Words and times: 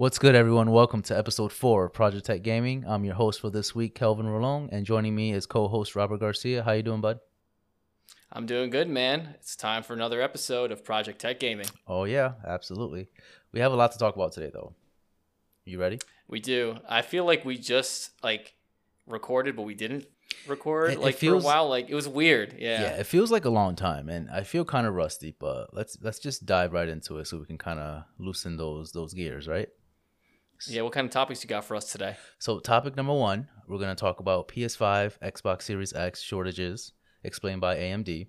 What's 0.00 0.18
good, 0.18 0.34
everyone? 0.34 0.70
Welcome 0.70 1.02
to 1.02 1.18
episode 1.18 1.52
four 1.52 1.84
of 1.84 1.92
Project 1.92 2.24
Tech 2.24 2.40
Gaming. 2.42 2.86
I'm 2.88 3.04
your 3.04 3.12
host 3.16 3.38
for 3.38 3.50
this 3.50 3.74
week, 3.74 3.94
Kelvin 3.94 4.24
Rolong, 4.24 4.70
and 4.72 4.86
joining 4.86 5.14
me 5.14 5.32
is 5.34 5.44
co-host 5.44 5.94
Robert 5.94 6.20
Garcia. 6.20 6.62
How 6.62 6.72
you 6.72 6.82
doing, 6.82 7.02
bud? 7.02 7.20
I'm 8.32 8.46
doing 8.46 8.70
good, 8.70 8.88
man. 8.88 9.34
It's 9.34 9.54
time 9.56 9.82
for 9.82 9.92
another 9.92 10.22
episode 10.22 10.72
of 10.72 10.86
Project 10.86 11.18
Tech 11.20 11.38
Gaming. 11.38 11.66
Oh 11.86 12.04
yeah, 12.04 12.32
absolutely. 12.46 13.10
We 13.52 13.60
have 13.60 13.72
a 13.72 13.76
lot 13.76 13.92
to 13.92 13.98
talk 13.98 14.16
about 14.16 14.32
today, 14.32 14.50
though. 14.50 14.72
You 15.66 15.78
ready? 15.78 15.98
We 16.28 16.40
do. 16.40 16.78
I 16.88 17.02
feel 17.02 17.26
like 17.26 17.44
we 17.44 17.58
just 17.58 18.12
like 18.24 18.54
recorded, 19.06 19.54
but 19.54 19.64
we 19.64 19.74
didn't 19.74 20.06
record 20.46 20.92
It- 20.92 20.94
it 20.94 21.00
like 21.00 21.16
feels- 21.16 21.42
for 21.42 21.46
a 21.46 21.52
while. 21.52 21.68
Like 21.68 21.90
it 21.90 21.94
was 21.94 22.08
weird. 22.08 22.54
Yeah. 22.58 22.80
Yeah, 22.80 22.90
it 22.92 23.04
feels 23.06 23.30
like 23.30 23.44
a 23.44 23.50
long 23.50 23.76
time, 23.76 24.08
and 24.08 24.30
I 24.30 24.44
feel 24.44 24.64
kind 24.64 24.86
of 24.86 24.94
rusty. 24.94 25.36
But 25.38 25.74
let's 25.74 25.98
let's 26.00 26.18
just 26.20 26.46
dive 26.46 26.72
right 26.72 26.88
into 26.88 27.18
it, 27.18 27.26
so 27.26 27.36
we 27.38 27.44
can 27.44 27.58
kind 27.58 27.78
of 27.78 28.04
loosen 28.16 28.56
those 28.56 28.92
those 28.92 29.12
gears, 29.12 29.46
right? 29.46 29.68
Yeah. 30.66 30.82
What 30.82 30.92
kind 30.92 31.06
of 31.06 31.10
topics 31.10 31.42
you 31.42 31.48
got 31.48 31.64
for 31.64 31.76
us 31.76 31.90
today? 31.90 32.16
So, 32.38 32.58
topic 32.58 32.96
number 32.96 33.14
one, 33.14 33.48
we're 33.66 33.78
going 33.78 33.94
to 33.94 34.00
talk 34.00 34.20
about 34.20 34.48
PS5, 34.48 35.18
Xbox 35.22 35.62
Series 35.62 35.92
X 35.92 36.20
shortages 36.20 36.92
explained 37.24 37.60
by 37.60 37.76
AMD. 37.76 38.26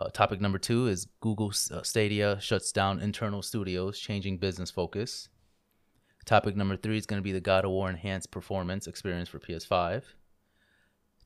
Uh, 0.00 0.08
topic 0.08 0.40
number 0.40 0.58
two 0.58 0.88
is 0.88 1.06
Google 1.20 1.52
uh, 1.70 1.82
Stadia 1.82 2.38
shuts 2.40 2.72
down 2.72 3.00
internal 3.00 3.42
studios, 3.42 3.98
changing 3.98 4.38
business 4.38 4.70
focus. 4.70 5.28
Topic 6.24 6.56
number 6.56 6.76
three 6.76 6.96
is 6.96 7.06
going 7.06 7.18
to 7.20 7.24
be 7.24 7.32
the 7.32 7.40
God 7.40 7.64
of 7.64 7.70
War 7.70 7.90
enhanced 7.90 8.30
performance 8.30 8.86
experience 8.86 9.28
for 9.28 9.38
PS5. 9.38 10.02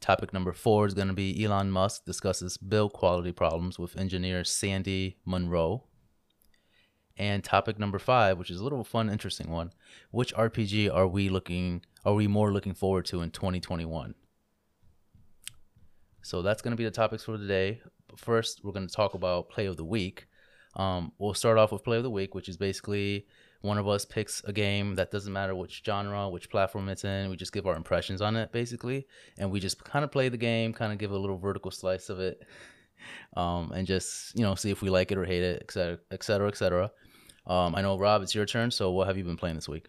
Topic 0.01 0.33
number 0.33 0.53
four 0.53 0.87
is 0.87 0.95
going 0.95 1.09
to 1.09 1.15
be 1.15 1.45
Elon 1.45 1.71
Musk 1.71 2.05
discusses 2.05 2.57
build 2.57 2.93
quality 2.93 3.33
problems 3.33 3.79
with 3.79 3.97
engineer 3.97 4.45
Sandy 4.45 5.17
Munro. 5.25 5.85
And 7.19 7.43
topic 7.43 7.79
number 7.79 7.99
five, 7.99 8.39
which 8.39 8.51
is 8.51 8.61
a 8.61 8.63
little 8.63 8.85
fun, 8.85 9.11
interesting 9.11 9.51
one, 9.51 9.73
which 10.13 10.33
RPG 10.35 10.95
are 10.95 11.09
we 11.09 11.29
looking 11.29 11.83
are 12.05 12.15
we 12.15 12.29
more 12.29 12.53
looking 12.53 12.75
forward 12.75 13.07
to 13.07 13.21
in 13.23 13.31
2021? 13.33 14.15
So 16.23 16.43
that's 16.43 16.63
going 16.63 16.73
to 16.73 16.77
be 16.77 16.85
the 16.85 16.91
topics 16.91 17.25
for 17.25 17.37
today. 17.37 17.81
First, 18.17 18.61
we're 18.63 18.73
going 18.73 18.87
to 18.87 18.95
talk 18.95 19.15
about 19.15 19.51
play 19.51 19.67
of 19.67 19.77
the 19.77 19.85
week. 19.85 20.27
Um, 20.77 21.13
we'll 21.19 21.35
start 21.35 21.59
off 21.59 21.73
with 21.73 21.85
play 21.85 21.97
of 21.97 22.03
the 22.03 22.11
week, 22.11 22.35
which 22.35 22.49
is 22.49 22.57
basically 22.57 23.27
one 23.63 23.79
of 23.79 23.89
us 23.89 24.05
picks 24.05 24.43
a 24.45 24.53
game 24.53 24.95
that 24.95 25.11
doesn't 25.11 25.33
matter 25.33 25.55
which 25.55 25.83
genre, 25.85 26.29
which 26.29 26.51
platform 26.51 26.89
it's 26.89 27.05
in. 27.05 27.31
We 27.31 27.37
just 27.37 27.53
give 27.53 27.67
our 27.67 27.75
impressions 27.75 28.23
on 28.23 28.37
it, 28.37 28.53
basically, 28.53 29.07
and 29.39 29.51
we 29.51 29.59
just 29.59 29.83
kind 29.83 30.05
of 30.05 30.13
play 30.13 30.29
the 30.29 30.37
game, 30.37 30.73
kind 30.73 30.93
of 30.93 30.99
give 30.99 31.11
a 31.11 31.19
little 31.19 31.39
vertical 31.39 31.71
slice 31.71 32.09
of 32.09 32.21
it, 32.21 32.43
um, 33.37 33.73
and 33.73 33.87
just 33.87 34.37
you 34.37 34.43
know 34.43 34.55
see 34.55 34.71
if 34.71 34.83
we 34.83 34.91
like 34.91 35.11
it 35.11 35.19
or 35.19 35.25
hate 35.25 35.43
it, 35.43 35.63
et 35.63 35.73
cetera, 35.73 35.99
et 36.13 36.23
cetera, 36.23 36.49
et 36.49 36.57
cetera. 36.57 36.91
Um, 37.49 37.75
I 37.75 37.81
know 37.83 37.99
Rob, 37.99 38.23
it's 38.23 38.35
your 38.35 38.47
turn. 38.47 38.71
So 38.71 38.91
what 38.91 39.07
have 39.07 39.17
you 39.17 39.25
been 39.25 39.37
playing 39.37 39.57
this 39.57 39.69
week? 39.69 39.87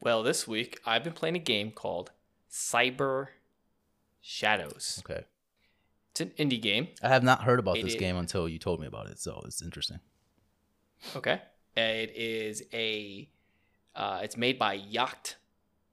Well, 0.00 0.22
this 0.22 0.46
week 0.46 0.78
I've 0.86 1.02
been 1.04 1.12
playing 1.12 1.36
a 1.36 1.40
game 1.40 1.70
called 1.70 2.10
Cyber 2.50 3.28
Shadows. 4.20 5.02
Okay. 5.04 5.24
It's 6.12 6.20
an 6.20 6.32
indie 6.38 6.60
game. 6.60 6.88
I 7.02 7.08
have 7.08 7.22
not 7.22 7.42
heard 7.44 7.58
about 7.58 7.78
It 7.78 7.84
this 7.84 7.94
is- 7.94 8.00
game 8.00 8.16
until 8.16 8.48
you 8.48 8.58
told 8.58 8.80
me 8.80 8.86
about 8.86 9.06
it, 9.08 9.18
so 9.18 9.40
it's 9.44 9.62
interesting. 9.62 10.00
Okay. 11.16 11.40
It 11.76 12.10
is 12.14 12.62
a. 12.74 13.28
Uh, 13.94 14.20
it's 14.22 14.36
made 14.36 14.58
by 14.58 14.74
Yacht 14.74 15.36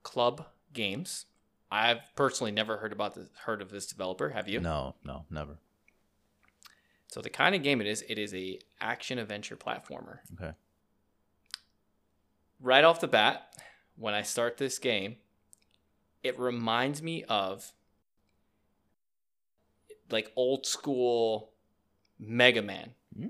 Club 0.03 0.45
Games. 0.73 1.25
I've 1.71 1.99
personally 2.15 2.51
never 2.51 2.77
heard 2.77 2.91
about 2.91 3.15
this, 3.15 3.27
heard 3.45 3.61
of 3.61 3.69
this 3.69 3.85
developer. 3.87 4.29
Have 4.29 4.47
you? 4.49 4.59
No, 4.59 4.95
no, 5.03 5.25
never. 5.29 5.57
So 7.07 7.21
the 7.21 7.29
kind 7.29 7.55
of 7.55 7.63
game 7.63 7.81
it 7.81 7.87
is, 7.87 8.03
it 8.07 8.19
is 8.19 8.33
a 8.33 8.59
action 8.81 9.17
adventure 9.17 9.55
platformer. 9.55 10.19
Okay. 10.33 10.51
Right 12.59 12.83
off 12.83 12.99
the 12.99 13.07
bat, 13.07 13.53
when 13.95 14.13
I 14.13 14.23
start 14.23 14.57
this 14.57 14.77
game, 14.79 15.17
it 16.23 16.37
reminds 16.37 17.01
me 17.01 17.23
of 17.23 17.71
like 20.09 20.31
old 20.35 20.65
school 20.65 21.51
Mega 22.19 22.61
Man. 22.61 22.91
Hmm. 23.15 23.27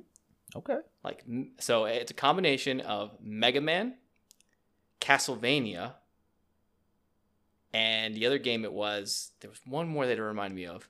Okay. 0.56 0.78
Like 1.03 1.24
so 1.59 1.85
it's 1.85 2.12
a 2.12 2.16
combination 2.16 2.81
of 2.81 3.12
Mega 3.22 3.62
Man, 3.62 3.96
Castlevania, 5.00 5.94
and 7.74 8.16
the 8.16 8.25
other 8.25 8.40
game 8.40 8.63
it 8.66 8.74
was 8.74 9.31
there 9.41 9.50
was 9.50 9.59
one 9.66 9.88
more 9.88 10.06
that 10.07 10.18
it 10.18 10.24
reminded 10.24 10.56
me 10.56 10.66
of. 10.66 10.90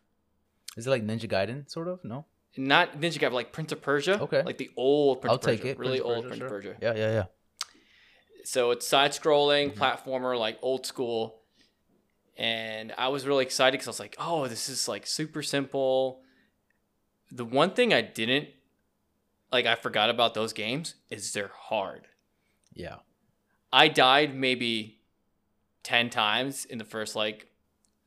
Is 0.75 0.85
it 0.85 0.89
like 0.91 1.05
Ninja 1.05 1.29
Gaiden, 1.29 1.69
sort 1.69 1.87
of? 1.87 2.03
No. 2.03 2.25
Not 2.57 2.99
Ninja 2.99 3.19
Gaiden, 3.19 3.31
like 3.33 3.51
Prince 3.51 3.71
of 3.71 3.81
Persia. 3.81 4.19
Okay. 4.21 4.43
Like 4.43 4.57
the 4.57 4.69
old 4.77 5.21
Prince 5.21 5.31
I'll 5.31 5.35
of 5.35 5.41
Persia. 5.41 5.57
take 5.57 5.65
it. 5.65 5.79
Really 5.79 5.99
Prince 5.99 6.09
of 6.09 6.15
old 6.15 6.23
Persia, 6.25 6.27
Prince 6.27 6.39
sure. 6.39 6.47
of 6.73 6.79
Persia. 6.79 6.97
Yeah, 6.99 7.07
yeah, 7.07 7.13
yeah. 7.13 7.23
So 8.43 8.71
it's 8.71 8.87
side 8.87 9.11
scrolling 9.11 9.73
Mhm. 9.73 9.77
platformer, 9.77 10.37
like 10.39 10.57
old 10.61 10.85
school. 10.85 11.41
And 12.37 12.93
I 12.97 13.07
was 13.09 13.25
really 13.25 13.43
excited 13.43 13.73
because 13.73 13.87
I 13.87 13.89
was 13.91 13.99
like, 13.99 14.15
oh, 14.19 14.47
this 14.47 14.69
is 14.69 14.87
like 14.87 15.05
super 15.07 15.41
simple. 15.41 16.21
The 17.31 17.43
one 17.45 17.71
thing 17.71 17.93
I 17.93 18.01
didn't 18.01 18.49
like, 19.51 19.65
I 19.65 19.75
forgot 19.75 20.09
about 20.09 20.33
those 20.33 20.53
games 20.53 20.95
is 21.09 21.33
they're 21.33 21.51
hard. 21.53 22.07
Yeah. 22.73 22.97
I 23.73 23.87
died 23.87 24.35
maybe 24.35 25.01
10 25.83 26.09
times 26.09 26.65
in 26.65 26.77
the 26.77 26.85
first 26.85 27.15
like 27.15 27.47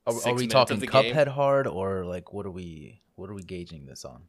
Are, 0.06 0.12
Six 0.15 0.27
are 0.27 0.31
we 0.31 0.34
minutes 0.43 0.53
talking 0.53 0.75
of 0.75 0.81
the 0.81 0.87
game. 0.87 1.15
Cuphead 1.15 1.28
hard 1.28 1.66
or 1.66 2.05
like 2.05 2.33
what 2.33 2.47
are 2.47 2.50
we 2.50 3.03
what 3.16 3.28
are 3.31 3.34
we 3.34 3.43
gauging 3.43 3.84
this 3.84 4.05
on? 4.05 4.22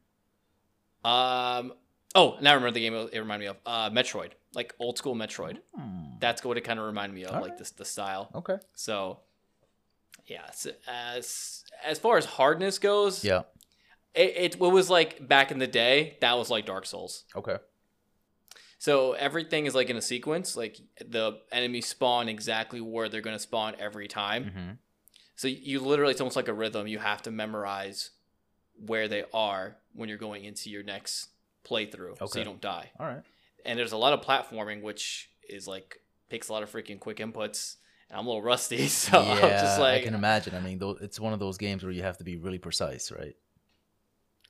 Um 1.04 1.72
oh 2.14 2.36
now 2.40 2.50
I 2.52 2.54
remember 2.54 2.70
the 2.72 2.80
game 2.80 2.94
it 2.94 3.18
reminded 3.18 3.44
me 3.44 3.46
of 3.48 3.56
uh 3.66 3.90
Metroid 3.90 4.30
like 4.54 4.74
old 4.78 4.98
school 4.98 5.14
Metroid 5.14 5.58
Hmm. 5.76 6.18
that's 6.20 6.44
what 6.44 6.56
it 6.56 6.62
kind 6.62 6.78
of 6.78 6.86
reminded 6.86 7.14
me 7.14 7.24
of 7.24 7.34
All 7.34 7.40
like 7.40 7.50
right. 7.52 7.58
this 7.58 7.70
the 7.70 7.84
style 7.84 8.30
Okay. 8.34 8.56
so 8.74 9.20
yeah 10.26 10.50
so 10.52 10.70
as 10.86 11.64
as 11.84 11.98
far 11.98 12.16
as 12.18 12.24
hardness 12.24 12.78
goes 12.78 13.24
Yeah. 13.24 13.42
it, 14.14 14.34
it, 14.36 14.54
it 14.54 14.60
was 14.60 14.88
like 14.90 15.26
back 15.26 15.50
in 15.50 15.58
the 15.58 15.66
day 15.66 16.16
that 16.20 16.36
was 16.38 16.50
like 16.50 16.66
Dark 16.66 16.86
Souls 16.86 17.24
Okay. 17.34 17.56
so 18.78 19.12
everything 19.14 19.66
is 19.66 19.74
like 19.74 19.90
in 19.90 19.96
a 19.96 20.02
sequence 20.02 20.56
like 20.56 20.78
the 21.04 21.38
enemies 21.50 21.86
spawn 21.86 22.28
exactly 22.28 22.80
where 22.80 23.08
they're 23.08 23.20
going 23.20 23.36
to 23.36 23.42
spawn 23.42 23.74
every 23.78 24.08
time 24.08 24.44
Mm-hmm. 24.44 24.70
So 25.34 25.48
you 25.48 25.80
literally, 25.80 26.12
it's 26.12 26.20
almost 26.20 26.36
like 26.36 26.46
a 26.46 26.52
rhythm. 26.54 26.86
You 26.86 27.00
have 27.00 27.22
to 27.22 27.32
memorize 27.32 28.10
where 28.74 29.08
they 29.08 29.24
are 29.32 29.76
when 29.94 30.08
you're 30.08 30.18
going 30.18 30.44
into 30.44 30.70
your 30.70 30.82
next 30.82 31.28
playthrough, 31.64 32.18
so 32.28 32.38
you 32.38 32.44
don't 32.44 32.60
die. 32.60 32.90
All 32.98 33.06
right. 33.06 33.22
And 33.64 33.78
there's 33.78 33.92
a 33.92 33.96
lot 33.96 34.12
of 34.12 34.20
platforming, 34.22 34.82
which 34.82 35.30
is 35.48 35.68
like 35.68 35.98
takes 36.30 36.48
a 36.48 36.52
lot 36.52 36.62
of 36.62 36.70
freaking 36.70 36.98
quick 36.98 37.18
inputs. 37.18 37.76
And 38.10 38.18
I'm 38.18 38.26
a 38.26 38.28
little 38.28 38.42
rusty, 38.42 38.88
so 38.88 39.22
yeah, 39.22 39.32
I'm 39.32 39.40
just 39.40 39.80
like, 39.80 40.02
I 40.02 40.04
can 40.04 40.14
imagine. 40.14 40.54
I 40.54 40.60
mean, 40.60 40.80
it's 41.00 41.20
one 41.20 41.32
of 41.32 41.38
those 41.38 41.58
games 41.58 41.82
where 41.82 41.92
you 41.92 42.02
have 42.02 42.18
to 42.18 42.24
be 42.24 42.36
really 42.36 42.58
precise, 42.58 43.10
right? 43.10 43.34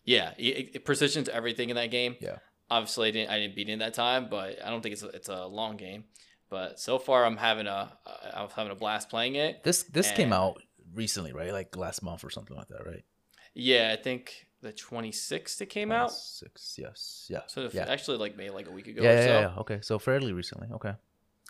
yeah, 0.04 0.32
it, 0.36 0.70
it 0.74 0.84
precision's 0.84 1.28
everything 1.28 1.70
in 1.70 1.76
that 1.76 1.90
game. 1.90 2.16
Yeah. 2.20 2.36
Obviously, 2.70 3.08
I 3.08 3.10
didn't, 3.10 3.30
I 3.30 3.38
didn't 3.38 3.54
beat 3.54 3.68
it 3.68 3.78
that 3.80 3.94
time, 3.94 4.28
but 4.30 4.58
I 4.64 4.70
don't 4.70 4.82
think 4.82 4.94
it's 4.94 5.02
a, 5.02 5.08
it's 5.08 5.28
a 5.28 5.46
long 5.46 5.76
game. 5.76 6.04
But 6.48 6.80
so 6.80 6.98
far, 6.98 7.24
I'm 7.24 7.36
having 7.36 7.66
a 7.66 7.96
I'm 8.34 8.48
having 8.54 8.72
a 8.72 8.74
blast 8.74 9.08
playing 9.08 9.36
it. 9.36 9.62
This 9.64 9.84
this 9.84 10.10
came 10.12 10.32
out 10.32 10.62
recently, 10.94 11.32
right? 11.32 11.52
Like 11.52 11.76
last 11.76 12.02
month 12.02 12.24
or 12.24 12.30
something 12.30 12.56
like 12.56 12.68
that, 12.68 12.84
right? 12.84 13.04
Yeah, 13.54 13.90
I 13.92 14.00
think 14.00 14.46
the 14.62 14.72
26th 14.72 15.60
it 15.60 15.66
came 15.66 15.92
out. 15.92 16.12
Six. 16.12 16.76
Yes. 16.78 17.26
Yeah. 17.28 17.40
So 17.46 17.68
yeah. 17.72 17.86
actually, 17.88 18.18
like 18.18 18.36
maybe 18.36 18.50
like 18.50 18.68
a 18.68 18.70
week 18.70 18.86
ago 18.86 19.02
yeah, 19.02 19.10
or 19.10 19.14
yeah, 19.14 19.24
so. 19.24 19.40
yeah. 19.40 19.54
Okay, 19.58 19.78
so 19.82 19.98
fairly 19.98 20.32
recently. 20.32 20.68
Okay, 20.72 20.94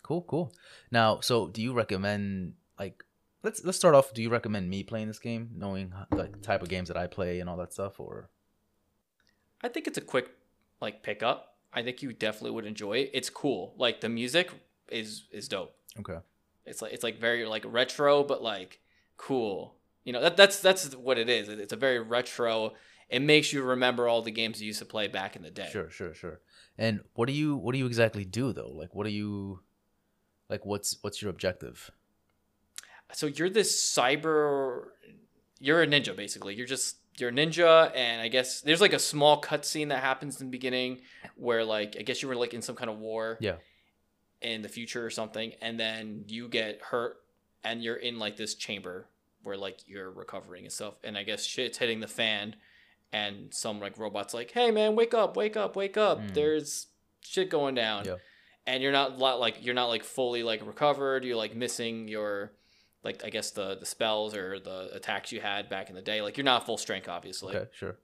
cool, 0.02 0.22
cool. 0.22 0.52
Now, 0.90 1.20
so 1.20 1.48
do 1.48 1.62
you 1.62 1.72
recommend 1.72 2.54
like 2.78 3.04
let's 3.42 3.64
let's 3.64 3.78
start 3.78 3.94
off? 3.94 4.12
Do 4.14 4.22
you 4.22 4.30
recommend 4.30 4.68
me 4.68 4.82
playing 4.82 5.08
this 5.08 5.18
game, 5.18 5.50
knowing 5.54 5.92
like 6.10 6.32
the 6.32 6.38
type 6.38 6.62
of 6.62 6.68
games 6.68 6.88
that 6.88 6.96
I 6.96 7.06
play 7.06 7.40
and 7.40 7.48
all 7.48 7.56
that 7.58 7.72
stuff, 7.72 8.00
or 8.00 8.30
I 9.62 9.68
think 9.68 9.86
it's 9.86 9.98
a 9.98 10.02
quick 10.02 10.30
like 10.80 11.02
pickup. 11.02 11.56
I 11.72 11.82
think 11.82 12.02
you 12.02 12.12
definitely 12.12 12.50
would 12.50 12.66
enjoy 12.66 12.98
it. 12.98 13.10
It's 13.14 13.30
cool. 13.30 13.74
Like 13.78 14.00
the 14.00 14.08
music 14.08 14.50
is 14.90 15.24
is 15.30 15.48
dope. 15.48 15.74
okay? 16.00 16.18
It's 16.66 16.82
like 16.82 16.92
it's 16.92 17.04
like 17.04 17.20
very 17.20 17.44
like 17.46 17.64
retro, 17.66 18.24
but 18.24 18.42
like 18.42 18.80
cool. 19.16 19.76
You 20.04 20.12
know 20.12 20.20
that 20.22 20.36
that's 20.36 20.60
that's 20.60 20.94
what 20.96 21.18
it 21.18 21.28
is. 21.28 21.48
It's 21.48 21.72
a 21.72 21.76
very 21.76 22.00
retro. 22.00 22.72
It 23.08 23.20
makes 23.20 23.52
you 23.52 23.62
remember 23.62 24.08
all 24.08 24.22
the 24.22 24.30
games 24.30 24.60
you 24.60 24.66
used 24.66 24.78
to 24.78 24.84
play 24.84 25.06
back 25.06 25.36
in 25.36 25.42
the 25.42 25.50
day. 25.50 25.68
Sure, 25.70 25.90
sure, 25.90 26.14
sure. 26.14 26.40
And 26.78 27.00
what 27.14 27.26
do 27.26 27.32
you 27.32 27.56
what 27.56 27.72
do 27.72 27.78
you 27.78 27.86
exactly 27.86 28.24
do 28.24 28.52
though? 28.52 28.70
Like, 28.70 28.94
what 28.94 29.04
do 29.04 29.12
you 29.12 29.60
like? 30.48 30.64
What's 30.64 30.96
what's 31.02 31.20
your 31.20 31.30
objective? 31.30 31.90
So 33.12 33.26
you're 33.26 33.50
this 33.50 33.76
cyber. 33.94 34.84
You're 35.60 35.82
a 35.82 35.86
ninja 35.86 36.16
basically. 36.16 36.54
You're 36.54 36.66
just 36.66 36.96
you're 37.18 37.28
a 37.28 37.32
ninja, 37.32 37.92
and 37.94 38.22
I 38.22 38.28
guess 38.28 38.62
there's 38.62 38.80
like 38.80 38.94
a 38.94 38.98
small 38.98 39.40
cutscene 39.40 39.90
that 39.90 40.02
happens 40.02 40.40
in 40.40 40.46
the 40.46 40.50
beginning 40.50 41.02
where 41.36 41.64
like 41.64 41.96
I 41.98 42.02
guess 42.02 42.22
you 42.22 42.28
were 42.28 42.36
like 42.36 42.54
in 42.54 42.62
some 42.62 42.74
kind 42.74 42.90
of 42.90 42.98
war. 42.98 43.36
Yeah. 43.40 43.56
in 44.40 44.62
the 44.62 44.68
future 44.68 45.04
or 45.04 45.10
something, 45.10 45.52
and 45.60 45.78
then 45.78 46.24
you 46.26 46.48
get 46.48 46.80
hurt, 46.80 47.18
and 47.62 47.82
you're 47.82 47.96
in 47.96 48.18
like 48.18 48.36
this 48.36 48.54
chamber 48.56 49.06
where 49.42 49.56
like 49.56 49.80
you're 49.86 50.10
recovering 50.10 50.64
and 50.64 50.72
stuff, 50.72 50.94
and 51.04 51.16
I 51.16 51.22
guess 51.22 51.44
shit's 51.44 51.78
hitting 51.78 52.00
the 52.00 52.08
fan, 52.08 52.56
and 53.12 53.52
some 53.52 53.80
like 53.80 53.98
robots 53.98 54.34
like, 54.34 54.50
hey 54.52 54.70
man, 54.70 54.94
wake 54.96 55.14
up, 55.14 55.36
wake 55.36 55.56
up, 55.56 55.76
wake 55.76 55.96
up, 55.96 56.18
Mm. 56.20 56.34
there's 56.34 56.86
shit 57.20 57.50
going 57.50 57.74
down, 57.74 58.04
Yeah. 58.04 58.16
and 58.66 58.82
you're 58.82 58.92
not 58.92 59.18
like 59.18 59.64
you're 59.64 59.74
not 59.74 59.86
like 59.88 60.04
fully 60.04 60.42
like 60.42 60.64
recovered. 60.66 61.24
You're 61.24 61.36
like 61.36 61.54
missing 61.54 62.08
your 62.08 62.52
like 63.04 63.24
I 63.24 63.30
guess 63.30 63.50
the 63.50 63.76
the 63.76 63.86
spells 63.86 64.34
or 64.34 64.58
the 64.60 64.90
attacks 64.94 65.32
you 65.32 65.40
had 65.40 65.68
back 65.68 65.88
in 65.88 65.94
the 65.94 66.02
day. 66.02 66.22
Like 66.22 66.36
you're 66.36 66.44
not 66.44 66.64
full 66.66 66.78
strength, 66.78 67.08
obviously. 67.08 67.54
Okay, 67.56 67.68
sure. 67.72 67.96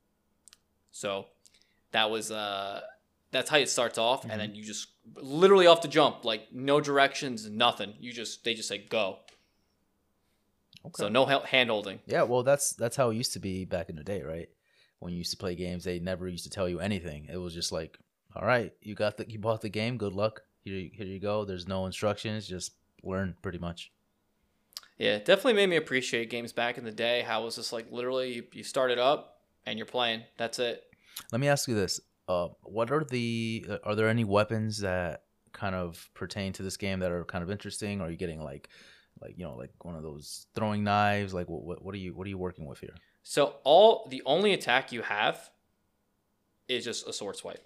So 0.91 1.27
that 1.93 2.11
was 2.11 2.31
uh 2.31 2.81
that's 3.31 3.51
how 3.51 3.59
it 3.59 3.69
starts 3.69 3.99
off, 3.99 4.25
Mhm. 4.27 4.31
and 4.31 4.41
then 4.41 4.55
you 4.55 4.65
just 4.65 4.89
literally 5.15 5.67
off 5.67 5.83
the 5.83 5.89
jump, 5.89 6.25
like 6.25 6.53
no 6.53 6.81
directions, 6.81 7.49
nothing. 7.49 7.95
You 8.01 8.13
just 8.13 8.43
they 8.45 8.55
just 8.55 8.69
say 8.69 8.79
go. 8.79 9.21
Okay. 10.89 11.03
So 11.05 11.09
no 11.09 11.25
hand 11.27 11.71
holding. 11.71 12.01
Yeah, 12.07 12.23
well, 12.23 12.43
that's 12.43 12.73
that's 12.75 12.97
how 12.97 13.11
it 13.11 13.17
used 13.17 13.33
to 13.35 13.39
be 13.41 13.65
back 13.65 13.89
in 13.89 13.97
the 13.97 14.05
day, 14.05 14.23
right? 14.23 14.49
When 14.99 15.13
you 15.13 15.19
used 15.19 15.31
to 15.31 15.37
play 15.37 15.55
games, 15.55 15.85
they 15.85 15.99
never 16.01 16.29
used 16.29 16.45
to 16.45 16.51
tell 16.51 16.69
you 16.69 16.81
anything. 16.81 17.27
It 17.33 17.37
was 17.37 17.55
just 17.55 17.71
like, 17.73 17.99
all 18.35 18.45
right, 18.47 18.73
you 18.83 18.95
got 18.95 19.17
the 19.17 19.31
you 19.31 19.39
bought 19.39 19.61
the 19.61 19.69
game, 19.69 19.97
good 19.97 20.13
luck. 20.13 20.43
Here, 20.65 20.75
you- 20.75 20.91
here 20.93 21.07
you 21.07 21.21
go. 21.21 21.45
There's 21.45 21.69
no 21.69 21.87
instructions, 21.87 22.47
just 22.49 22.73
learn 23.03 23.37
pretty 23.43 23.59
much. 23.59 23.93
Yeah, 24.99 25.15
it 25.17 25.25
definitely 25.25 25.53
made 25.55 25.69
me 25.69 25.77
appreciate 25.77 26.29
games 26.31 26.53
back 26.53 26.77
in 26.79 26.85
the 26.85 26.91
day. 26.91 27.23
How 27.23 27.43
it 27.43 27.45
was 27.45 27.57
just 27.57 27.73
like 27.73 27.91
literally 27.93 28.33
you, 28.35 28.45
you 28.53 28.65
start 28.65 28.91
it 28.91 28.99
up 28.99 29.37
and 29.67 29.79
you're 29.79 29.87
playing. 29.87 30.23
That's 30.37 30.59
it. 30.59 30.83
Let 31.31 31.41
me 31.41 31.49
ask 31.49 31.69
you 31.69 31.75
this: 31.75 32.01
uh, 32.29 32.49
What 32.63 32.91
are 32.91 33.05
the 33.05 33.67
are 33.85 33.95
there 33.95 34.09
any 34.09 34.25
weapons 34.25 34.79
that 34.81 35.23
kind 35.53 35.75
of 35.75 36.11
pertain 36.15 36.53
to 36.55 36.63
this 36.63 36.77
game 36.77 36.99
that 37.01 37.13
are 37.13 37.25
kind 37.25 37.45
of 37.45 37.51
interesting? 37.51 38.01
Are 38.01 38.11
you 38.11 38.17
getting 38.17 38.43
like, 38.43 38.69
like 39.21 39.35
you 39.37 39.45
know, 39.45 39.55
like 39.57 39.71
one 39.85 39.95
of 39.97 40.03
those 40.03 40.47
throwing 40.55 40.85
knives? 40.85 41.33
Like, 41.35 41.49
what 41.49 41.63
what, 41.65 41.85
what 41.85 41.95
are 41.95 41.99
you 41.99 42.15
what 42.15 42.27
are 42.27 42.31
you 42.31 42.39
working 42.39 42.67
with 42.67 42.81
here? 42.81 42.95
So 43.23 43.57
all 43.65 44.07
the 44.11 44.23
only 44.25 44.53
attack 44.55 44.93
you 44.93 45.03
have 45.03 45.51
is 46.69 46.85
just 46.85 47.07
a 47.09 47.13
sword 47.13 47.37
swipe. 47.37 47.65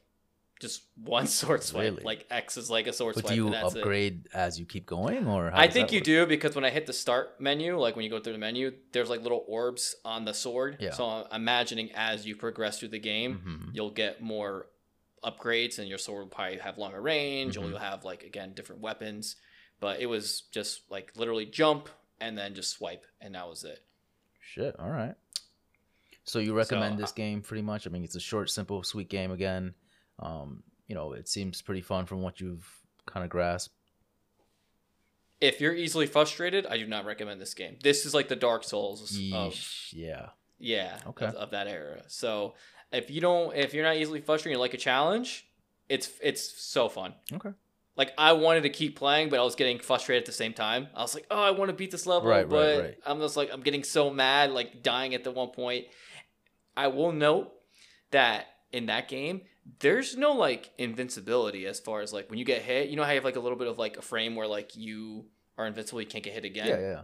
Just 0.61 0.83
one 0.97 1.27
sword 1.41 1.63
swipe. 1.63 1.83
Really? 1.93 2.03
Like 2.05 2.27
X 2.31 2.57
is 2.57 2.71
like 2.71 2.87
a 2.87 2.93
sword 2.93 3.15
But 3.17 3.23
swipe. 3.23 3.31
do 3.35 3.45
you 3.45 3.51
that's 3.51 3.75
it. 3.75 3.79
upgrade 3.79 4.29
as 4.33 4.59
you 4.61 4.67
keep 4.67 4.87
going, 4.87 5.27
or 5.27 5.51
I 5.53 5.69
think 5.69 5.93
you 5.93 5.99
work? 5.99 6.05
do 6.05 6.27
because 6.27 6.55
when 6.55 6.65
I 6.65 6.71
hit 6.71 6.87
the 6.87 6.93
start 6.93 7.41
menu, 7.41 7.79
like 7.79 7.97
when 7.97 8.05
you 8.05 8.11
go 8.11 8.21
through 8.21 8.35
the 8.35 8.39
menu, 8.39 8.73
there's 8.93 9.11
like 9.11 9.23
little 9.23 9.45
orbs 9.49 9.97
on 10.05 10.25
the 10.25 10.33
sword. 10.35 10.77
Yeah. 10.81 10.93
So 10.93 11.05
I'm 11.05 11.27
imagining 11.43 11.91
as 11.95 12.25
you 12.27 12.37
progress 12.37 12.79
through 12.79 12.89
the 12.91 13.01
game, 13.01 13.41
Mhm. 13.69 13.75
you'll 13.75 13.91
get 13.91 14.23
more 14.23 14.67
upgrades 15.25 15.79
and 15.79 15.89
your 15.89 15.99
sword 15.99 16.25
will 16.25 16.31
probably 16.31 16.59
have 16.59 16.79
longer 16.79 17.01
range 17.01 17.57
or 17.57 17.61
Mhm. 17.61 17.71
you'll 17.71 17.79
have 17.79 18.05
like 18.05 18.23
again 18.25 18.55
different 18.55 18.83
weapons. 18.83 19.37
But 19.83 20.01
it 20.01 20.07
was 20.07 20.45
just 20.53 20.89
like 20.91 21.13
literally 21.17 21.45
jump 21.45 21.89
and 22.21 22.39
then 22.39 22.55
just 22.55 22.71
swipe 22.71 23.05
and 23.21 23.35
that 23.35 23.49
was 23.49 23.65
it. 23.65 23.81
Shit. 24.41 24.77
All 24.79 24.89
right. 24.89 25.17
So 26.23 26.39
you 26.39 26.55
recommend 26.55 26.99
So, 26.99 27.01
this 27.01 27.11
game 27.11 27.43
pretty 27.43 27.63
much? 27.63 27.85
I 27.89 27.91
mean, 27.91 28.05
it's 28.05 28.15
a 28.15 28.21
short, 28.21 28.49
simple, 28.49 28.85
sweet 28.85 29.09
game 29.09 29.33
again. 29.33 29.75
Um, 30.21 30.63
you 30.87 30.95
know, 30.95 31.15
it 31.15 31.29
seems 31.29 31.61
pretty 31.63 31.81
fun 31.81 32.07
from 32.07 32.23
what 32.23 32.41
you've 32.41 32.65
kind 33.07 33.25
of 33.25 33.31
grasped. 33.31 33.75
If 35.41 35.61
you're 35.61 35.75
easily 35.75 36.07
frustrated, 36.07 36.65
I 36.67 36.79
do 36.79 36.87
not 36.87 37.05
recommend 37.05 37.41
this 37.41 37.55
game. 37.55 37.77
This 37.83 38.07
is 38.07 38.15
like 38.15 38.29
the 38.29 38.37
Dark 38.37 38.63
Souls 38.63 39.03
of 39.33 39.59
yeah. 39.93 40.29
yeah 40.61 40.99
Okay. 41.09 41.27
of, 41.27 41.35
of 41.35 41.51
that 41.51 41.67
era. 41.67 42.03
So 42.07 42.55
if 42.93 43.11
you 43.11 43.21
don't 43.21 43.57
if 43.57 43.75
you're 43.75 43.85
not 43.85 43.97
easily 43.97 44.21
frustrated, 44.21 44.59
you 44.59 44.61
like 44.61 44.75
a 44.75 44.79
challenge, 44.79 45.49
it's 45.89 46.09
it's 46.23 46.63
so 46.63 46.89
fun. 46.89 47.15
Okay. 47.33 47.51
Like 47.97 48.13
I 48.17 48.33
wanted 48.33 48.63
to 48.63 48.71
keep 48.71 48.97
playing, 48.97 49.29
but 49.29 49.39
I 49.39 49.43
was 49.43 49.55
getting 49.55 49.79
frustrated 49.79 50.23
at 50.23 50.27
the 50.27 50.33
same 50.33 50.55
time. 50.55 50.89
I 50.95 51.03
was 51.03 51.15
like, 51.15 51.27
"Oh, 51.31 51.43
I 51.43 51.51
want 51.51 51.69
to 51.71 51.77
beat 51.77 51.91
this 51.91 52.07
level," 52.07 52.29
Right, 52.29 52.41
right, 52.41 52.49
but 52.49 52.81
right. 52.83 52.99
I'm 53.05 53.21
just 53.21 53.37
like, 53.37 53.51
I'm 53.53 53.61
getting 53.61 53.85
so 53.85 54.11
mad, 54.11 54.51
like 54.51 54.83
dying 54.83 55.15
at 55.15 55.25
the 55.25 55.31
one 55.31 55.49
point. 55.49 55.87
I 56.77 56.87
will 56.87 57.13
note 57.13 57.53
that 58.11 58.47
in 58.73 58.87
that 58.87 59.09
game, 59.09 59.43
there's 59.81 60.17
no 60.17 60.33
like 60.33 60.71
invincibility 60.79 61.67
as 61.67 61.81
far 61.81 62.01
as 62.01 62.13
like 62.13 62.31
when 62.31 62.39
you 62.39 62.45
get 62.45 62.63
hit. 62.63 62.89
You 62.89 62.97
know 62.97 63.05
how 63.05 63.11
you 63.11 63.17
have 63.17 63.25
like 63.25 63.37
a 63.37 63.41
little 63.41 63.59
bit 63.59 63.69
of 63.69 63.79
like 63.79 63.99
a 63.99 64.03
frame 64.03 64.37
where 64.37 64.47
like 64.47 64.75
you 64.75 65.27
are 65.59 65.67
invincible, 65.67 66.01
you 66.01 66.07
can't 66.07 66.25
get 66.25 66.33
hit 66.33 66.45
again. 66.47 66.69
Yeah, 66.69 66.81
yeah. 66.81 67.01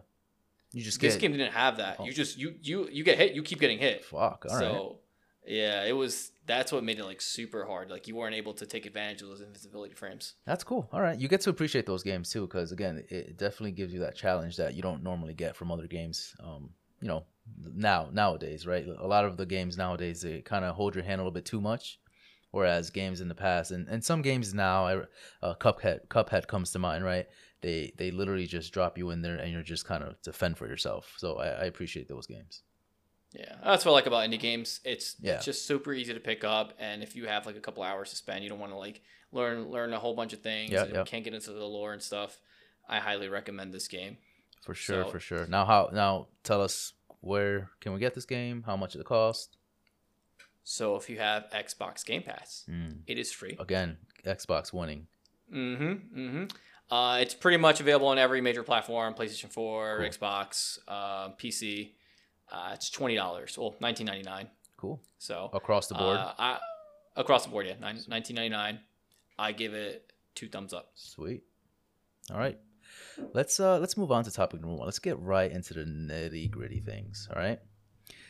You 0.73 0.82
just 0.82 1.00
This 1.00 1.14
get 1.14 1.20
game 1.20 1.32
didn't 1.32 1.52
have 1.52 1.79
that. 1.79 1.96
Oh. 1.99 2.05
You 2.05 2.12
just 2.12 2.38
you 2.38 2.55
you 2.61 2.88
you 2.91 3.05
get 3.05 3.19
hit, 3.19 3.34
you 3.34 3.43
keep 3.43 3.61
getting 3.61 3.79
hit. 3.79 4.05
fuck. 4.05 4.46
All 4.49 4.56
right. 4.56 4.61
so 4.61 4.99
yeah, 5.48 5.84
it 5.84 5.92
was 5.92 6.32
that's 6.46 6.72
what 6.72 6.84
made 6.84 6.98
it 6.98 7.04
like 7.04 7.20
super 7.20 7.64
hard. 7.64 7.90
Like 7.90 8.06
you 8.06 8.14
weren't 8.14 8.34
able 8.34 8.52
to 8.54 8.66
take 8.66 8.84
advantage 8.84 9.22
of 9.22 9.28
those 9.28 9.40
invincibility 9.40 9.94
frames. 9.94 10.34
That's 10.46 10.62
cool. 10.62 10.88
All 10.92 11.00
right, 11.00 11.18
you 11.18 11.26
get 11.26 11.40
to 11.42 11.50
appreciate 11.50 11.86
those 11.86 12.02
games 12.02 12.30
too, 12.30 12.42
because 12.42 12.70
again, 12.70 13.02
it 13.08 13.38
definitely 13.38 13.72
gives 13.72 13.92
you 13.92 14.00
that 14.00 14.14
challenge 14.14 14.56
that 14.58 14.74
you 14.74 14.82
don't 14.82 15.02
normally 15.02 15.34
get 15.34 15.56
from 15.56 15.72
other 15.72 15.86
games. 15.86 16.34
Um, 16.42 16.70
you 17.00 17.08
know, 17.08 17.24
now 17.74 18.10
nowadays, 18.12 18.66
right? 18.66 18.86
A 18.86 19.06
lot 19.06 19.24
of 19.24 19.36
the 19.36 19.46
games 19.46 19.78
nowadays 19.78 20.20
they 20.20 20.42
kind 20.42 20.64
of 20.64 20.74
hold 20.74 20.94
your 20.94 21.04
hand 21.04 21.20
a 21.20 21.24
little 21.24 21.32
bit 21.32 21.46
too 21.46 21.60
much, 21.60 21.98
whereas 22.50 22.90
games 22.90 23.20
in 23.20 23.28
the 23.28 23.34
past 23.34 23.70
and, 23.70 23.88
and 23.88 24.04
some 24.04 24.20
games 24.20 24.52
now, 24.52 24.86
I, 24.86 24.96
uh, 25.42 25.54
Cuphead 25.54 26.08
Cuphead 26.08 26.46
comes 26.46 26.72
to 26.72 26.78
mind, 26.78 27.04
right? 27.04 27.26
They 27.62 27.92
they 27.96 28.10
literally 28.10 28.46
just 28.46 28.72
drop 28.72 28.98
you 28.98 29.10
in 29.10 29.22
there 29.22 29.36
and 29.36 29.50
you're 29.50 29.62
just 29.62 29.86
kind 29.86 30.04
of 30.04 30.20
to 30.22 30.32
fend 30.32 30.58
for 30.58 30.66
yourself. 30.66 31.14
So 31.16 31.38
I, 31.38 31.48
I 31.48 31.64
appreciate 31.64 32.08
those 32.08 32.26
games. 32.26 32.62
Yeah, 33.32 33.56
that's 33.62 33.84
what 33.84 33.92
I 33.92 33.94
like 33.94 34.06
about 34.06 34.28
indie 34.28 34.38
games. 34.40 34.80
It's 34.84 35.16
Yeah. 35.20 35.34
it's 35.34 35.44
just 35.44 35.66
super 35.66 35.92
easy 35.92 36.14
to 36.14 36.20
pick 36.20 36.44
up, 36.44 36.72
and 36.78 37.02
if 37.02 37.14
you 37.14 37.26
have 37.26 37.44
like 37.46 37.56
a 37.56 37.60
couple 37.60 37.82
hours 37.82 38.10
to 38.10 38.16
spend, 38.16 38.42
you 38.42 38.48
don't 38.48 38.58
want 38.58 38.72
to 38.72 38.78
like 38.78 39.02
learn 39.32 39.69
learn 39.70 39.92
a 39.92 39.98
whole 39.98 40.14
bunch 40.14 40.32
of 40.32 40.40
things. 40.40 40.70
Yeah, 40.72 40.84
and 40.84 40.94
yeah. 40.94 41.04
Can't 41.04 41.25
get 41.25 41.34
into 41.34 41.52
the 41.52 41.64
lore 41.64 41.92
and 41.92 42.02
stuff. 42.02 42.40
I 42.88 43.00
highly 43.00 43.28
recommend 43.28 43.72
this 43.75 43.86
game. 43.88 44.16
For 44.64 44.75
sure, 44.75 45.04
So- 45.04 45.10
for 45.10 45.20
sure. 45.20 45.46
Now 45.46 45.64
how 45.66 45.90
now 45.92 46.28
tell 46.42 46.62
us 46.62 46.94
where 47.20 47.70
can 47.80 47.92
we 47.92 47.98
get 48.00 48.14
this 48.14 48.25
game? 48.25 48.62
How 48.64 48.76
much 48.76 48.92
does 48.92 49.00
it 49.02 49.06
cost? 49.06 49.56
So 50.64 50.96
if 50.96 51.08
you 51.10 51.19
have 51.19 51.44
Xbox 51.50 52.04
Game 52.04 52.22
Pass, 52.22 52.64
Mm. 52.69 53.00
it 53.06 53.19
is 53.19 53.32
free. 53.32 53.56
Again, 53.58 53.98
Xbox 54.24 54.72
winning. 54.72 55.06
Mm-hmm. 55.52 56.19
Mm-hmm. 56.20 56.44
Uh, 56.94 57.19
it's 57.19 57.34
pretty 57.34 57.56
much 57.58 57.81
available 57.81 58.08
on 58.08 58.19
every 58.19 58.40
major 58.40 58.62
platform: 58.62 59.14
PlayStation 59.14 59.50
4, 59.50 59.98
Cool. 59.98 60.06
Xbox, 60.08 60.78
uh, 60.88 61.31
PC. 61.31 61.94
Uh, 62.50 62.70
it's 62.74 62.90
twenty 62.90 63.14
dollars. 63.14 63.56
Well, 63.58 63.76
nineteen 63.80 64.06
ninety 64.06 64.22
nine. 64.22 64.48
Cool. 64.76 65.00
So 65.18 65.50
Across 65.52 65.88
the 65.88 65.94
board. 65.96 66.18
Uh, 66.18 66.32
I, 66.38 66.58
across 67.16 67.44
the 67.44 67.50
board, 67.50 67.66
yeah, 67.66 67.74
nine, 67.80 67.96
1999. 68.06 68.78
I 69.38 69.52
give 69.52 69.74
it 69.74 70.12
two 70.34 70.48
thumbs 70.48 70.72
up. 70.72 70.90
Sweet. 70.94 71.42
All 72.30 72.38
right. 72.38 72.58
Let's 73.34 73.60
uh 73.60 73.78
let's 73.78 73.96
move 73.96 74.10
on 74.12 74.24
to 74.24 74.30
topic 74.30 74.60
number 74.60 74.76
one. 74.76 74.86
Let's 74.86 74.98
get 74.98 75.18
right 75.18 75.50
into 75.50 75.74
the 75.74 75.84
nitty 75.84 76.50
gritty 76.50 76.81
things. 76.81 77.28
All 77.34 77.40
right. 77.40 77.60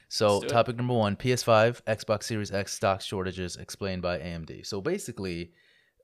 So 0.08 0.28
Let's 0.28 0.40
do 0.40 0.46
it. 0.46 0.50
topic 0.50 0.76
number 0.76 0.94
one: 0.94 1.16
PS5, 1.16 1.82
Xbox 1.84 2.24
Series 2.24 2.50
X 2.50 2.72
stock 2.72 3.02
shortages 3.02 3.56
explained 3.56 4.02
by 4.02 4.18
AMD. 4.18 4.66
So 4.66 4.80
basically, 4.80 5.52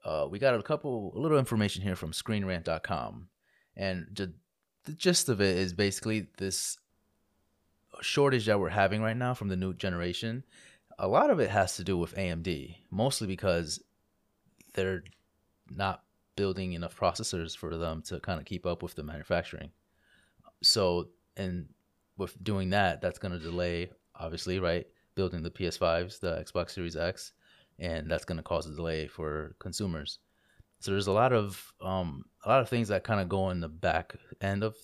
uh, 0.05 0.27
we 0.29 0.37
got 0.39 0.53
a 0.53 0.61
couple 0.61 1.11
a 1.15 1.19
little 1.19 1.39
information 1.39 1.81
here 1.81 1.95
from 1.95 2.11
ScreenRant.com, 2.11 3.27
and 3.75 4.07
the 4.15 4.93
gist 4.93 5.27
of 5.29 5.41
it 5.41 5.57
is 5.57 5.73
basically 5.73 6.27
this 6.37 6.77
shortage 8.01 8.45
that 8.45 8.59
we're 8.59 8.69
having 8.69 9.01
right 9.01 9.17
now 9.17 9.33
from 9.33 9.47
the 9.47 9.55
new 9.55 9.73
generation. 9.73 10.43
A 10.97 11.07
lot 11.07 11.29
of 11.29 11.39
it 11.39 11.49
has 11.49 11.75
to 11.77 11.83
do 11.83 11.97
with 11.97 12.15
AMD, 12.15 12.75
mostly 12.89 13.27
because 13.27 13.81
they're 14.73 15.03
not 15.69 16.03
building 16.35 16.73
enough 16.73 16.97
processors 16.97 17.55
for 17.55 17.77
them 17.77 18.01
to 18.03 18.19
kind 18.19 18.39
of 18.39 18.45
keep 18.45 18.65
up 18.65 18.83
with 18.83 18.95
the 18.95 19.03
manufacturing. 19.03 19.71
So, 20.63 21.09
and 21.37 21.67
with 22.17 22.41
doing 22.43 22.69
that, 22.71 23.01
that's 23.01 23.19
going 23.19 23.33
to 23.33 23.39
delay, 23.39 23.89
obviously, 24.15 24.59
right? 24.59 24.85
Building 25.15 25.43
the 25.43 25.49
PS5s, 25.51 26.19
the 26.19 26.43
Xbox 26.45 26.71
Series 26.71 26.95
X, 26.95 27.33
and 27.79 28.09
that's 28.09 28.25
going 28.25 28.37
to 28.37 28.43
cause 28.43 28.67
a 28.67 28.75
delay 28.75 29.07
for 29.07 29.55
consumers. 29.59 30.19
So 30.79 30.91
there's 30.91 31.07
a 31.07 31.11
lot 31.11 31.33
of 31.33 31.73
um, 31.81 32.25
a 32.43 32.49
lot 32.49 32.61
of 32.61 32.69
things 32.69 32.89
that 32.89 33.03
kind 33.03 33.19
of 33.19 33.29
go 33.29 33.49
in 33.49 33.59
the 33.59 33.69
back 33.69 34.15
end 34.41 34.63
of 34.63 34.77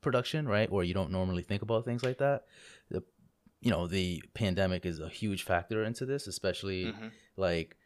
production, 0.00 0.46
right? 0.48 0.70
Where 0.70 0.84
you 0.84 0.94
don't 0.94 1.10
normally 1.10 1.42
think 1.42 1.62
about 1.62 1.84
things 1.84 2.02
like 2.02 2.18
that. 2.18 2.44
The, 2.90 3.02
you 3.60 3.70
know, 3.70 3.86
the 3.86 4.22
pandemic 4.34 4.86
is 4.86 5.00
a 5.00 5.08
huge 5.08 5.42
factor 5.44 5.84
into 5.84 6.06
this, 6.06 6.26
especially 6.26 6.86
Mhm. 6.86 7.10
like 7.36 7.76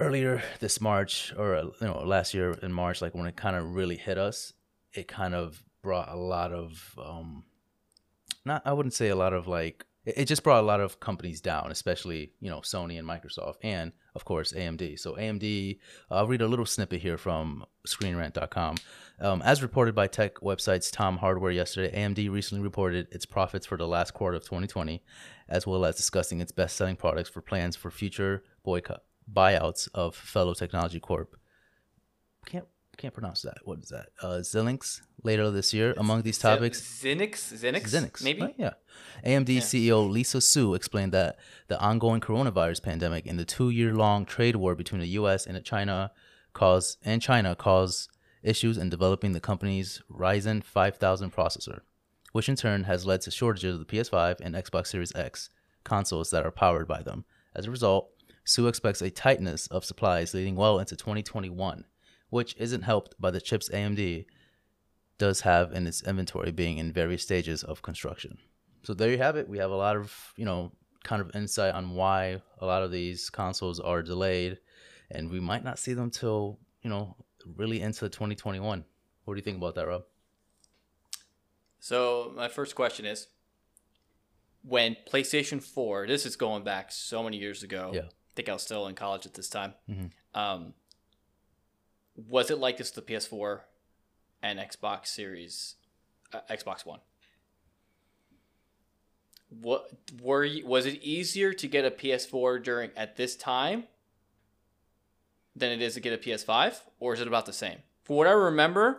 earlier 0.00 0.42
this 0.60 0.80
March 0.80 1.32
or 1.36 1.56
you 1.80 1.86
know 1.86 2.02
last 2.04 2.34
year 2.34 2.52
in 2.62 2.72
March, 2.72 3.00
like 3.02 3.14
when 3.14 3.26
it 3.26 3.36
kind 3.36 3.56
of 3.56 3.74
really 3.74 3.96
hit 3.96 4.18
us, 4.18 4.52
it 4.92 5.08
kind 5.08 5.34
of 5.34 5.62
brought 5.82 6.08
a 6.08 6.16
lot 6.16 6.52
of 6.52 6.98
um, 6.98 7.44
not 8.44 8.62
I 8.64 8.72
wouldn't 8.72 8.94
say 8.94 9.08
a 9.08 9.16
lot 9.16 9.32
of 9.32 9.46
like 9.46 9.84
it, 10.04 10.24
just 10.26 10.42
brought 10.42 10.62
a 10.62 10.66
lot 10.66 10.80
of 10.80 11.00
companies 11.00 11.40
down, 11.40 11.70
especially 11.70 12.32
you 12.40 12.50
know 12.50 12.60
Sony 12.60 12.98
and 12.98 13.08
Microsoft 13.08 13.56
and 13.62 13.92
of 14.14 14.24
course 14.24 14.52
AMD. 14.52 14.98
So 14.98 15.14
AMD, 15.14 15.78
I'll 16.10 16.26
read 16.26 16.42
a 16.42 16.48
little 16.48 16.66
snippet 16.66 17.00
here 17.00 17.18
from 17.18 17.64
ScreenRant.com. 17.86 18.76
Um, 19.20 19.42
as 19.42 19.62
reported 19.62 19.94
by 19.94 20.06
tech 20.06 20.36
websites 20.36 20.90
Tom 20.90 21.18
Hardware 21.18 21.52
yesterday, 21.52 21.96
AMD 21.96 22.30
recently 22.30 22.62
reported 22.62 23.08
its 23.12 23.26
profits 23.26 23.66
for 23.66 23.78
the 23.78 23.86
last 23.86 24.12
quarter 24.12 24.36
of 24.36 24.44
2020, 24.44 25.02
as 25.48 25.66
well 25.66 25.84
as 25.84 25.96
discussing 25.96 26.40
its 26.40 26.52
best-selling 26.52 26.96
products 26.96 27.28
for 27.28 27.40
plans 27.40 27.76
for 27.76 27.90
future 27.90 28.42
boycott 28.62 29.02
buyouts 29.32 29.88
of 29.94 30.14
fellow 30.14 30.54
technology 30.54 31.00
corp. 31.00 31.36
Can't 32.44 32.66
can't 32.96 33.14
pronounce 33.14 33.42
that. 33.42 33.58
What 33.64 33.80
is 33.80 33.88
that? 33.88 34.06
Uh, 34.22 34.38
Xilinx 34.40 35.00
later 35.22 35.50
this 35.50 35.72
year. 35.74 35.94
Among 35.96 36.22
these 36.22 36.38
topics, 36.38 36.80
Xenix, 36.80 37.52
Xenix, 37.52 37.82
Xenix, 37.88 38.22
maybe. 38.22 38.42
right? 38.42 38.54
Yeah. 38.58 38.72
AMD 39.24 39.48
CEO 39.58 40.10
Lisa 40.10 40.40
Su 40.40 40.74
explained 40.74 41.12
that 41.12 41.38
the 41.68 41.80
ongoing 41.80 42.20
coronavirus 42.20 42.82
pandemic 42.82 43.26
and 43.26 43.38
the 43.38 43.44
two-year-long 43.44 44.26
trade 44.26 44.56
war 44.56 44.74
between 44.74 45.00
the 45.00 45.08
U.S. 45.08 45.46
and 45.46 45.62
China 45.64 46.12
cause 46.52 46.98
and 47.02 47.20
China 47.20 47.54
cause 47.54 48.08
issues 48.42 48.76
in 48.78 48.90
developing 48.90 49.32
the 49.32 49.40
company's 49.40 50.02
Ryzen 50.10 50.62
5000 50.62 51.34
processor, 51.34 51.80
which 52.32 52.48
in 52.48 52.56
turn 52.56 52.84
has 52.84 53.06
led 53.06 53.22
to 53.22 53.30
shortages 53.30 53.74
of 53.74 53.86
the 53.86 53.86
PS5 53.86 54.40
and 54.40 54.54
Xbox 54.54 54.88
Series 54.88 55.14
X 55.14 55.50
consoles 55.82 56.30
that 56.30 56.44
are 56.44 56.50
powered 56.50 56.86
by 56.86 57.02
them. 57.02 57.24
As 57.54 57.66
a 57.66 57.70
result, 57.70 58.10
Su 58.44 58.66
expects 58.68 59.00
a 59.00 59.10
tightness 59.10 59.66
of 59.68 59.84
supplies 59.84 60.34
leading 60.34 60.54
well 60.54 60.78
into 60.78 60.96
2021, 60.96 61.84
which 62.34 62.56
isn't 62.58 62.82
helped 62.82 63.14
by 63.20 63.30
the 63.30 63.40
chips 63.40 63.68
AMD 63.68 64.26
does 65.18 65.42
have 65.42 65.72
in 65.72 65.86
its 65.86 66.02
inventory 66.02 66.50
being 66.50 66.78
in 66.78 66.92
various 66.92 67.22
stages 67.22 67.62
of 67.62 67.80
construction. 67.80 68.38
So 68.82 68.92
there 68.92 69.12
you 69.12 69.18
have 69.18 69.36
it. 69.36 69.48
We 69.48 69.58
have 69.58 69.70
a 69.70 69.76
lot 69.76 69.94
of, 69.94 70.32
you 70.36 70.44
know, 70.44 70.72
kind 71.04 71.22
of 71.22 71.30
insight 71.36 71.74
on 71.74 71.94
why 71.94 72.42
a 72.58 72.66
lot 72.66 72.82
of 72.82 72.90
these 72.90 73.30
consoles 73.30 73.78
are 73.78 74.02
delayed 74.02 74.58
and 75.12 75.30
we 75.30 75.38
might 75.38 75.62
not 75.62 75.78
see 75.78 75.94
them 75.94 76.10
till, 76.10 76.58
you 76.82 76.90
know, 76.90 77.14
really 77.54 77.80
into 77.80 78.08
2021. 78.08 78.84
What 79.24 79.34
do 79.34 79.38
you 79.38 79.44
think 79.44 79.58
about 79.58 79.76
that, 79.76 79.86
Rob? 79.86 80.02
So 81.78 82.32
my 82.34 82.48
first 82.48 82.74
question 82.74 83.06
is 83.06 83.28
when 84.62 84.96
PlayStation 85.08 85.62
4, 85.62 86.08
this 86.08 86.26
is 86.26 86.34
going 86.34 86.64
back 86.64 86.90
so 86.90 87.22
many 87.22 87.36
years 87.36 87.62
ago. 87.62 87.92
Yeah. 87.94 88.00
I 88.00 88.32
think 88.34 88.48
I 88.48 88.54
was 88.54 88.64
still 88.64 88.88
in 88.88 88.96
college 88.96 89.24
at 89.24 89.34
this 89.34 89.48
time. 89.48 89.74
Mhm. 89.88 90.10
Um, 90.34 90.74
was 92.16 92.50
it 92.50 92.58
like 92.58 92.76
this 92.76 92.90
the 92.90 93.02
PS4 93.02 93.60
and 94.42 94.58
Xbox 94.58 95.06
Series, 95.06 95.76
uh, 96.32 96.40
Xbox 96.50 96.86
One? 96.86 97.00
What 99.48 99.90
were 100.20 100.44
you, 100.44 100.66
was 100.66 100.86
it 100.86 101.02
easier 101.02 101.52
to 101.52 101.68
get 101.68 101.84
a 101.84 101.90
PS4 101.90 102.62
during 102.62 102.90
at 102.96 103.16
this 103.16 103.36
time 103.36 103.84
than 105.54 105.70
it 105.70 105.80
is 105.80 105.94
to 105.94 106.00
get 106.00 106.12
a 106.12 106.18
PS5, 106.18 106.80
or 106.98 107.14
is 107.14 107.20
it 107.20 107.28
about 107.28 107.46
the 107.46 107.52
same? 107.52 107.78
For 108.02 108.16
what 108.16 108.26
I 108.26 108.32
remember, 108.32 108.98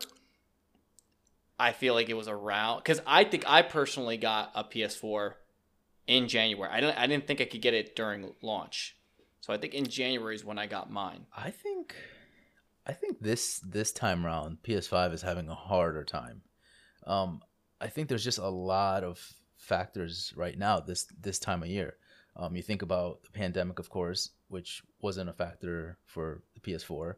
I 1.60 1.72
feel 1.72 1.94
like 1.94 2.10
it 2.10 2.16
was 2.16 2.28
around 2.28 2.78
because 2.78 3.02
I 3.06 3.24
think 3.24 3.44
I 3.48 3.62
personally 3.62 4.18
got 4.18 4.52
a 4.56 4.64
PS4 4.64 5.34
in 6.08 6.28
January. 6.28 6.70
I 6.72 6.80
didn't 6.80 6.98
I 6.98 7.08
didn't 7.08 7.28
think 7.28 7.42
I 7.42 7.46
could 7.46 7.62
get 7.62 7.74
it 7.74 7.96
during 7.96 8.34
launch, 8.42 8.96
so 9.42 9.54
I 9.54 9.58
think 9.58 9.74
in 9.74 9.86
January 9.86 10.36
is 10.36 10.44
when 10.44 10.58
I 10.58 10.68
got 10.68 10.92
mine. 10.92 11.26
I 11.36 11.52
think 11.52 11.96
I 12.88 12.94
think 12.94 13.20
this 13.20 13.60
this 13.60 13.92
time 13.92 14.26
around 14.26 14.58
PS5 14.64 15.14
is 15.14 15.22
having 15.22 15.50
a 15.50 15.56
harder 15.56 16.04
time. 16.04 16.42
Um, 17.08 17.42
I 17.82 17.88
think 17.88 18.08
there's 18.08 18.24
just 18.24 18.38
a 18.38 18.48
lot 18.48 19.04
of 19.04 19.20
factors 19.58 20.34
right 20.36 20.58
now 20.58 20.80
this 20.80 21.08
this 21.20 21.40
time 21.40 21.64
of 21.64 21.70
year. 21.70 21.96
Um, 22.38 22.56
you 22.56 22.62
think 22.62 22.82
about 22.82 23.24
the 23.24 23.32
pandemic, 23.32 23.80
of 23.80 23.90
course, 23.90 24.32
which 24.50 24.84
wasn't 25.02 25.30
a 25.30 25.34
factor 25.34 25.98
for 26.06 26.44
the 26.54 26.60
PS4. 26.60 27.16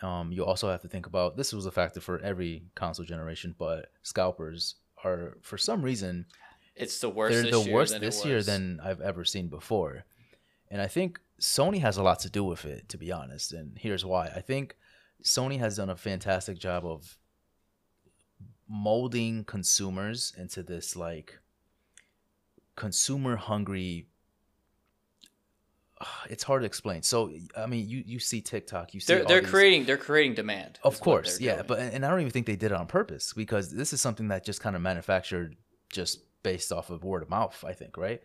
Um, 0.00 0.30
you 0.30 0.44
also 0.44 0.70
have 0.70 0.82
to 0.82 0.88
think 0.88 1.06
about 1.06 1.36
this 1.36 1.52
was 1.52 1.66
a 1.66 1.72
factor 1.72 2.00
for 2.00 2.20
every 2.20 2.62
console 2.76 3.04
generation, 3.04 3.54
but 3.58 3.90
scalpers 4.02 4.76
are 5.04 5.38
for 5.42 5.58
some 5.58 5.82
reason 5.82 6.26
It's 6.76 7.00
the 7.00 7.08
worst. 7.08 7.42
they're 7.42 7.50
the 7.50 7.72
worst 7.72 7.92
than 7.92 8.02
this 8.02 8.24
year 8.24 8.42
than 8.42 8.80
I've 8.82 9.00
ever 9.00 9.24
seen 9.24 9.48
before. 9.48 10.04
And 10.70 10.80
I 10.82 10.86
think 10.86 11.18
Sony 11.40 11.80
has 11.80 11.96
a 11.96 12.02
lot 12.02 12.20
to 12.20 12.30
do 12.30 12.44
with 12.44 12.64
it, 12.64 12.88
to 12.90 12.98
be 12.98 13.12
honest. 13.12 13.52
And 13.52 13.78
here's 13.78 14.04
why. 14.04 14.26
I 14.26 14.40
think 14.40 14.76
Sony 15.22 15.58
has 15.58 15.76
done 15.76 15.90
a 15.90 15.96
fantastic 15.96 16.58
job 16.58 16.84
of 16.84 17.16
molding 18.68 19.44
consumers 19.44 20.32
into 20.36 20.62
this 20.62 20.94
like 20.94 21.38
consumer 22.76 23.36
hungry 23.36 24.06
it's 26.30 26.42
hard 26.42 26.62
to 26.62 26.66
explain. 26.66 27.02
So 27.02 27.32
I 27.56 27.66
mean, 27.66 27.88
you 27.88 28.02
you 28.06 28.18
see 28.18 28.40
TikTok, 28.40 28.94
you 28.94 29.00
see 29.00 29.14
they're 29.14 29.24
they're 29.24 29.40
these- 29.40 29.50
creating 29.50 29.84
they're 29.84 29.96
creating 29.96 30.34
demand. 30.34 30.78
of 30.82 31.00
course, 31.00 31.40
yeah, 31.40 31.56
doing. 31.56 31.66
but 31.66 31.78
and 31.80 32.04
I 32.04 32.10
don't 32.10 32.20
even 32.20 32.30
think 32.32 32.46
they 32.46 32.56
did 32.56 32.72
it 32.72 32.76
on 32.76 32.86
purpose 32.86 33.32
because 33.32 33.70
this 33.70 33.92
is 33.92 34.00
something 34.00 34.28
that 34.28 34.44
just 34.44 34.60
kind 34.60 34.76
of 34.76 34.82
manufactured 34.82 35.56
just 35.90 36.20
based 36.48 36.72
off 36.72 36.88
of 36.88 37.04
word 37.04 37.22
of 37.22 37.28
mouth. 37.28 37.62
I 37.66 37.74
think, 37.74 37.98
right? 37.98 38.22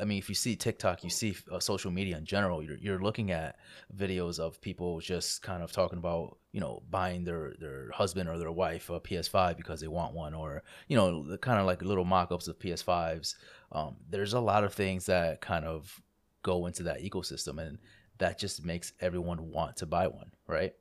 I 0.00 0.04
mean, 0.04 0.16
if 0.16 0.30
you 0.30 0.34
see 0.34 0.56
TikTok, 0.56 1.04
you 1.04 1.10
see 1.10 1.36
uh, 1.52 1.60
social 1.60 1.90
media 1.90 2.16
in 2.16 2.24
general. 2.24 2.62
You're 2.62 2.78
you're 2.78 3.02
looking 3.08 3.30
at 3.32 3.56
videos 3.94 4.38
of 4.38 4.60
people 4.62 5.00
just 5.00 5.42
kind 5.42 5.62
of 5.62 5.72
talking 5.72 5.98
about 5.98 6.38
you 6.52 6.60
know 6.60 6.82
buying 6.90 7.24
their 7.24 7.52
their 7.60 7.90
husband 7.90 8.30
or 8.30 8.38
their 8.38 8.52
wife 8.52 8.88
a 8.88 8.98
PS5 8.98 9.58
because 9.58 9.80
they 9.80 9.88
want 9.88 10.14
one, 10.14 10.32
or 10.32 10.62
you 10.88 10.96
know 10.96 11.36
kind 11.42 11.60
of 11.60 11.66
like 11.66 11.82
little 11.82 12.06
mock-ups 12.06 12.48
of 12.48 12.58
PS5s. 12.58 13.34
Um, 13.72 13.96
there's 14.08 14.32
a 14.32 14.40
lot 14.40 14.64
of 14.64 14.72
things 14.72 15.04
that 15.06 15.42
kind 15.42 15.66
of 15.66 16.00
go 16.42 16.66
into 16.66 16.82
that 16.84 17.02
ecosystem, 17.02 17.58
and 17.58 17.78
that 18.18 18.38
just 18.38 18.64
makes 18.64 18.94
everyone 19.00 19.50
want 19.50 19.76
to 19.76 19.86
buy 19.86 20.06
one, 20.06 20.30
right? 20.46 20.72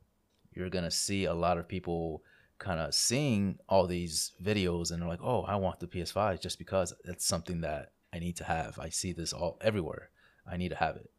you're 0.55 0.69
gonna 0.69 0.91
see 0.91 1.25
a 1.25 1.33
lot 1.33 1.57
of 1.57 1.67
people 1.67 2.23
kind 2.57 2.79
of 2.79 2.93
seeing 2.93 3.57
all 3.67 3.85
these 3.87 4.31
videos 4.41 4.91
and 4.91 5.01
they're 5.01 5.09
like, 5.09 5.21
"Oh, 5.23 5.43
I 5.43 5.55
want 5.55 5.79
the 5.79 5.87
PS5 5.87 6.39
just 6.41 6.57
because 6.57 6.93
it's 7.03 7.25
something 7.25 7.61
that 7.61 7.91
I 8.13 8.19
need 8.19 8.37
to 8.37 8.43
have. 8.45 8.79
I 8.79 8.89
see 8.89 9.11
this 9.13 9.33
all 9.33 9.57
everywhere. 9.61 10.09
I 10.49 10.57
need 10.57 10.69
to 10.69 10.75
have 10.75 10.95
it." 10.95 11.09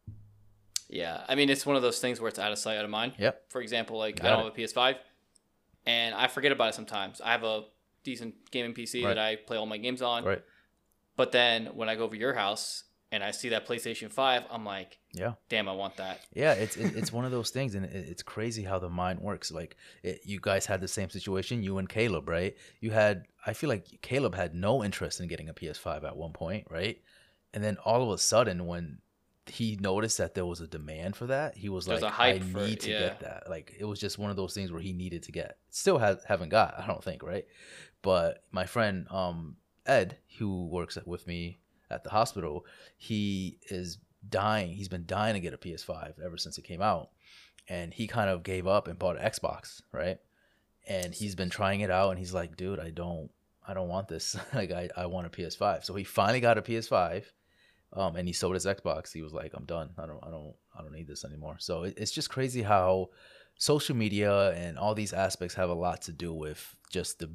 yeah, 0.89 1.23
I 1.27 1.35
mean 1.35 1.49
it's 1.49 1.65
one 1.65 1.75
of 1.75 1.81
those 1.81 1.99
things 1.99 2.19
where 2.21 2.29
it's 2.29 2.39
out 2.39 2.51
of 2.51 2.57
sight, 2.57 2.77
out 2.77 2.85
of 2.85 2.91
mind. 2.91 3.13
Yep. 3.19 3.45
For 3.49 3.61
example, 3.61 3.97
like 3.97 4.23
I 4.23 4.29
don't 4.29 4.45
have 4.45 4.53
a 4.53 4.57
PS5, 4.57 4.95
and 5.85 6.15
I 6.15 6.27
forget 6.27 6.51
about 6.51 6.69
it 6.69 6.75
sometimes. 6.75 7.19
I 7.21 7.31
have 7.31 7.43
a 7.43 7.65
decent 8.03 8.35
gaming 8.51 8.73
PC 8.73 9.03
Right. 9.03 9.09
that 9.15 9.19
I 9.19 9.35
play 9.35 9.57
all 9.57 9.65
my 9.65 9.77
games 9.77 10.01
on. 10.01 10.23
Right. 10.23 10.41
But 11.17 11.31
then 11.31 11.67
when 11.75 11.89
I 11.89 11.95
go 11.95 12.03
over 12.05 12.15
your 12.15 12.33
house 12.35 12.83
and 13.11 13.23
I 13.23 13.31
see 13.31 13.49
that 13.49 13.65
PlayStation 13.67 14.11
5, 14.11 14.43
I'm 14.51 14.65
like, 14.65 14.97
Yeah. 15.13 15.33
damn, 15.49 15.69
I 15.69 15.73
want 15.73 15.97
that. 15.97 16.19
Yeah, 16.33 16.53
it's 16.53 16.75
it's 16.77 17.11
one 17.11 17.25
of 17.25 17.31
those 17.31 17.51
things, 17.51 17.75
and 17.75 17.85
it's 17.85 18.23
crazy 18.23 18.63
how 18.63 18.79
the 18.79 18.89
mind 18.89 19.19
works. 19.19 19.51
Like 19.51 19.77
it, 20.03 20.21
you 20.25 20.39
guys 20.41 20.65
had 20.65 20.81
the 20.81 20.87
same 20.87 21.09
situation, 21.09 21.63
you 21.63 21.77
and 21.77 21.87
Caleb, 21.87 22.27
right? 22.27 22.55
You 22.81 22.91
had, 22.91 23.25
I 23.45 23.53
feel 23.53 23.69
like 23.69 24.01
Caleb 24.01 24.35
had 24.35 24.53
no 24.53 24.83
interest 24.83 25.19
in 25.21 25.27
getting 25.27 25.49
a 25.49 25.53
PS5 25.53 26.03
at 26.03 26.17
one 26.17 26.33
point, 26.33 26.67
right? 26.69 27.01
And 27.53 27.63
then 27.63 27.77
all 27.85 28.03
of 28.03 28.09
a 28.09 28.17
sudden, 28.17 28.65
when 28.65 28.99
he 29.45 29.77
noticed 29.79 30.17
that 30.17 30.33
there 30.35 30.45
was 30.45 30.59
a 30.59 30.67
demand 30.67 31.15
for 31.15 31.27
that, 31.27 31.55
he 31.55 31.69
was 31.69 31.85
There's 31.85 32.01
like, 32.01 32.19
"I 32.19 32.39
need 32.39 32.73
it, 32.73 32.79
to 32.81 32.91
yeah. 32.91 32.99
get 32.99 33.19
that." 33.21 33.49
Like 33.49 33.73
it 33.79 33.85
was 33.85 33.99
just 33.99 34.17
one 34.17 34.29
of 34.29 34.35
those 34.35 34.53
things 34.53 34.71
where 34.71 34.81
he 34.81 34.91
needed 34.91 35.23
to 35.23 35.31
get. 35.31 35.57
Still 35.69 35.97
has 35.97 36.23
haven't 36.25 36.49
got, 36.49 36.77
I 36.77 36.85
don't 36.85 37.03
think, 37.03 37.23
right? 37.23 37.45
But 38.01 38.43
my 38.51 38.65
friend 38.65 39.07
um 39.09 39.55
Ed, 39.85 40.17
who 40.37 40.67
works 40.67 40.97
with 41.05 41.25
me 41.25 41.59
at 41.89 42.03
the 42.03 42.09
hospital, 42.09 42.65
he 42.97 43.59
is 43.69 43.99
dying. 44.27 44.73
He's 44.73 44.89
been 44.89 45.05
dying 45.05 45.33
to 45.33 45.39
get 45.39 45.53
a 45.53 45.57
PS5 45.57 46.19
ever 46.23 46.37
since 46.37 46.57
it 46.57 46.63
came 46.63 46.81
out, 46.81 47.09
and 47.67 47.93
he 47.93 48.07
kind 48.07 48.29
of 48.29 48.43
gave 48.43 48.67
up 48.67 48.87
and 48.87 48.99
bought 48.99 49.17
an 49.17 49.29
Xbox, 49.29 49.81
right? 49.91 50.19
And 50.87 51.13
he's 51.13 51.35
been 51.35 51.49
trying 51.49 51.81
it 51.81 51.91
out, 51.91 52.09
and 52.09 52.19
he's 52.19 52.33
like, 52.33 52.57
"Dude, 52.57 52.79
I 52.79 52.89
don't, 52.89 53.29
I 53.67 53.73
don't 53.73 53.89
want 53.89 54.07
this. 54.07 54.35
like, 54.53 54.71
I, 54.71 54.89
I 54.95 55.05
want 55.05 55.27
a 55.27 55.29
PS5." 55.29 55.83
So 55.83 55.93
he 55.95 56.03
finally 56.03 56.39
got 56.39 56.57
a 56.57 56.61
PS5, 56.61 57.25
um, 57.93 58.15
and 58.15 58.27
he 58.27 58.33
sold 58.33 58.55
his 58.55 58.65
Xbox. 58.65 59.11
He 59.11 59.21
was 59.21 59.33
like, 59.33 59.53
"I'm 59.53 59.65
done. 59.65 59.89
I 59.97 60.05
don't, 60.05 60.19
I 60.23 60.29
don't, 60.29 60.55
I 60.77 60.81
don't 60.81 60.93
need 60.93 61.07
this 61.07 61.25
anymore." 61.25 61.57
So 61.59 61.83
it, 61.83 61.95
it's 61.97 62.11
just 62.11 62.29
crazy 62.29 62.61
how 62.61 63.09
social 63.57 63.95
media 63.95 64.51
and 64.51 64.77
all 64.77 64.93
these 64.93 65.13
aspects 65.13 65.55
have 65.55 65.69
a 65.69 65.73
lot 65.73 66.01
to 66.03 66.11
do 66.11 66.31
with 66.31 66.75
just 66.89 67.19
the 67.19 67.31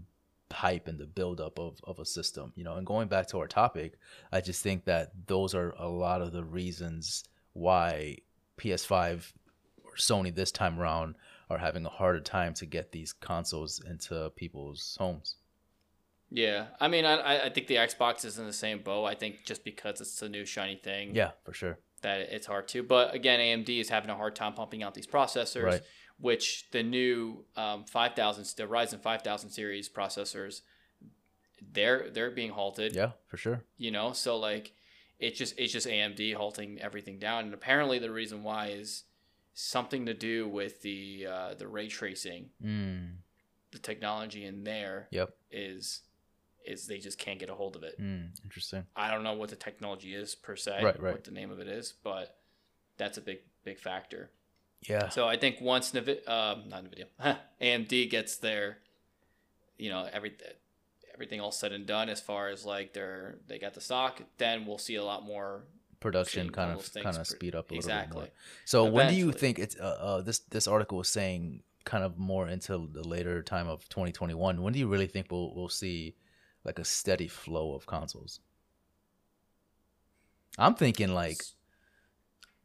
hype 0.53 0.87
and 0.89 0.99
the 0.99 1.07
buildup 1.07 1.59
of, 1.59 1.79
of 1.85 1.99
a 1.99 2.05
system, 2.05 2.53
you 2.57 2.65
know. 2.65 2.77
And 2.77 2.87
going 2.87 3.09
back 3.09 3.27
to 3.29 3.39
our 3.39 3.49
topic, 3.49 3.95
I 4.31 4.41
just 4.41 4.63
think 4.63 4.85
that 4.85 5.11
those 5.27 5.55
are 5.55 5.71
a 5.79 5.89
lot 5.89 6.21
of 6.23 6.33
the 6.33 6.45
reasons 6.45 7.25
why 7.55 8.19
PS5 8.59 9.33
or 9.85 9.93
Sony 9.97 10.35
this 10.35 10.53
time 10.53 10.79
around 10.79 11.17
are 11.51 11.59
having 11.59 11.85
a 11.85 11.91
harder 11.91 12.21
time 12.21 12.55
to 12.55 12.67
get 12.67 12.93
these 12.93 13.13
consoles 13.13 13.81
into 13.89 14.31
people's 14.37 14.97
homes. 14.99 15.37
Yeah, 16.31 16.69
I 16.81 16.89
mean, 16.89 17.05
I- 17.05 17.45
I, 17.45 17.51
think 17.51 17.67
the 17.67 17.75
Xbox 17.75 18.25
is 18.25 18.39
in 18.39 18.47
the 18.47 18.55
same 18.55 18.79
boat. 18.83 19.05
I 19.05 19.15
think 19.15 19.45
just 19.45 19.65
because 19.65 20.01
it's 20.01 20.19
the 20.19 20.31
new 20.31 20.47
shiny 20.47 20.77
thing, 20.77 21.15
Yeah, 21.15 21.33
for 21.45 21.53
sure. 21.53 21.79
that 22.01 22.21
it's 22.21 22.47
hard 22.47 22.69
to. 22.69 22.83
But 22.83 23.15
again, 23.15 23.39
AMD 23.39 23.69
is 23.81 23.91
having 23.91 24.09
a 24.09 24.17
hard 24.17 24.35
time 24.35 24.55
pumping 24.55 24.83
out 24.83 24.95
these 24.95 25.07
processors, 25.07 25.63
Right. 25.65 25.83
Which 26.23 26.71
the 26.71 26.83
new 26.85 27.45
um, 27.57 27.83
5000, 27.85 28.45
the 28.57 28.63
Ryzen 28.73 29.01
5000 29.01 29.51
series 29.51 29.89
processors, 29.89 30.61
they're 31.73 32.09
they're 32.11 32.31
being 32.31 32.51
halted. 32.51 32.95
Yeah, 32.95 33.11
for 33.27 33.37
sure. 33.37 33.65
You 33.77 33.91
know, 33.91 34.13
so 34.13 34.39
like, 34.39 34.73
it's 35.19 35.37
just 35.39 35.59
it's 35.59 35.73
just 35.73 35.87
AMD 35.87 36.35
halting 36.35 36.81
everything 36.81 37.19
down, 37.19 37.45
and 37.45 37.55
apparently 37.55 37.99
the 37.99 38.11
reason 38.11 38.43
why 38.45 38.69
is 38.69 39.05
something 39.55 40.07
to 40.07 40.15
do 40.15 40.49
with 40.49 40.81
the 40.83 41.27
uh, 41.29 41.55
the 41.55 41.67
ray 41.69 41.89
tracing, 41.89 42.51
Mm, 42.65 43.17
the 43.73 43.79
technology 43.79 44.45
in 44.45 44.65
there 44.65 45.09
yep. 45.11 45.31
is 45.51 46.03
is 46.65 46.87
they 46.87 46.99
just 46.99 47.19
can't 47.19 47.41
get 47.41 47.51
a 47.51 47.55
hold 47.55 47.75
of 47.75 47.83
it. 47.83 48.01
Mm, 48.01 48.29
interesting. 48.45 48.87
I 48.95 49.11
don't 49.11 49.25
know 49.25 49.33
what 49.35 49.51
the 49.51 49.57
technology 49.57 50.15
is 50.15 50.37
per 50.37 50.55
se, 50.55 50.85
Right, 50.85 51.01
right. 51.03 51.13
what 51.15 51.25
the 51.25 51.33
name 51.33 51.51
of 51.51 51.59
it 51.59 51.67
is, 51.67 51.93
but 52.05 52.37
that's 52.97 53.19
a 53.19 53.21
big 53.21 53.41
big 53.65 53.79
factor. 53.81 54.31
Yeah. 54.89 55.09
So 55.09 55.29
I 55.29 55.37
think 55.37 55.61
once 55.61 55.93
Nvidia, 55.93 56.29
um, 56.29 56.69
not 56.69 56.85
Nvidia, 56.85 57.39
AMD 57.61 58.11
gets 58.11 58.37
their, 58.37 58.79
you 59.79 59.91
know, 59.91 60.09
every 60.13 60.33
everything 61.15 61.41
all 61.41 61.53
said 61.53 61.73
and 61.73 61.87
done 61.87 62.09
as 62.09 62.21
far 62.21 62.49
as 62.49 62.65
like 62.65 62.93
they're 62.93 63.37
they 63.47 63.59
got 63.59 63.75
the 63.75 63.81
stock, 63.81 64.23
then 64.39 64.67
we'll 64.67 64.79
see 64.79 64.97
a 64.97 65.05
lot 65.05 65.25
more 65.25 65.65
production 66.01 66.51
kind 66.51 66.73
of 66.73 66.93
kind 66.95 67.17
of 67.17 67.27
speed 67.27 67.55
up 67.55 67.71
a 67.71 67.75
little 67.75 67.91
exactly. 67.91 68.23
bit 68.23 68.29
more. 68.29 68.29
So 68.65 68.85
when 68.85 69.09
do 69.09 69.15
you 69.15 69.33
think 69.33 69.59
it's 69.59 69.77
uh, 69.79 69.99
uh 70.01 70.23
this 70.23 70.41
this 70.51 70.67
article 70.67 71.01
is 71.01 71.09
saying 71.09 71.63
kind 71.85 72.05
of 72.05 72.19
more 72.19 72.49
into 72.49 72.89
the 72.93 73.07
later 73.07 73.43
time 73.43 73.69
of 73.69 73.89
2021? 73.89 74.61
When 74.61 74.73
do 74.73 74.79
you 74.79 74.89
really 74.89 75.07
think 75.07 75.29
we'll 75.31 75.55
we'll 75.55 75.69
see 75.69 76.17
like 76.65 76.79
a 76.79 76.85
steady 76.85 77.29
flow 77.29 77.75
of 77.75 77.87
consoles? 77.87 78.41
I'm 80.59 80.75
thinking 80.75 81.15
like 81.15 81.41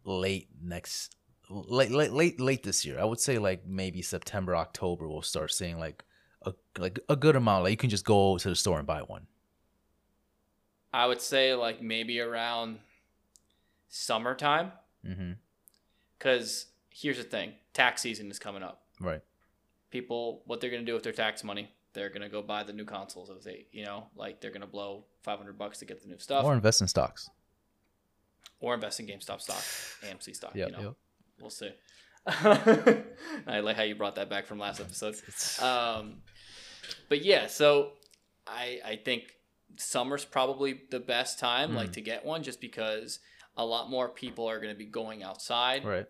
late 0.04 0.50
next 0.62 1.16
late 1.50 1.92
late 1.92 2.12
late 2.12 2.40
late 2.40 2.64
this 2.64 2.86
year. 2.86 3.00
I 3.00 3.06
would 3.06 3.20
say 3.20 3.38
like 3.38 3.66
maybe 3.66 4.02
September 4.02 4.56
October 4.56 5.08
we'll 5.08 5.22
start 5.22 5.52
seeing 5.52 5.80
like 5.80 6.04
a 6.46 6.54
like 6.78 7.00
a 7.10 7.16
good 7.16 7.36
amount 7.36 7.64
like 7.64 7.72
you 7.72 7.78
can 7.78 7.90
just 7.90 8.06
go 8.06 8.38
to 8.38 8.50
the 8.50 8.56
store 8.56 8.78
and 8.78 8.88
buy 8.88 9.02
one. 9.02 9.28
I 10.94 11.06
would 11.06 11.22
say 11.22 11.54
like 11.54 11.82
maybe 11.82 12.20
around 12.20 12.80
summertime, 13.90 14.72
Mhm. 15.06 15.38
because 16.18 16.68
here's 16.90 17.18
the 17.18 17.24
thing: 17.24 17.54
tax 17.74 18.02
season 18.02 18.30
is 18.32 18.40
coming 18.40 18.64
up. 18.64 18.84
Right. 19.00 19.22
People, 19.90 20.42
what 20.46 20.60
they're 20.60 20.70
gonna 20.70 20.84
do 20.84 20.94
with 20.94 21.04
their 21.04 21.14
tax 21.14 21.44
money? 21.44 21.72
They're 21.94 22.10
gonna 22.10 22.30
go 22.30 22.42
buy 22.42 22.64
the 22.64 22.74
new 22.74 22.86
consoles. 22.86 23.30
If 23.30 23.44
they, 23.44 23.68
you 23.72 23.86
know, 23.86 24.08
like 24.16 24.42
they're 24.42 24.52
gonna 24.52 24.68
blow 24.68 25.06
five 25.24 25.38
hundred 25.38 25.58
bucks 25.58 25.80
to 25.80 25.86
get 25.86 26.02
the 26.02 26.08
new 26.08 26.18
stuff, 26.20 26.44
Or 26.46 26.54
invest 26.54 26.82
in 26.82 26.88
stocks. 26.88 27.30
Or 28.60 28.74
invest 28.74 29.00
in 29.00 29.06
GameStop 29.06 29.40
stock, 29.40 29.62
AMC 30.02 30.34
stock. 30.36 30.56
Yeah. 30.56 30.66
you 30.66 30.72
know, 30.72 30.82
yep. 30.82 30.94
We'll 31.40 31.50
see. 31.50 31.72
I 32.28 33.60
like 33.62 33.76
how 33.76 33.84
you 33.84 33.96
brought 33.96 34.16
that 34.16 34.30
back 34.30 34.46
from 34.46 34.60
last 34.60 34.80
episode. 34.80 35.16
Um, 35.62 36.18
but 37.10 37.24
yeah, 37.24 37.48
so 37.48 37.92
I 38.46 38.80
I 38.86 38.96
think 38.98 39.24
summer's 39.78 40.26
probably 40.26 40.82
the 40.92 41.00
best 41.00 41.40
time 41.40 41.76
like 41.76 41.90
Mm. 41.90 41.94
to 41.94 42.02
get 42.02 42.26
one 42.26 42.44
just 42.44 42.62
because 42.62 43.20
a 43.58 43.66
lot 43.66 43.90
more 43.90 44.10
people 44.10 44.48
are 44.50 44.60
going 44.60 44.74
to 44.74 44.78
be 44.78 44.86
going 44.86 45.24
outside 45.24 45.84
right. 45.84 46.06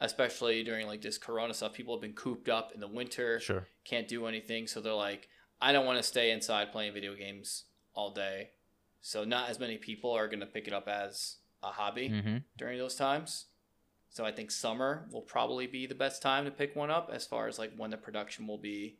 especially 0.00 0.62
during 0.62 0.86
like 0.86 1.00
this 1.02 1.18
corona 1.18 1.54
stuff 1.54 1.72
people 1.72 1.94
have 1.94 2.02
been 2.02 2.12
cooped 2.12 2.48
up 2.48 2.72
in 2.74 2.80
the 2.80 2.86
winter 2.88 3.40
Sure. 3.40 3.66
can't 3.84 4.06
do 4.08 4.26
anything 4.26 4.66
so 4.66 4.80
they're 4.80 4.92
like 4.92 5.28
i 5.60 5.72
don't 5.72 5.86
want 5.86 5.96
to 5.98 6.02
stay 6.02 6.30
inside 6.30 6.72
playing 6.72 6.92
video 6.92 7.14
games 7.14 7.64
all 7.94 8.12
day 8.12 8.50
so 9.00 9.24
not 9.24 9.48
as 9.48 9.58
many 9.58 9.76
people 9.78 10.10
are 10.12 10.26
going 10.28 10.40
to 10.40 10.46
pick 10.46 10.66
it 10.68 10.72
up 10.74 10.86
as 10.88 11.36
a 11.62 11.68
hobby 11.68 12.08
Mm-hmm. 12.10 12.36
during 12.58 12.78
those 12.78 12.96
times 12.96 13.46
so 14.10 14.24
i 14.24 14.30
think 14.32 14.50
summer 14.50 15.06
will 15.10 15.22
probably 15.22 15.66
be 15.66 15.86
the 15.86 15.94
best 15.94 16.20
time 16.20 16.44
to 16.44 16.50
pick 16.50 16.76
one 16.76 16.90
up 16.90 17.10
as 17.12 17.26
far 17.26 17.48
as 17.48 17.58
like 17.58 17.72
when 17.76 17.90
the 17.90 17.96
production 17.96 18.46
will 18.46 18.58
be 18.58 18.96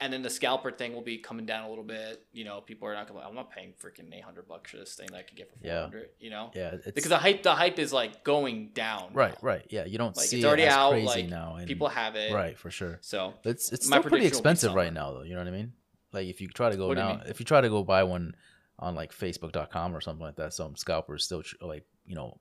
and 0.00 0.12
then 0.12 0.22
the 0.22 0.30
scalper 0.30 0.72
thing 0.72 0.92
will 0.92 1.02
be 1.02 1.18
coming 1.18 1.46
down 1.46 1.64
a 1.64 1.68
little 1.68 1.84
bit 1.84 2.26
you 2.32 2.44
know 2.44 2.60
people 2.60 2.88
are 2.88 2.94
not 2.94 3.06
gonna 3.06 3.20
i'm 3.20 3.34
not 3.34 3.50
paying 3.50 3.72
freaking 3.82 4.12
800 4.12 4.48
bucks 4.48 4.70
for 4.72 4.78
this 4.78 4.94
thing 4.94 5.06
that 5.12 5.18
i 5.18 5.22
could 5.22 5.36
get 5.36 5.50
for 5.50 5.58
400. 5.58 5.68
Yeah. 5.68 5.80
400 5.86 6.08
you 6.18 6.30
know 6.30 6.50
Yeah. 6.54 6.70
It's, 6.74 6.86
because 6.86 7.08
the 7.10 7.18
hype 7.18 7.42
the 7.42 7.54
hype 7.54 7.78
is 7.78 7.92
like 7.92 8.24
going 8.24 8.70
down 8.74 9.10
right. 9.12 9.32
now. 9.32 9.38
Right. 9.40 9.66
Yeah. 9.70 9.84
You 9.84 9.98
don't 9.98 10.16
Like, 10.16 10.26
see 10.26 10.38
it's 10.38 10.44
already 10.44 10.64
it 10.64 10.66
as 10.66 10.74
out, 10.74 10.90
crazy 10.90 11.06
like, 11.06 11.28
now. 11.28 11.56
And, 11.56 11.66
people 11.66 11.88
have 11.88 12.16
it 12.16 12.32
right 12.32 12.58
for 12.58 12.70
sure. 12.70 12.98
so 13.02 13.34
It's 13.44 13.70
it's 13.72 13.86
still 13.86 14.00
pretty 14.02 14.10
prediction 14.10 14.12
will 14.12 14.18
be 14.20 14.26
expensive 14.26 14.74
right 14.74 14.92
now 14.92 15.12
though. 15.12 15.22
You 15.22 15.34
know 15.34 15.40
what 15.40 15.48
I 15.48 15.52
mean? 15.52 15.72
Like 16.12 16.26
if 16.28 16.40
you 16.40 16.48
try 16.48 16.70
to 16.70 16.76
go 16.76 16.88
What 16.88 16.98
now, 16.98 17.20
if 17.26 17.40
you 17.40 17.46
try 17.46 17.60
to 17.60 17.68
go 17.68 17.82
buy 17.82 18.02
one 18.04 18.34
on 18.78 18.94
like 18.94 19.12
Facebook.com 19.12 19.94
or 19.94 20.00
something 20.00 20.24
like 20.24 20.36
that, 20.36 20.54
some 20.54 20.76
scalpers 20.76 21.24
still 21.24 21.42
like 21.60 21.84
you 22.06 22.14
know 22.14 22.38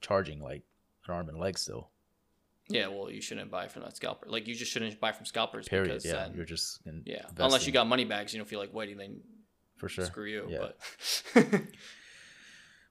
charging 0.00 0.40
like 0.40 0.62
an 1.08 1.14
arm 1.14 1.28
and 1.28 1.38
leg 1.38 1.58
still. 1.58 1.90
yeah 2.68 2.86
well 2.88 3.10
you 3.10 3.20
shouldn't 3.20 3.50
buy 3.50 3.68
from 3.68 3.82
that 3.82 3.94
scalper 3.96 4.26
like 4.28 4.46
you 4.48 4.54
just 4.54 4.70
shouldn't 4.72 4.98
buy 5.00 5.12
from 5.12 5.26
scalpers 5.26 5.68
Period. 5.68 5.88
because 5.88 6.04
Yeah. 6.04 6.12
then, 6.14 6.34
You're 6.34 6.44
just 6.46 6.80
in- 6.86 7.02
yeah 7.04 7.22
unless 7.38 7.66
you 7.66 7.72
got 7.72 7.86
money 7.86 8.04
bags 8.04 8.32
you 8.32 8.38
don't 8.38 8.48
feel 8.48 8.60
like 8.60 8.72
waiting 8.72 8.96
then 8.96 9.20
for 9.76 9.88
sure. 9.88 10.06
screw 10.06 10.24
you 10.26 10.46
Yeah. 10.48 10.68
but 11.34 11.62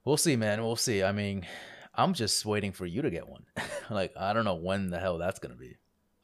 We'll 0.04 0.18
see, 0.18 0.36
man. 0.36 0.62
We'll 0.62 0.76
see. 0.76 1.02
I 1.02 1.12
mean, 1.12 1.46
I'm 1.94 2.12
just 2.12 2.44
waiting 2.44 2.72
for 2.72 2.84
you 2.84 3.00
to 3.00 3.08
get 3.10 3.26
one. 3.26 3.44
like 3.90 4.12
I 4.18 4.34
don't 4.34 4.44
know 4.44 4.54
when 4.56 4.90
the 4.90 4.98
hell 4.98 5.16
that's 5.16 5.38
gonna 5.38 5.54
be. 5.54 5.78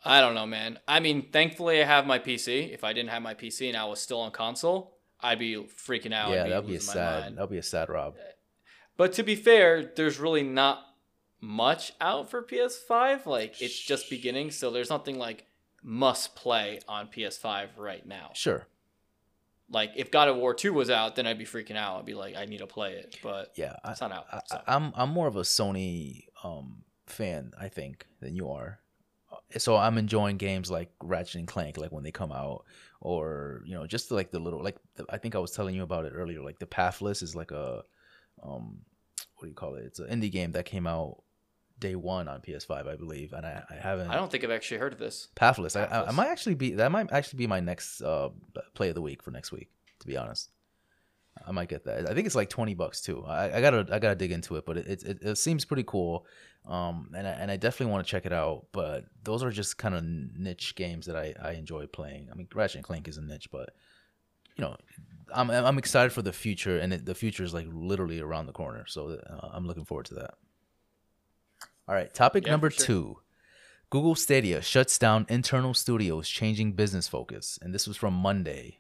I 0.04 0.20
don't 0.20 0.34
know, 0.34 0.46
man. 0.46 0.78
I 0.88 1.00
mean, 1.00 1.30
thankfully 1.32 1.80
I 1.82 1.86
have 1.86 2.06
my 2.06 2.18
PC. 2.18 2.72
If 2.74 2.84
I 2.84 2.92
didn't 2.92 3.08
have 3.10 3.22
my 3.22 3.32
PC 3.34 3.68
and 3.68 3.76
I 3.78 3.84
was 3.86 3.98
still 4.00 4.20
on 4.20 4.32
console, 4.32 4.96
I'd 5.20 5.38
be 5.38 5.54
freaking 5.56 6.12
out. 6.12 6.30
yeah, 6.30 6.46
that'd 6.46 6.66
be 6.66 6.76
a 6.76 6.80
sad. 6.80 7.36
That'd 7.36 7.50
be 7.50 7.56
a 7.58 7.62
sad 7.62 7.88
Rob. 7.88 8.16
But 8.98 9.14
to 9.14 9.22
be 9.22 9.34
fair, 9.34 9.82
there's 9.96 10.18
really 10.18 10.42
not 10.42 10.82
much 11.40 11.92
out 12.00 12.30
for 12.30 12.42
PS5. 12.42 13.26
Like 13.26 13.60
it's 13.62 13.78
just 13.78 14.10
beginning, 14.10 14.50
so 14.50 14.70
there's 14.70 14.90
nothing 14.90 15.18
like 15.18 15.46
must 15.82 16.36
play 16.36 16.80
on 16.88 17.06
PS5 17.08 17.68
right 17.76 18.06
now. 18.06 18.30
Sure. 18.34 18.66
Like 19.72 19.92
if 19.96 20.10
God 20.10 20.28
of 20.28 20.36
War 20.36 20.52
2 20.52 20.72
was 20.72 20.90
out, 20.90 21.14
then 21.16 21.26
I'd 21.26 21.38
be 21.38 21.44
freaking 21.44 21.76
out. 21.76 22.00
I'd 22.00 22.04
be 22.06 22.14
like, 22.14 22.36
I 22.36 22.44
need 22.44 22.58
to 22.58 22.66
play 22.66 22.94
it, 22.94 23.16
but 23.22 23.52
Yeah. 23.56 23.76
I, 23.84 23.92
it's 23.92 24.00
not 24.00 24.12
out. 24.12 24.26
I, 24.32 24.40
so. 24.46 24.60
I- 24.66 24.74
I'm 24.74 24.92
I'm 24.96 25.10
more 25.10 25.26
of 25.28 25.36
a 25.36 25.42
Sony 25.42 26.24
um 26.44 26.82
fan, 27.06 27.52
I 27.58 27.68
think, 27.68 28.06
than 28.20 28.34
you 28.34 28.50
are. 28.50 28.80
Uh, 29.32 29.36
So 29.58 29.76
I'm 29.76 29.96
enjoying 29.96 30.36
games 30.38 30.70
like 30.70 30.90
Ratchet 31.02 31.36
and 31.36 31.48
Clank, 31.48 31.76
like 31.78 31.92
when 31.92 32.02
they 32.04 32.10
come 32.12 32.32
out, 32.32 32.64
or 33.00 33.62
you 33.64 33.74
know, 33.74 33.86
just 33.86 34.10
like 34.10 34.30
the 34.32 34.40
little, 34.40 34.62
like 34.62 34.76
the, 34.96 35.06
I 35.08 35.18
think 35.18 35.34
I 35.34 35.38
was 35.38 35.52
telling 35.52 35.74
you 35.76 35.82
about 35.84 36.04
it 36.04 36.12
earlier. 36.14 36.42
Like 36.42 36.58
the 36.58 36.66
Pathless 36.66 37.22
is 37.22 37.34
like 37.36 37.50
a, 37.52 37.82
um, 38.42 38.80
what 39.36 39.44
do 39.44 39.48
you 39.48 39.54
call 39.54 39.76
it? 39.76 39.84
It's 39.84 40.00
an 40.00 40.08
indie 40.20 40.30
game 40.32 40.52
that 40.52 40.64
came 40.66 40.86
out 40.86 41.22
day 41.80 41.96
one 41.96 42.28
on 42.28 42.40
PS5, 42.40 42.86
I 42.86 42.96
believe, 42.96 43.32
and 43.32 43.44
I, 43.44 43.62
I 43.68 43.74
haven't. 43.74 44.10
I 44.10 44.16
don't 44.16 44.30
think 44.30 44.44
I've 44.44 44.50
actually 44.50 44.78
heard 44.78 44.92
of 44.92 44.98
this. 44.98 45.28
Pathless. 45.34 45.76
I, 45.76 45.84
I, 45.84 46.08
I 46.08 46.10
might 46.12 46.28
actually 46.28 46.54
be 46.54 46.72
that 46.74 46.92
might 46.92 47.10
actually 47.12 47.38
be 47.38 47.46
my 47.46 47.60
next 47.60 48.02
uh 48.02 48.28
play 48.74 48.90
of 48.90 48.94
the 48.94 49.02
week 49.02 49.22
for 49.22 49.30
next 49.30 49.50
week. 49.50 49.70
To 50.00 50.06
be 50.06 50.16
honest, 50.16 50.50
I 51.46 51.52
might 51.52 51.68
get 51.68 51.84
that. 51.84 52.08
I 52.08 52.14
think 52.14 52.26
it's 52.26 52.36
like 52.36 52.50
twenty 52.50 52.74
bucks 52.74 53.00
too. 53.00 53.24
I, 53.26 53.58
I 53.58 53.60
gotta 53.60 53.86
I 53.90 53.98
gotta 53.98 54.14
dig 54.14 54.32
into 54.32 54.56
it, 54.56 54.66
but 54.66 54.76
it 54.76 55.02
it, 55.02 55.18
it 55.22 55.38
seems 55.38 55.64
pretty 55.64 55.84
cool. 55.84 56.26
Um, 56.66 57.10
and 57.16 57.26
I, 57.26 57.30
and 57.30 57.50
I 57.50 57.56
definitely 57.56 57.92
want 57.92 58.06
to 58.06 58.10
check 58.10 58.26
it 58.26 58.32
out. 58.32 58.66
But 58.72 59.06
those 59.24 59.42
are 59.42 59.50
just 59.50 59.78
kind 59.78 59.94
of 59.94 60.04
niche 60.04 60.74
games 60.76 61.06
that 61.06 61.16
I 61.16 61.34
I 61.42 61.52
enjoy 61.52 61.86
playing. 61.86 62.28
I 62.30 62.34
mean, 62.34 62.48
Ratchet 62.54 62.76
and 62.76 62.84
Clank 62.84 63.08
is 63.08 63.16
a 63.16 63.22
niche, 63.22 63.50
but 63.50 63.70
you 64.56 64.64
know, 64.64 64.76
I'm 65.32 65.50
I'm 65.50 65.78
excited 65.78 66.12
for 66.12 66.22
the 66.22 66.32
future, 66.32 66.78
and 66.78 66.92
it, 66.92 67.06
the 67.06 67.14
future 67.14 67.44
is 67.44 67.54
like 67.54 67.66
literally 67.70 68.20
around 68.20 68.46
the 68.46 68.52
corner. 68.52 68.84
So 68.86 69.18
uh, 69.26 69.48
I'm 69.52 69.66
looking 69.66 69.84
forward 69.84 70.06
to 70.06 70.14
that. 70.14 70.34
All 71.88 71.94
right, 71.94 72.12
topic 72.12 72.46
Yeah, 72.46 72.52
number 72.52 72.70
sure. 72.70 72.86
two. 72.86 73.18
Google 73.90 74.14
Stadia 74.14 74.62
shuts 74.62 74.98
down 74.98 75.26
internal 75.28 75.74
studios, 75.74 76.28
changing 76.28 76.74
business 76.74 77.08
focus. 77.08 77.58
And 77.60 77.74
this 77.74 77.88
was 77.88 77.96
from 77.96 78.14
Monday. 78.14 78.78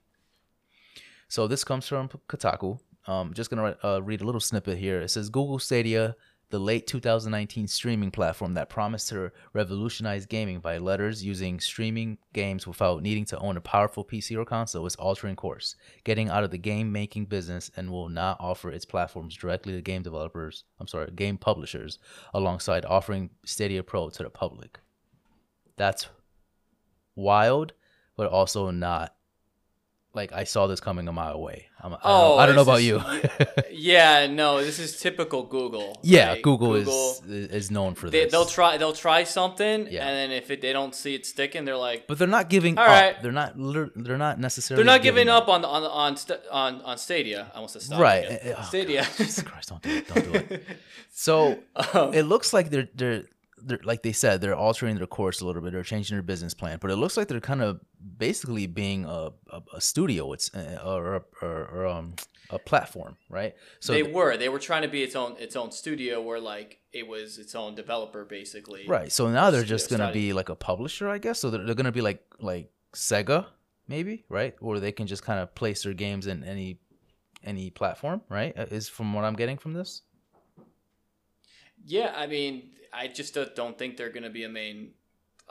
So 1.28 1.48
this 1.48 1.64
comes 1.64 1.88
from 1.88 2.08
Kotaku. 2.28 2.78
Um, 3.06 3.34
just 3.34 3.50
gonna 3.50 3.76
uh, 3.82 4.00
read 4.02 4.20
a 4.20 4.24
little 4.24 4.40
snippet 4.40 4.78
here. 4.78 5.00
It 5.00 5.10
says 5.10 5.28
Google 5.30 5.58
Stadia, 5.58 6.14
the 6.50 6.58
late 6.58 6.86
2019 6.86 7.68
streaming 7.68 8.10
platform 8.10 8.54
that 8.54 8.68
promised 8.68 9.08
to 9.08 9.30
revolutionize 9.52 10.26
gaming 10.26 10.58
by 10.58 10.78
letters 10.78 11.24
using 11.24 11.60
streaming 11.60 12.18
games 12.32 12.66
without 12.66 13.02
needing 13.02 13.24
to 13.24 13.38
own 13.38 13.56
a 13.56 13.60
powerful 13.60 14.04
PC 14.04 14.36
or 14.36 14.44
console, 14.44 14.84
is 14.84 14.96
altering 14.96 15.36
course, 15.36 15.76
getting 16.04 16.28
out 16.28 16.42
of 16.42 16.50
the 16.50 16.58
game 16.58 16.90
making 16.90 17.24
business, 17.26 17.70
and 17.76 17.90
will 17.90 18.08
not 18.08 18.36
offer 18.40 18.70
its 18.70 18.84
platforms 18.84 19.36
directly 19.36 19.72
to 19.72 19.80
game 19.80 20.02
developers. 20.02 20.64
I'm 20.80 20.88
sorry, 20.88 21.10
game 21.12 21.38
publishers, 21.38 21.98
alongside 22.34 22.84
offering 22.84 23.30
Stadia 23.44 23.82
Pro 23.82 24.10
to 24.10 24.22
the 24.24 24.30
public. 24.30 24.80
That's 25.76 26.08
wild, 27.14 27.72
but 28.16 28.28
also 28.28 28.70
not 28.70 29.14
like 30.12 30.32
I 30.32 30.44
saw 30.44 30.66
this 30.66 30.80
coming 30.80 31.06
a 31.08 31.12
mile 31.12 31.34
away. 31.34 31.68
I'm, 31.80 31.92
I 31.94 31.96
don't, 31.96 32.04
know, 32.04 32.10
Oh, 32.10 32.38
I 32.38 32.46
don't 32.46 32.56
know 32.56 32.62
about 32.62 32.80
is- 32.80 32.86
you. 32.86 33.02
Yeah, 33.72 34.26
no, 34.26 34.62
this 34.62 34.78
is 34.78 34.98
typical 35.00 35.44
Google. 35.44 35.98
yeah, 36.02 36.32
Like, 36.32 36.42
Google, 36.42 36.74
is 36.74 36.88
is 37.26 37.70
known 37.70 37.94
for 37.94 38.10
They, 38.10 38.24
this. 38.24 38.32
they'll 38.32 38.44
try. 38.44 38.76
They'll 38.76 38.92
try 38.92 39.24
something, 39.24 39.86
Yeah. 39.90 40.06
and 40.06 40.12
then 40.18 40.30
if 40.36 40.50
it, 40.50 40.60
they 40.60 40.72
don't 40.72 40.94
see 40.94 41.14
it 41.14 41.24
sticking, 41.26 41.64
they're 41.64 41.76
like, 41.76 42.06
but 42.08 42.18
they're 42.18 42.28
not 42.38 42.50
giving 42.50 42.76
All 42.76 42.84
up. 42.84 42.90
right. 42.90 43.22
They're 43.22 43.32
not. 43.32 43.54
They're 43.56 44.18
not 44.18 44.38
necessarily. 44.38 44.82
they're 44.84 44.92
not 44.94 45.02
giving 45.02 45.28
up 45.28 45.48
on 45.48 45.64
on 45.64 45.82
on 45.84 46.16
on, 46.50 46.82
on 46.82 46.98
Stadia. 46.98 47.50
I 47.52 47.56
almost 47.56 47.74
said 47.74 47.82
Stadia. 47.82 48.02
Right. 48.02 48.24
eh, 48.24 48.38
eh, 48.42 48.54
oh, 48.58 48.62
Stadia. 48.64 49.02
God, 49.02 49.16
Jesus 49.16 49.42
Christ! 49.42 49.68
Don't 49.70 49.82
do 49.82 49.90
it. 49.90 50.08
Don't 50.08 50.32
do 50.32 50.38
it. 50.54 50.64
So 51.12 51.58
Um, 51.94 52.14
it 52.14 52.22
looks 52.22 52.52
like 52.52 52.70
they're 52.70 52.88
they're 52.94 53.24
they're 53.62 53.80
like 53.84 54.02
they 54.02 54.12
said 54.12 54.40
they're 54.40 54.54
altering 54.56 54.96
their 54.96 55.06
course 55.06 55.40
a 55.40 55.46
little 55.46 55.62
bit. 55.62 55.72
They're 55.72 55.82
changing 55.82 56.16
their 56.16 56.22
business 56.22 56.54
plan, 56.54 56.78
but 56.80 56.90
it 56.90 56.96
looks 56.96 57.16
like 57.16 57.28
they're 57.28 57.40
kind 57.40 57.62
of 57.62 57.80
basically 58.18 58.66
being 58.66 59.04
a 59.04 59.30
a, 59.50 59.62
a 59.74 59.80
studio. 59.80 60.32
It's 60.32 60.54
uh, 60.54 60.80
or, 60.84 61.16
a- 61.16 61.24
or, 61.42 61.64
or 61.72 61.86
um 61.86 62.14
a 62.50 62.58
platform, 62.58 63.16
right? 63.28 63.54
So 63.78 63.92
they 63.92 64.02
were 64.02 64.36
they 64.36 64.48
were 64.48 64.58
trying 64.58 64.82
to 64.82 64.88
be 64.88 65.02
its 65.02 65.14
own 65.14 65.36
its 65.38 65.54
own 65.56 65.70
studio 65.70 66.20
where 66.20 66.40
like 66.40 66.78
it 66.92 67.06
was 67.06 67.38
its 67.38 67.54
own 67.54 67.74
developer 67.76 68.24
basically. 68.24 68.86
right. 68.88 69.12
So 69.12 69.28
now 69.30 69.50
they're 69.50 69.62
just 69.62 69.88
gonna 69.90 70.04
study. 70.04 70.28
be 70.28 70.32
like 70.32 70.48
a 70.48 70.56
publisher, 70.56 71.08
I 71.08 71.18
guess. 71.18 71.38
So 71.38 71.50
they're, 71.50 71.64
they're 71.64 71.76
gonna 71.76 71.92
be 71.92 72.00
like 72.00 72.24
like 72.40 72.70
Sega, 72.94 73.46
maybe, 73.86 74.24
right? 74.28 74.56
Or 74.60 74.80
they 74.80 74.90
can 74.92 75.06
just 75.06 75.22
kind 75.22 75.38
of 75.38 75.54
place 75.54 75.84
their 75.84 75.94
games 75.94 76.26
in 76.26 76.42
any 76.42 76.80
any 77.44 77.70
platform, 77.70 78.20
right? 78.28 78.52
Uh, 78.58 78.66
Is 78.70 78.88
from 78.88 79.14
what 79.14 79.24
I'm 79.24 79.34
getting 79.34 79.56
from 79.56 79.72
this. 79.72 80.02
Yeah, 81.90 82.12
I 82.16 82.26
mean, 82.26 82.70
I 82.92 83.08
just 83.08 83.34
don't- 83.34 83.76
think 83.78 83.96
they're 83.96 84.10
going 84.10 84.22
to 84.24 84.30
be 84.30 84.44
a 84.44 84.48
main 84.48 84.92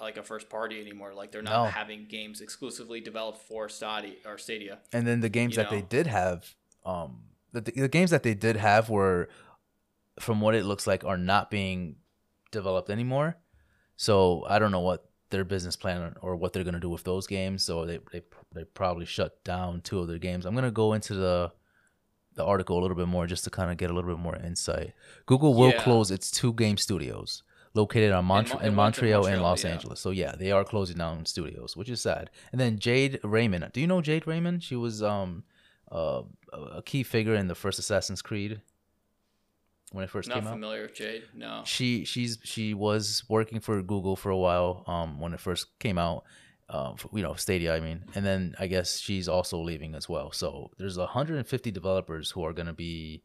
like 0.01 0.15
a 0.17 0.23
first 0.23 0.49
party 0.49 0.79
anymore. 0.79 1.13
Like 1.13 1.29
they're 1.33 1.41
not 1.41 1.65
No. 1.65 1.69
having 1.69 2.05
games 2.07 2.39
exclusively 2.39 3.01
developed 3.01 3.39
for 3.49 3.67
Stadia 3.67 4.15
or 4.25 4.37
Stadia. 4.37 4.79
and 4.93 5.05
then 5.05 5.19
the 5.19 5.27
games 5.29 5.57
you 5.57 5.63
that 5.63 5.69
they 5.69 5.81
did 5.81 6.07
have 6.07 6.55
um 6.85 7.11
the, 7.51 7.59
the 7.61 7.87
games 7.89 8.11
that 8.11 8.23
they 8.23 8.33
did 8.33 8.55
have 8.55 8.89
were 8.89 9.27
from 10.19 10.39
what 10.39 10.53
it 10.55 10.63
looks 10.65 10.85
like, 10.87 11.03
are 11.03 11.17
not 11.17 11.49
being 11.51 11.95
developed 12.51 12.89
anymore. 12.89 13.35
So 13.97 14.45
I 14.47 14.59
don't 14.59 14.71
know 14.71 14.79
what 14.91 15.09
their 15.31 15.43
business 15.43 15.75
plan 15.75 16.15
or 16.21 16.35
what 16.37 16.53
they're 16.53 16.63
gonna 16.63 16.79
do 16.79 16.89
with 16.89 17.03
those 17.03 17.27
games. 17.27 17.63
So 17.65 17.85
they 17.85 17.99
they 18.13 18.21
they 18.55 18.63
probably 18.63 19.05
shut 19.05 19.43
down 19.43 19.81
two 19.81 19.99
of 19.99 20.07
their 20.07 20.17
games. 20.19 20.45
I'm 20.45 20.55
gonna 20.55 20.71
go 20.71 20.93
into 20.93 21.13
the 21.15 21.51
the 22.39 22.45
article 22.53 22.75
a 22.79 22.81
little 22.83 22.99
bit 23.03 23.07
more 23.15 23.25
just 23.33 23.43
to 23.45 23.49
kind 23.59 23.69
of 23.71 23.75
get 23.81 23.89
a 23.91 23.93
little 23.97 24.11
bit 24.13 24.21
more 24.27 24.37
insight. 24.49 24.89
Google 25.31 25.53
will 25.59 25.71
Yeah. 25.73 25.83
close 25.87 26.07
its 26.17 26.27
two 26.39 26.53
game 26.63 26.77
studios 26.87 27.31
located 27.81 28.11
on 28.17 28.23
Mont- 28.25 28.49
Mon- 28.53 28.61
in 28.63 28.69
in 28.69 28.75
Montreal, 28.83 29.21
Montreal, 29.21 29.33
and 29.33 29.41
Los 29.49 29.63
yeah. 29.63 29.71
Angeles. 29.73 29.99
So 30.05 30.09
yeah, 30.23 30.33
they 30.41 30.51
are 30.57 30.63
closing 30.73 30.97
down 31.03 31.25
studios, 31.35 31.77
which 31.77 31.89
is 31.95 32.01
sad. 32.09 32.25
And 32.51 32.57
then 32.61 32.79
Jade 32.87 33.19
Raymond. 33.23 33.63
Do 33.73 33.79
you 33.83 33.87
know 33.91 34.01
Jade 34.09 34.25
Raymond? 34.31 34.63
She 34.63 34.75
was 34.85 34.95
um 35.15 35.43
uh, 35.91 36.23
a 36.53 36.59
a 36.79 36.81
key 36.89 37.03
figure 37.03 37.35
in 37.41 37.47
the 37.51 37.55
first 37.63 37.77
Assassin's 37.83 38.21
Creed 38.29 38.53
when 39.91 40.03
it 40.05 40.09
first 40.09 40.29
Not 40.29 40.35
came 40.35 40.43
out. 40.47 40.51
Not 40.51 40.55
familiar 40.61 40.81
with 40.83 40.95
Jade. 41.01 41.23
No. 41.33 41.61
She 41.65 42.05
she's 42.05 42.37
she 42.43 42.73
was 42.73 43.23
working 43.27 43.59
for 43.59 43.75
Google 43.93 44.15
for 44.15 44.29
a 44.37 44.37
while 44.45 44.71
um 44.93 45.19
when 45.21 45.33
it 45.33 45.39
first 45.39 45.63
came 45.79 45.97
out. 46.07 46.19
Um, 46.71 46.97
for, 46.97 47.09
you 47.17 47.23
know, 47.23 47.33
Stadia, 47.33 47.75
I 47.75 47.79
mean, 47.79 48.05
and 48.13 48.23
then 48.23 48.53
I 48.59 48.67
guess 48.67 48.99
she's 48.99 49.27
also 49.27 49.57
leaving 49.59 49.95
as 49.95 50.07
well. 50.07 50.31
So 50.31 50.69
there's 50.77 50.99
150 50.99 51.71
developers 51.71 52.29
who 52.29 52.45
are 52.45 52.53
going 52.53 52.67
to 52.67 52.73
be 52.73 53.23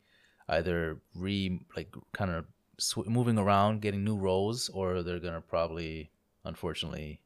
either 0.49 0.99
re 1.15 1.61
like 1.77 1.95
kind 2.13 2.31
of 2.31 2.47
sw- 2.79 3.07
moving 3.07 3.37
around, 3.39 3.83
getting 3.83 4.03
new 4.03 4.17
roles, 4.17 4.71
or 4.71 5.03
they're 5.03 5.21
going 5.21 5.35
to 5.35 5.43
probably, 5.43 6.11
unfortunately, 6.45 7.21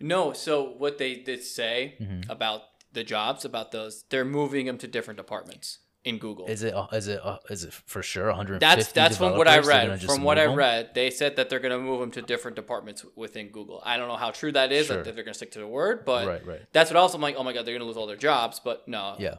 No. 0.00 0.32
So 0.32 0.62
what 0.62 0.98
they 0.98 1.16
did 1.16 1.42
say 1.42 1.96
Mhm. 2.00 2.28
about 2.28 2.62
the 2.92 3.04
jobs, 3.04 3.44
about 3.44 3.72
those, 3.72 4.04
they're 4.10 4.24
moving 4.24 4.66
them 4.66 4.78
to 4.78 4.86
different 4.86 5.16
departments 5.18 5.78
in 6.04 6.18
Google. 6.18 6.46
is 6.46 6.62
it 6.62 6.74
uh, 6.74 6.86
is 6.92 7.08
it 7.08 7.20
uh, 7.24 7.38
is 7.48 7.64
it 7.64 7.72
for 7.72 8.02
sure 8.02 8.26
150? 8.26 8.60
That's 8.60 8.92
that's 8.92 9.16
from 9.16 9.36
what 9.36 9.48
I 9.48 9.56
developers? 9.56 9.66
They're 9.66 9.80
gonna 9.82 9.92
read. 9.92 10.02
From 10.02 10.22
what 10.22 10.38
I 10.38 10.46
them? 10.46 10.54
read, 10.54 10.90
they 10.94 11.10
said 11.10 11.36
that 11.36 11.48
they're 11.48 11.60
going 11.60 11.72
to 11.72 11.78
move 11.78 12.00
them 12.00 12.10
to 12.12 12.22
different 12.22 12.56
departments 12.56 13.04
within 13.16 13.48
Google. 13.48 13.82
I 13.84 13.96
don't 13.96 14.08
know 14.08 14.16
how 14.16 14.30
true 14.30 14.52
that 14.52 14.70
is. 14.70 14.86
Sure. 14.86 15.02
That 15.02 15.04
they're 15.04 15.24
going 15.24 15.32
to 15.32 15.34
stick 15.34 15.52
to 15.52 15.58
the 15.58 15.66
word, 15.66 16.04
but 16.04 16.26
right, 16.26 16.46
right, 16.46 16.62
that's 16.72 16.90
what 16.90 16.98
else 16.98 17.14
I'm 17.14 17.22
like. 17.22 17.36
Oh 17.38 17.42
my 17.42 17.52
god, 17.52 17.64
they're 17.64 17.72
going 17.72 17.80
to 17.80 17.86
lose 17.86 17.96
all 17.96 18.06
their 18.06 18.16
jobs. 18.16 18.60
But 18.62 18.86
no, 18.86 19.16
yeah. 19.18 19.36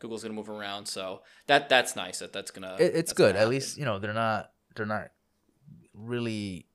Google's 0.00 0.22
going 0.22 0.34
to 0.34 0.36
move 0.36 0.50
around. 0.50 0.86
So 0.86 1.22
that 1.46 1.68
that's 1.68 1.94
nice. 1.94 2.18
That 2.18 2.32
that's 2.32 2.50
gonna. 2.50 2.76
it, 2.78 2.82
it's 2.82 2.94
that's 2.94 3.12
good. 3.12 3.34
gonna 3.34 3.44
At 3.44 3.48
least 3.48 3.78
you 3.78 3.84
know 3.84 3.98
they're 3.98 4.12
not 4.12 4.50
they're 4.74 4.86
not 4.86 5.10
really 5.94 6.66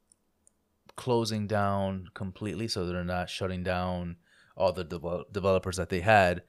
closing 0.95 1.47
down 1.47 2.10
completely, 2.13 2.67
so 2.67 2.86
they're 2.86 3.03
not 3.03 3.29
shutting 3.29 3.63
down 3.63 4.17
all 4.56 4.71
the 4.71 4.86
devel- 4.86 5.25
developers 5.32 5.77
that 5.77 5.89
they 5.89 6.01
had. 6.01 6.43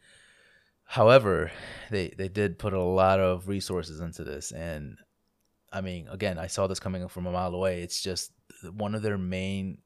However, 0.85 1.51
they 1.91 2.09
they 2.17 2.29
did 2.29 2.59
put 2.59 2.73
a 2.73 2.83
lot 2.83 3.21
of 3.21 3.49
resources 3.49 4.01
into 4.01 4.25
this, 4.25 4.53
and 4.53 4.99
I 5.73 5.81
mean, 5.81 6.07
again, 6.09 6.39
I 6.39 6.47
saw 6.47 6.67
this 6.67 6.81
coming 6.81 7.07
from 7.09 7.27
a 7.27 7.33
mile 7.33 7.55
away. 7.55 7.83
It's 7.83 8.01
just 8.01 8.33
one 8.77 8.95
of 8.95 9.03
their 9.03 9.19
main 9.19 9.79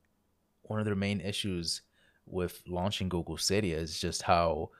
one 0.62 0.80
of 0.80 0.84
their 0.84 0.94
main 0.94 1.20
issues 1.20 1.82
with 2.26 2.62
launching 2.66 3.08
Google 3.08 3.38
Stadia 3.38 3.76
is 3.78 3.98
just 3.98 4.22
how 4.22 4.70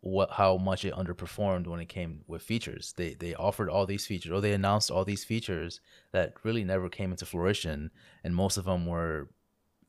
what 0.00 0.30
how 0.30 0.56
much 0.56 0.84
it 0.84 0.94
underperformed 0.94 1.66
when 1.66 1.80
it 1.80 1.88
came 1.88 2.22
with 2.26 2.42
features. 2.42 2.94
They 2.96 3.14
they 3.14 3.34
offered 3.34 3.68
all 3.68 3.84
these 3.84 4.06
features, 4.06 4.32
or 4.32 4.40
they 4.40 4.52
announced 4.52 4.90
all 4.90 5.04
these 5.04 5.24
features 5.24 5.80
that 6.12 6.34
really 6.44 6.64
never 6.64 6.88
came 6.88 7.10
into 7.10 7.26
fruition, 7.26 7.90
and 8.24 8.34
most 8.34 8.56
of 8.56 8.64
them 8.64 8.86
were 8.86 9.28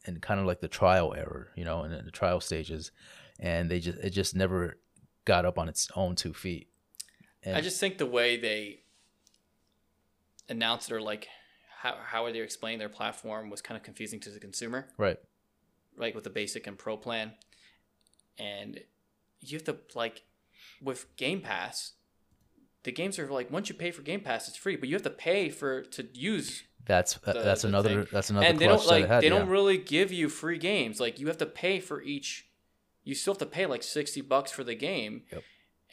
in 0.05 0.19
kind 0.19 0.39
of 0.39 0.45
like 0.45 0.61
the 0.61 0.67
trial 0.67 1.13
error, 1.15 1.49
you 1.55 1.63
know, 1.63 1.83
in 1.83 1.91
the 1.91 2.11
trial 2.11 2.41
stages, 2.41 2.91
and 3.39 3.69
they 3.69 3.79
just 3.79 3.97
it 3.99 4.09
just 4.09 4.35
never 4.35 4.77
got 5.25 5.45
up 5.45 5.57
on 5.59 5.69
its 5.69 5.89
own 5.95 6.15
two 6.15 6.33
feet. 6.33 6.67
And 7.43 7.55
I 7.55 7.61
just 7.61 7.79
think 7.79 7.97
the 7.97 8.05
way 8.05 8.37
they 8.37 8.81
announced 10.49 10.91
it 10.91 10.95
or 10.95 11.01
like 11.01 11.27
how 11.81 11.95
how 12.03 12.31
they 12.31 12.39
explaining 12.39 12.79
their 12.79 12.89
platform 12.89 13.49
was 13.49 13.61
kind 13.61 13.77
of 13.77 13.83
confusing 13.83 14.19
to 14.21 14.29
the 14.29 14.39
consumer. 14.39 14.87
right, 14.97 15.17
like 15.97 16.15
with 16.15 16.23
the 16.23 16.29
basic 16.29 16.65
and 16.67 16.77
pro 16.77 16.97
plan 16.97 17.33
and 18.37 18.79
you 19.41 19.57
have 19.57 19.63
to 19.65 19.77
like 19.95 20.23
with 20.81 21.15
game 21.17 21.41
pass 21.41 21.93
the 22.83 22.91
games 22.91 23.19
are 23.19 23.27
like 23.27 23.51
once 23.51 23.69
you 23.69 23.75
pay 23.75 23.91
for 23.91 24.01
game 24.01 24.21
pass 24.21 24.47
it's 24.47 24.57
free 24.57 24.75
but 24.75 24.87
you 24.89 24.95
have 24.95 25.01
to 25.03 25.09
pay 25.09 25.49
for 25.49 25.83
to 25.83 26.07
use 26.13 26.63
that's 26.85 27.17
uh, 27.25 27.33
The- 27.33 27.41
that's 27.41 27.61
the 27.63 27.67
another 27.67 28.03
thing. 28.03 28.07
that's 28.11 28.29
another 28.29 28.45
and 28.47 28.59
they 28.59 28.67
don't 28.67 28.85
like 28.87 29.07
they 29.07 29.23
yeah. 29.23 29.29
don't 29.29 29.49
really 29.49 29.77
give 29.77 30.11
you 30.11 30.29
free 30.29 30.57
games 30.57 30.99
like 30.99 31.19
you 31.19 31.27
have 31.27 31.37
to 31.37 31.45
pay 31.45 31.79
for 31.79 32.01
each 32.01 32.48
you 33.09 33.15
still 33.15 33.33
have 33.33 33.39
to 33.39 33.45
pay 33.45 33.65
like 33.65 33.83
60 33.83 34.21
bucks 34.21 34.51
for 34.51 34.63
the 34.63 34.75
game 34.75 35.23
Yep. 35.31 35.43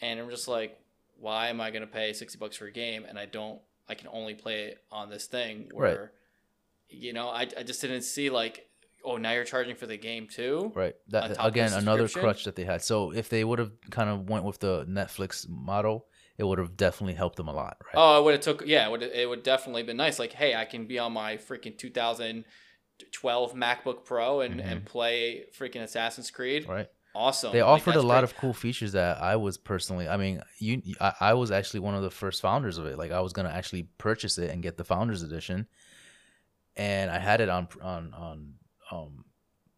and 0.02 0.20
i'm 0.20 0.28
just 0.30 0.48
like 0.48 0.78
why 1.18 1.48
am 1.48 1.60
i 1.60 1.70
going 1.70 1.80
to 1.80 1.86
pay 2.00 2.12
60 2.12 2.38
bucks 2.38 2.56
for 2.56 2.66
a 2.66 2.72
game 2.72 3.04
and 3.08 3.18
i 3.18 3.24
don't 3.26 3.60
i 3.88 3.94
can 3.94 4.08
only 4.12 4.34
play 4.34 4.64
it 4.66 4.78
on 4.90 5.08
this 5.10 5.26
thing 5.26 5.70
Right. 5.74 5.98
you 6.88 7.12
know 7.12 7.28
I, 7.28 7.42
I 7.58 7.62
just 7.62 7.80
didn't 7.80 8.02
see 8.02 8.28
like 8.30 8.68
oh 9.04 9.16
now 9.16 9.32
you're 9.32 9.44
charging 9.44 9.76
for 9.76 9.86
the 9.86 9.96
game 9.96 10.26
too 10.28 10.72
Right. 10.74 10.94
That 11.08 11.20
top 11.20 11.30
of 11.30 11.36
the 11.36 11.44
again, 11.46 11.72
another 11.72 12.08
crutch 12.08 12.44
that 12.44 12.56
they 12.56 12.64
had. 12.64 12.82
So 12.82 13.12
if 13.12 13.28
they 13.28 13.44
would 13.44 13.60
have 13.60 13.70
kind 13.90 14.10
of 14.10 14.28
went 14.28 14.44
with 14.44 14.58
the 14.58 14.84
Netflix 14.86 15.48
model, 15.48 16.06
it 16.38 16.44
would 16.44 16.58
have 16.58 16.76
definitely 16.76 17.14
helped 17.14 17.36
them 17.36 17.46
a 17.48 17.52
lot, 17.52 17.76
right? 17.86 17.94
Oh, 17.94 18.18
it 18.20 18.24
would 18.24 18.34
have 18.34 18.40
took 18.42 18.66
yeah, 18.66 18.86
it 18.86 18.90
would 18.90 19.02
it 19.04 19.28
would 19.28 19.44
definitely 19.44 19.84
been 19.84 19.96
nice. 19.96 20.18
Like, 20.18 20.32
hey, 20.32 20.56
I 20.56 20.64
can 20.64 20.86
be 20.86 20.98
on 20.98 21.12
my 21.12 21.36
freaking 21.36 21.78
2012 21.78 23.54
MacBook 23.54 24.04
Pro 24.04 24.40
and, 24.40 24.60
and 24.60 24.84
play 24.84 25.44
freaking 25.58 25.82
Assassin's 25.82 26.30
Creed. 26.30 26.62
Mm-hmm. 26.64 26.72
Right. 26.72 26.88
Awesome. 27.16 27.52
They 27.52 27.62
Like, 27.62 27.70
offered 27.80 27.96
a 27.96 28.02
lot 28.02 28.20
great. 28.20 28.24
of 28.24 28.36
cool 28.36 28.52
features 28.52 28.92
that 28.92 29.22
I 29.22 29.36
was 29.36 29.56
personally. 29.56 30.06
I 30.08 30.16
mean, 30.18 30.42
you, 30.58 30.82
I, 31.00 31.12
I 31.20 31.34
was 31.34 31.50
actually 31.50 31.80
one 31.80 31.94
of 31.94 32.02
the 32.02 32.10
first 32.10 32.42
founders 32.42 32.76
of 32.76 32.84
it. 32.86 32.98
Like, 32.98 33.10
I 33.10 33.20
was 33.20 33.32
gonna 33.32 33.48
actually 33.48 33.84
purchase 33.98 34.36
it 34.38 34.50
and 34.50 34.62
get 34.62 34.76
the 34.76 34.84
founders 34.84 35.22
edition, 35.22 35.66
and 36.76 37.10
I 37.10 37.18
had 37.18 37.40
it 37.40 37.48
on 37.48 37.68
on 37.82 38.12
on 38.14 38.54
um, 38.90 39.24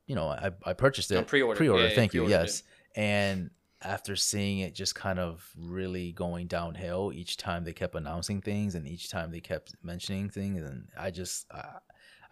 you 0.06 0.14
know, 0.14 0.28
I 0.28 0.50
I 0.64 0.72
purchased 0.72 1.10
it 1.12 1.16
On 1.16 1.24
pre-order. 1.24 1.56
Pre-order. 1.56 1.84
Yeah, 1.84 1.88
yeah, 1.90 1.94
thank 1.94 2.12
you. 2.14 2.22
pre-ordered 2.24 2.44
Yes, 2.46 2.62
and 2.96 3.50
after 3.82 4.16
seeing 4.16 4.58
it 4.58 4.74
just 4.74 4.96
kind 4.96 5.20
of 5.20 5.48
really 5.56 6.10
going 6.10 6.48
downhill 6.48 7.12
each 7.14 7.36
time 7.36 7.62
they 7.62 7.72
kept 7.72 7.94
announcing 7.94 8.40
things 8.40 8.74
and 8.74 8.88
each 8.88 9.08
time 9.08 9.30
they 9.30 9.38
kept 9.38 9.72
mentioning 9.84 10.28
things 10.28 10.64
and 10.64 10.88
i 10.98 11.12
just 11.12 11.46
I, 11.52 11.64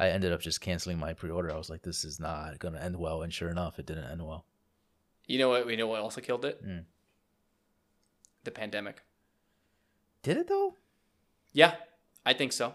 I 0.00 0.08
ended 0.08 0.32
up 0.32 0.40
just 0.40 0.60
canceling 0.60 0.98
my 0.98 1.12
pre-order 1.12 1.52
i 1.52 1.56
was 1.56 1.70
like 1.70 1.82
this 1.82 2.04
is 2.04 2.18
not 2.18 2.58
gonna 2.58 2.80
end 2.80 2.96
well 2.96 3.22
and 3.22 3.32
sure 3.32 3.48
enough 3.48 3.78
it 3.78 3.86
didn't 3.86 4.10
end 4.10 4.26
well 4.26 4.44
You 5.26 5.38
know 5.38 5.48
what? 5.48 5.66
We 5.66 5.76
know 5.76 5.86
what 5.86 6.00
also 6.00 6.20
killed 6.20 6.44
it? 6.44 6.64
Mm. 6.64 6.84
The 8.44 8.50
pandemic. 8.50 9.02
did 10.22 10.36
it 10.36 10.48
though 10.48 10.74
Yeah, 11.52 11.74
I 12.24 12.32
think 12.32 12.52
so. 12.52 12.74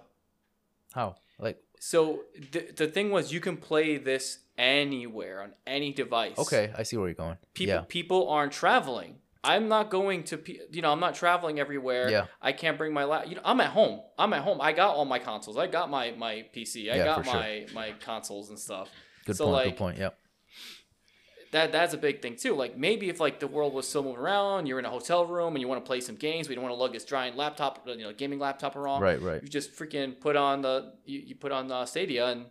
how 0.93 1.15
like 1.39 1.57
So 1.79 2.21
the 2.51 2.71
the 2.75 2.87
thing 2.87 3.09
was, 3.11 3.31
you 3.31 3.39
can 3.39 3.57
play 3.57 3.97
this 3.97 4.39
anywhere 4.57 5.41
on 5.41 5.53
any 5.65 5.91
device. 5.93 6.37
okay 6.37 6.71
i 6.77 6.83
see 6.83 6.95
where 6.97 7.07
you're 7.07 7.15
going 7.25 7.37
People 7.53 7.73
yeah 7.75 7.83
people 7.87 8.29
aren't 8.29 8.51
traveling. 8.53 9.15
I'm 9.43 9.67
not 9.67 9.89
going 9.89 10.23
to, 10.25 10.35
you 10.71 10.83
know, 10.83 10.91
I'm 10.91 10.99
not 10.99 11.15
traveling 11.15 11.59
everywhere. 11.59 12.11
Yeah. 12.11 12.25
I 12.43 12.51
can't 12.51 12.77
bring 12.77 12.93
my 12.93 13.05
lap. 13.05 13.25
You 13.27 13.33
know, 13.37 13.41
I'm 13.43 13.59
at 13.59 13.71
home. 13.71 14.01
I'm 14.19 14.33
at 14.33 14.43
home. 14.43 14.61
I 14.61 14.71
got 14.71 14.93
all 14.95 15.03
my 15.05 15.17
consoles. 15.17 15.57
I 15.57 15.65
got 15.65 15.89
my 15.89 16.11
my 16.11 16.45
PC. 16.53 16.91
I 16.93 16.97
Yeah, 16.97 17.05
got 17.05 17.17
for 17.17 17.23
sure. 17.31 17.33
my 17.39 17.65
my 17.73 17.87
consoles 17.99 18.49
and 18.51 18.59
stuff. 18.59 18.87
good 19.25 19.35
so, 19.35 19.45
point 19.45 19.53
like, 19.57 19.65
good 19.69 19.77
point 19.77 19.97
yep 19.97 20.13
That 21.51 21.71
that's 21.71 21.93
a 21.93 21.97
big 21.97 22.21
thing 22.21 22.35
too. 22.37 22.55
Like 22.55 22.77
maybe 22.77 23.09
if 23.09 23.19
like 23.19 23.39
the 23.39 23.47
world 23.47 23.73
was 23.73 23.87
still 23.87 24.03
moving 24.03 24.19
around, 24.19 24.67
you're 24.67 24.79
in 24.79 24.85
a 24.85 24.89
hotel 24.89 25.25
room 25.25 25.53
and 25.55 25.61
you 25.61 25.67
want 25.67 25.83
to 25.83 25.87
play 25.87 25.99
some 25.99 26.15
games, 26.15 26.47
we 26.47 26.55
don't 26.55 26.63
want 26.63 26.73
to 26.73 26.79
lug 26.79 26.93
this 26.93 27.03
giant 27.03 27.35
laptop, 27.35 27.85
you 27.85 27.97
know, 27.97 28.13
gaming 28.13 28.39
laptop 28.39 28.75
around. 28.75 29.01
right 29.01 29.21
right 29.21 29.41
You 29.43 29.49
just 29.49 29.75
freaking 29.75 30.19
put 30.19 30.35
on 30.35 30.61
the 30.61 30.93
you, 31.05 31.19
you 31.19 31.35
put 31.35 31.51
on 31.51 31.67
the 31.67 31.85
Stadia 31.85 32.27
and 32.27 32.45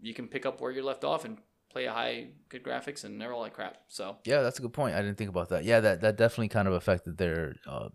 you 0.00 0.14
can 0.14 0.28
pick 0.28 0.46
up 0.46 0.60
where 0.60 0.70
you 0.70 0.84
left 0.84 1.02
off 1.02 1.24
and 1.24 1.38
play 1.70 1.86
a 1.86 1.92
high 1.92 2.28
good 2.48 2.62
graphics 2.62 3.04
and 3.04 3.18
never 3.18 3.32
all 3.32 3.42
that 3.42 3.52
crap. 3.52 3.78
So 3.88 4.16
yeah 4.24 4.42
that's 4.42 4.58
a 4.58 4.62
good 4.62 4.72
point 4.72 4.94
i 4.94 5.02
didn't 5.02 5.18
think 5.18 5.30
about 5.30 5.48
that 5.50 5.64
yeah 5.64 5.80
that 5.80 6.00
that 6.02 6.16
definitely 6.16 6.48
kind 6.48 6.68
of 6.68 6.74
affected 6.74 7.18
their 7.18 7.56
uh 7.66 7.88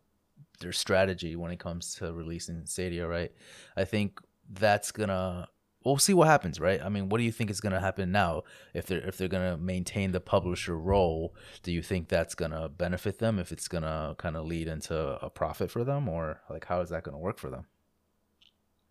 their 0.60 0.74
strategy 0.74 1.36
when 1.36 1.52
it 1.52 1.60
comes 1.60 1.96
to 1.96 2.14
releasing 2.14 2.66
stadia 2.68 3.08
right 3.08 3.32
i 3.76 3.84
think 3.84 4.20
that's 4.50 4.92
gonna 4.92 5.48
we'll 5.84 5.98
see 5.98 6.14
what 6.14 6.28
happens 6.28 6.60
right? 6.60 6.82
I 6.82 6.90
mean 6.90 7.10
what 7.10 7.18
do 7.18 7.24
you 7.24 7.32
think 7.32 7.50
is 7.50 7.62
gonna 7.62 7.80
happen 7.80 8.12
now? 8.12 8.44
If 8.74 8.86
they're 8.86 9.00
if 9.08 9.18
they're 9.18 9.28
gonna 9.28 9.58
maintain 9.58 10.12
the 10.12 10.20
publisher 10.22 10.78
role 10.78 11.36
do 11.64 11.72
you 11.72 11.82
think 11.82 12.08
that's 12.08 12.36
gonna 12.36 12.70
benefit 12.70 13.20
them 13.20 13.40
if 13.40 13.52
it's 13.52 13.68
gonna 13.68 14.16
kind 14.18 14.36
of 14.38 14.46
lead 14.46 14.68
into 14.68 14.96
a 14.98 15.30
profit 15.30 15.72
for 15.72 15.84
them? 15.84 16.08
Or 16.10 16.42
like 16.50 16.66
how 16.66 16.82
is 16.82 16.90
that 16.90 17.04
gonna 17.04 17.18
work 17.20 17.38
for 17.38 17.50
them? 17.50 17.66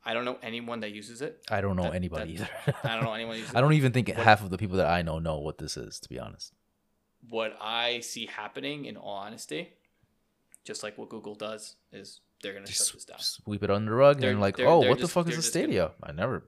I 0.05 0.15
don't 0.15 0.25
know 0.25 0.39
anyone 0.43 0.81
that 0.81 0.93
uses 0.93 1.21
it. 1.21 1.45
i 1.51 1.61
don't 1.61 1.77
know 1.77 1.83
That- 1.85 1.95
anybody 1.95 2.37
that- 2.39 2.51
either. 2.67 2.79
I 2.85 2.95
don't 2.95 3.05
know 3.05 3.13
anyone 3.13 3.37
uses 3.37 3.55
i 3.59 3.61
don't 3.61 3.75
even 3.75 3.93
think 3.93 4.09
What- 4.09 4.17
half 4.19 4.43
of 4.43 4.51
the 4.51 4.57
people 4.59 4.77
that 4.79 4.87
i 4.87 5.03
know 5.03 5.19
know 5.19 5.39
what 5.39 5.59
this 5.59 5.77
is 5.77 6.01
to 6.01 6.09
be 6.09 6.19
honest. 6.19 6.53
What 7.29 7.55
I 7.61 8.01
see 8.01 8.25
happening 8.25 8.87
in 8.87 8.97
all 8.97 9.13
honesty, 9.15 9.75
just 10.65 10.83
like 10.83 10.97
what 10.97 11.11
Google 11.11 11.35
does, 11.35 11.77
is 11.93 12.23
they're 12.43 12.53
gonna 12.55 12.67
shut 12.67 12.79
this 12.79 12.91
just 12.93 13.09
down. 13.09 13.19
sweep 13.19 13.63
it 13.63 13.71
under 13.71 13.91
the 13.91 13.97
rug 13.97 14.19
They're- 14.21 14.31
and 14.31 14.41
like 14.41 14.59
oh 14.61 14.81
what 14.81 14.99
the 14.99 15.09
fuck 15.09 15.27
is 15.29 15.35
a 15.35 15.37
just 15.37 15.53
gonna- 15.55 15.93
i 16.03 16.13
never 16.13 16.43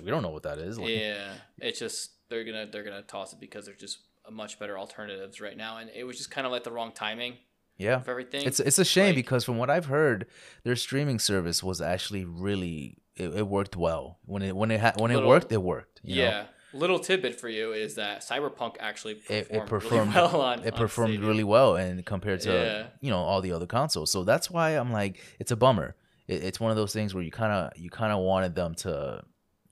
we 0.00 0.10
don't 0.10 0.22
know 0.22 0.30
what 0.30 0.44
that 0.44 0.58
is 0.58 0.78
like, 0.78 0.88
Yeah, 0.90 1.32
it's 1.58 1.78
just 1.78 2.10
they're 2.30 2.44
gonna 2.44 2.66
they're 2.70 2.84
gonna 2.84 3.02
toss 3.02 3.32
it 3.32 3.40
because 3.40 3.66
they're 3.66 3.74
just 3.74 3.98
a 4.26 4.30
much 4.30 4.58
better 4.58 4.78
alternatives 4.78 5.40
right 5.40 5.56
now, 5.56 5.76
and 5.76 5.90
it 5.94 6.04
was 6.04 6.16
just 6.16 6.30
kind 6.30 6.46
of 6.46 6.52
like 6.52 6.64
the 6.64 6.72
wrong 6.72 6.92
timing 6.92 7.36
Yeah. 7.76 7.96
of 7.96 8.08
everything. 8.08 8.46
It's 8.46 8.58
it's 8.60 8.78
a 8.78 8.84
shame 8.84 9.08
Like- 9.08 9.16
because 9.16 9.44
from 9.44 9.58
what 9.58 9.68
I've 9.68 9.86
heard, 9.86 10.26
their 10.62 10.76
streaming 10.76 11.18
service 11.18 11.62
was 11.62 11.82
actually 11.82 12.24
really 12.24 12.96
it, 13.16 13.28
it 13.34 13.46
worked 13.46 13.76
well 13.76 14.18
when 14.24 14.42
it 14.42 14.56
when 14.56 14.70
it 14.70 14.80
ha- 14.80 14.94
when 14.96 15.10
it 15.10 15.14
Little- 15.16 15.28
worked 15.28 15.52
it 15.52 15.62
worked. 15.62 16.00
you 16.02 16.22
know? 16.24 16.46
Little 16.74 16.98
tidbit 16.98 17.38
for 17.40 17.48
you 17.48 17.72
is 17.72 17.94
that 17.94 18.22
Cyberpunk 18.22 18.76
actually 18.80 19.14
performed, 19.14 19.46
it 19.50 19.66
performed 19.66 20.14
really 20.14 20.22
well 20.32 20.40
on. 20.42 20.64
it 20.64 20.74
performed 20.74 21.12
Stadia. 21.14 21.28
really 21.28 21.44
well 21.44 21.76
and 21.76 22.04
compared 22.04 22.40
to 22.42 22.52
Yeah. 22.52 22.86
you 23.00 23.10
know 23.10 23.18
all 23.18 23.40
the 23.40 23.52
other 23.52 23.66
consoles. 23.66 24.10
So 24.10 24.24
that's 24.24 24.50
why 24.50 24.70
I'm 24.70 24.92
like 24.92 25.20
it's 25.38 25.50
a 25.52 25.56
bummer. 25.56 25.94
It, 26.26 26.42
it's 26.44 26.58
one 26.60 26.70
of 26.70 26.76
those 26.76 26.92
things 26.92 27.14
where 27.14 27.22
you 27.22 27.30
kind 27.30 27.52
of 27.52 27.78
you 27.78 27.90
kind 27.90 28.12
of 28.12 28.18
wanted 28.20 28.54
them 28.54 28.74
to 28.76 29.22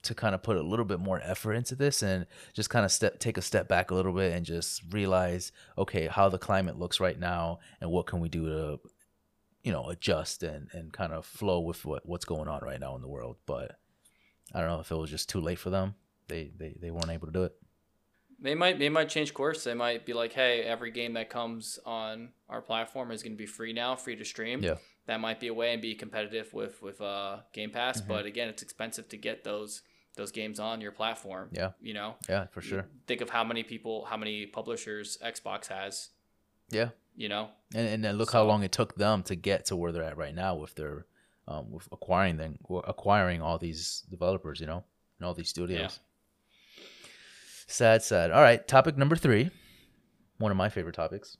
to 0.03 0.13
kind 0.13 0.35
of 0.35 0.43
put 0.43 0.57
a 0.57 0.61
little 0.61 0.83
bit 0.85 0.99
more 0.99 1.21
effort 1.23 1.53
into 1.53 1.75
this 1.75 2.03
and 2.03 2.25
just 2.53 2.69
kind 2.69 2.83
of 2.85 2.91
step 2.91 3.19
take 3.19 3.37
a 3.37 3.41
step 3.41 3.67
back 3.67 3.91
a 3.91 3.95
little 3.95 4.13
bit 4.13 4.33
and 4.33 4.45
just 4.45 4.81
realize 4.91 5.51
okay 5.77 6.07
how 6.07 6.27
the 6.29 6.37
climate 6.37 6.77
looks 6.77 6.99
right 6.99 7.19
now 7.19 7.59
and 7.81 7.89
what 7.89 8.05
can 8.05 8.19
we 8.19 8.27
do 8.29 8.45
to 8.47 8.79
you 9.63 9.71
know 9.71 9.89
adjust 9.89 10.43
and 10.43 10.67
and 10.73 10.91
kind 10.91 11.13
of 11.13 11.25
flow 11.25 11.59
with 11.61 11.85
what 11.85 12.05
what's 12.05 12.25
going 12.25 12.47
on 12.49 12.59
right 12.61 12.79
now 12.81 12.95
in 12.95 13.01
the 13.01 13.07
world 13.07 13.37
but 13.45 13.77
i 14.53 14.59
don't 14.59 14.67
know 14.69 14.81
if 14.81 14.91
it 14.91 14.95
was 14.95 15.09
just 15.09 15.29
too 15.29 15.39
late 15.39 15.57
for 15.57 15.69
them 15.69 15.95
they 16.27 16.51
they, 16.57 16.75
they 16.79 16.91
weren't 16.91 17.09
able 17.09 17.27
to 17.27 17.33
do 17.33 17.43
it 17.43 17.55
They 18.41 18.55
might 18.55 18.77
they 18.79 18.89
might 18.89 19.09
change 19.09 19.33
course. 19.33 19.63
They 19.63 19.73
might 19.73 20.05
be 20.05 20.13
like, 20.13 20.33
hey, 20.33 20.61
every 20.63 20.91
game 20.91 21.13
that 21.13 21.29
comes 21.29 21.79
on 21.85 22.29
our 22.49 22.61
platform 22.61 23.11
is 23.11 23.23
going 23.23 23.33
to 23.33 23.37
be 23.37 23.45
free 23.45 23.73
now, 23.73 23.95
free 23.95 24.15
to 24.17 24.25
stream. 24.25 24.61
Yeah. 24.61 24.75
That 25.05 25.19
might 25.19 25.39
be 25.39 25.47
a 25.47 25.53
way 25.53 25.73
and 25.73 25.81
be 25.81 25.95
competitive 25.95 26.53
with 26.53 26.81
with 26.81 26.99
uh, 27.01 27.37
Game 27.53 27.71
Pass. 27.71 28.01
Mhm. 28.01 28.07
But 28.07 28.25
again, 28.25 28.47
it's 28.49 28.61
expensive 28.63 29.07
to 29.09 29.17
get 29.17 29.43
those 29.43 29.81
those 30.15 30.31
games 30.31 30.59
on 30.59 30.81
your 30.81 30.91
platform. 30.91 31.49
Yeah. 31.53 31.71
You 31.81 31.93
know, 31.93 32.15
yeah 32.29 32.47
for 32.51 32.61
sure 32.61 32.85
think 33.07 33.21
of 33.21 33.29
how 33.29 33.43
many 33.43 33.63
people, 33.63 34.05
how 34.05 34.17
many 34.17 34.45
publishers 34.45 35.17
Xbox 35.33 35.67
has. 35.67 36.09
yeah 36.69 36.89
You 37.15 37.29
know, 37.29 37.49
And, 37.77 37.87
and 37.93 38.03
then 38.03 38.17
look 38.17 38.31
how 38.31 38.43
long 38.43 38.63
it 38.63 38.71
took 38.71 38.95
them 38.95 39.23
to 39.23 39.35
get 39.35 39.65
to 39.67 39.75
where 39.75 39.91
they're 39.93 40.09
at 40.11 40.17
right 40.17 40.35
now 40.35 40.55
with 40.63 40.73
their 40.75 41.05
um, 41.47 41.71
with 41.75 41.87
acquiring 41.91 42.37
them, 42.37 42.57
acquiring 42.87 43.41
all 43.41 43.57
these 43.57 44.03
developers, 44.09 44.59
you 44.61 44.67
know, 44.71 44.81
and 45.17 45.27
all 45.27 45.33
these 45.33 45.49
studios. 45.49 45.99
Sad, 47.67 48.03
sad. 48.03 48.31
All 48.31 48.41
right, 48.41 48.65
topic 48.67 48.97
number 48.97 49.15
three, 49.15 49.49
one 50.37 50.51
of 50.51 50.57
my 50.57 50.69
favorite 50.69 50.95
topics. 50.95 51.37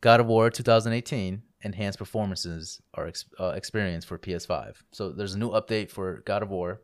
God 0.00 0.20
of 0.20 0.26
War 0.26 0.50
2018 0.50 1.42
enhanced 1.62 1.98
performances 1.98 2.80
are 2.94 3.06
ex- 3.06 3.26
uh, 3.38 3.52
experienced 3.56 4.08
for 4.08 4.18
PS5. 4.18 4.76
So 4.92 5.10
there's 5.10 5.34
a 5.34 5.38
new 5.38 5.50
update 5.50 5.90
for 5.90 6.22
God 6.24 6.42
of 6.42 6.50
War. 6.50 6.80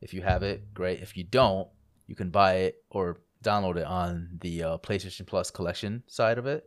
If 0.00 0.14
you 0.14 0.22
have 0.22 0.42
it, 0.42 0.72
great. 0.72 1.00
If 1.00 1.16
you 1.16 1.24
don't, 1.24 1.68
you 2.06 2.14
can 2.14 2.30
buy 2.30 2.54
it 2.56 2.84
or 2.90 3.20
download 3.42 3.76
it 3.76 3.86
on 3.86 4.38
the 4.40 4.62
uh, 4.62 4.78
PlayStation 4.78 5.26
Plus 5.26 5.50
collection 5.50 6.02
side 6.06 6.38
of 6.38 6.46
it 6.46 6.64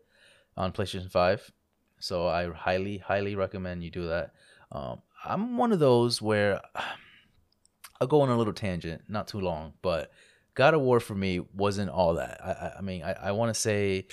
on 0.57 0.71
PlayStation 0.71 1.09
5. 1.09 1.51
So 1.99 2.27
I 2.27 2.51
highly, 2.51 2.97
highly 2.97 3.35
recommend 3.35 3.83
you 3.83 3.91
do 3.91 4.07
that. 4.07 4.31
Um, 4.71 5.01
I'm 5.23 5.57
one 5.57 5.71
of 5.71 5.79
those 5.79 6.21
where 6.21 6.59
I'll 8.01 8.07
go 8.07 8.21
on 8.21 8.29
a 8.29 8.37
little 8.37 8.53
tangent, 8.53 9.03
not 9.07 9.27
too 9.27 9.39
long, 9.39 9.73
but 9.81 10.11
God 10.55 10.73
of 10.73 10.81
War 10.81 10.99
for 10.99 11.15
me 11.15 11.39
wasn't 11.39 11.89
all 11.89 12.15
that. 12.15 12.39
I, 12.43 12.77
I, 12.77 12.81
mean, 12.81 13.03
I, 13.03 13.13
I 13.13 13.31
want 13.31 13.53
to 13.53 13.59
say 13.59 14.05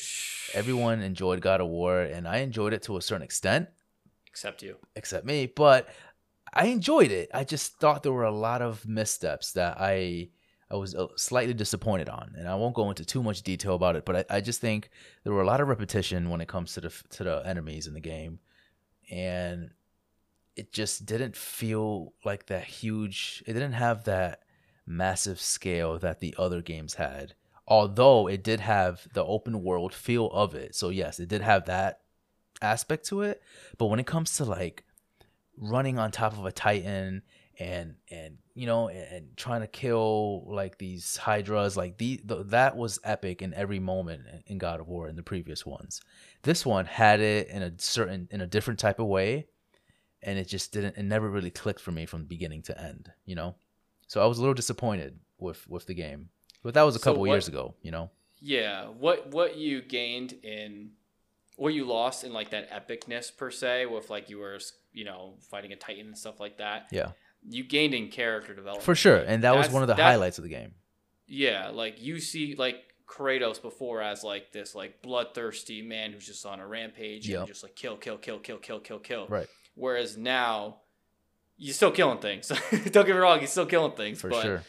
everyone 0.55 1.03
enjoyed 1.03 1.40
God 1.40 1.61
of 1.61 1.68
War, 1.68 2.00
and 2.00 2.26
I 2.26 2.38
enjoyed 2.38 2.72
it 2.72 2.83
to 2.85 2.96
a 2.96 3.03
certain 3.03 3.22
extent, 3.22 3.68
except 4.26 4.62
you. 4.62 4.76
except 4.96 5.26
me. 5.26 5.46
But 5.46 5.88
I 6.53 6.66
enjoyed 6.66 7.11
it. 7.11 7.31
I 7.35 7.44
just 7.44 7.79
thought 7.79 8.03
there 8.03 8.12
were 8.12 8.24
a 8.24 8.31
lot 8.31 8.62
of 8.62 8.87
missteps 8.87 9.53
that 9.53 9.76
I 9.79 10.31
I 10.70 10.76
was 10.76 10.94
uh, 10.94 11.09
slightly 11.16 11.53
disappointed 11.53 12.09
on, 12.09 12.35
and 12.38 12.48
I 12.48 12.55
won't 12.55 12.74
go 12.74 12.88
into 12.90 13.05
too 13.05 13.22
much 13.22 13.42
detail 13.42 13.74
about 13.74 13.96
it. 13.96 14.05
But 14.05 14.16
I, 14.31 14.37
I 14.37 14.40
just 14.40 14.61
think 14.61 14.90
there 15.24 15.33
were 15.33 15.42
a 15.42 15.46
lot 15.46 15.61
of 15.61 15.68
repetition 15.68 16.31
when 16.31 16.40
it 16.40 16.48
comes 16.48 16.74
to 16.74 16.81
the 16.81 16.92
to 17.11 17.24
the 17.24 17.42
enemies 17.44 17.87
in 17.87 17.94
the 17.94 18.00
game, 18.00 18.38
and 19.11 19.70
it 20.57 20.72
just 20.72 21.07
didn't 21.07 21.37
feel 21.37 22.14
like 22.24 22.46
that 22.46 22.64
huge. 22.64 23.42
It 23.46 23.53
didn't 23.53 23.72
have 23.72 24.05
that 24.05 24.42
massive 24.90 25.40
scale 25.40 25.98
that 25.98 26.20
the 26.20 26.35
other 26.38 26.62
games 26.62 26.94
had. 26.94 27.35
Although 27.66 28.26
it 28.26 28.42
did 28.42 28.61
have 28.61 29.07
the 29.14 29.24
open 29.24 29.62
world 29.62 29.94
feel 29.94 30.26
of 30.33 30.55
it, 30.55 30.74
so 30.74 30.88
yes, 30.88 31.20
it 31.20 31.29
did 31.29 31.42
have 31.42 31.66
that 31.66 32.00
aspect 32.61 33.07
to 33.07 33.22
it. 33.22 33.42
But 33.79 33.87
when 33.87 34.00
it 34.00 34.07
comes 34.07 34.37
to 34.37 34.44
like 34.44 34.85
running 35.61 35.98
on 35.98 36.11
top 36.11 36.33
of 36.33 36.46
a 36.46 36.53
titan 36.53 37.22
and 37.59 37.94
and 38.11 38.38
you 38.55 38.66
know 38.66 38.88
and, 38.88 39.12
and 39.12 39.37
trying 39.37 39.61
to 39.61 39.66
kill 39.66 40.44
like 40.53 40.79
these 40.79 41.18
hydras 41.18 41.76
like 41.76 41.98
the, 41.98 42.20
the 42.24 42.42
that 42.44 42.76
was 42.76 42.98
epic 43.05 43.42
in 43.42 43.53
every 43.53 43.79
moment 43.79 44.22
in- 44.46 44.59
god 44.59 44.81
of 44.81 44.88
war 44.88 45.07
in 45.07 45.16
the 45.16 45.22
previous 45.22 45.66
ones 45.66 46.00
this 46.42 46.64
one 46.64 46.87
had 46.87 47.20
it 47.20 47.48
in 47.48 47.62
a 47.62 47.72
certain 47.76 48.26
in 48.31 48.40
a 48.40 48.46
different 48.46 48.81
type 48.81 48.98
of 48.98 49.07
way 49.07 49.46
and 50.22 50.38
it 50.38 50.48
just 50.48 50.72
didn't 50.72 50.96
it 50.96 51.03
never 51.03 51.29
really 51.29 51.50
clicked 51.50 51.81
for 51.81 51.92
me 51.92 52.07
from 52.07 52.24
beginning 52.24 52.62
to 52.62 52.81
end 52.81 53.12
you 53.26 53.35
know 53.35 53.55
so 54.10 54.16
i 54.22 54.26
was 54.26 54.38
a 54.38 54.40
little 54.42 54.54
disappointed 54.62 55.12
with 55.38 55.60
with 55.68 55.84
the 55.86 55.94
game 55.94 56.28
but 56.64 56.74
that 56.74 56.82
was 56.88 56.94
a 56.96 56.98
So 56.98 57.04
couple 57.04 57.20
what- 57.22 57.30
years 57.34 57.48
ago 57.48 57.64
you 57.86 57.90
know 57.96 58.06
Yeah, 58.56 58.86
what 59.04 59.18
what 59.36 59.50
you 59.64 59.74
gained 59.82 60.32
in, 60.42 60.70
what 61.56 61.72
you 61.78 61.84
lost 61.84 62.24
in 62.24 62.32
like 62.32 62.50
that 62.50 62.64
epicness 62.78 63.26
per 63.40 63.50
se, 63.50 63.86
with 63.86 64.08
like 64.14 64.24
you 64.30 64.38
were 64.44 64.58
you 64.98 65.04
know 65.04 65.20
fighting 65.50 65.72
a 65.72 65.76
titan 65.76 66.06
and 66.06 66.18
stuff 66.24 66.38
like 66.44 66.56
that. 66.64 66.80
yeah 66.98 67.10
You 67.56 67.62
gained 67.76 67.94
in 67.94 68.08
character 68.20 68.52
development 68.54 68.84
for 68.84 68.94
sure 69.04 69.20
and 69.30 69.38
that 69.44 69.54
was 69.60 69.68
one 69.76 69.82
of 69.84 69.88
the 69.88 69.94
that- 70.00 70.10
highlights 70.12 70.38
of 70.40 70.44
the 70.44 70.50
game 70.58 70.72
Yeah, 71.44 71.68
like 71.82 71.94
you 72.08 72.18
see 72.30 72.46
like 72.64 72.78
Kratos 73.14 73.60
before 73.60 73.98
as 74.02 74.22
like 74.32 74.52
this 74.52 74.74
like 74.74 74.92
bloodthirsty 75.02 75.82
man 75.82 76.12
who's 76.12 76.26
just 76.32 76.44
on 76.46 76.60
a 76.60 76.66
rampage 76.76 77.28
Yep. 77.28 77.38
and 77.40 77.48
just 77.48 77.62
like 77.64 77.74
kill, 77.82 77.96
kill, 77.96 78.18
kill, 78.18 78.38
kill, 78.38 78.58
kill, 78.58 78.80
kill, 78.80 78.98
kill. 79.00 79.26
right 79.28 79.48
Whereas 79.74 80.16
now, 80.16 80.54
you're 81.60 81.74
still 81.74 81.92
killing 81.92 82.18
things. 82.18 82.48
Don't 82.70 83.06
get 83.06 83.08
me 83.08 83.12
wrong, 83.12 83.38
he's 83.40 83.50
still 83.50 83.66
killing 83.66 83.92
things, 83.92 84.20
for 84.20 84.30
but 84.30 84.42
sure 84.42 84.62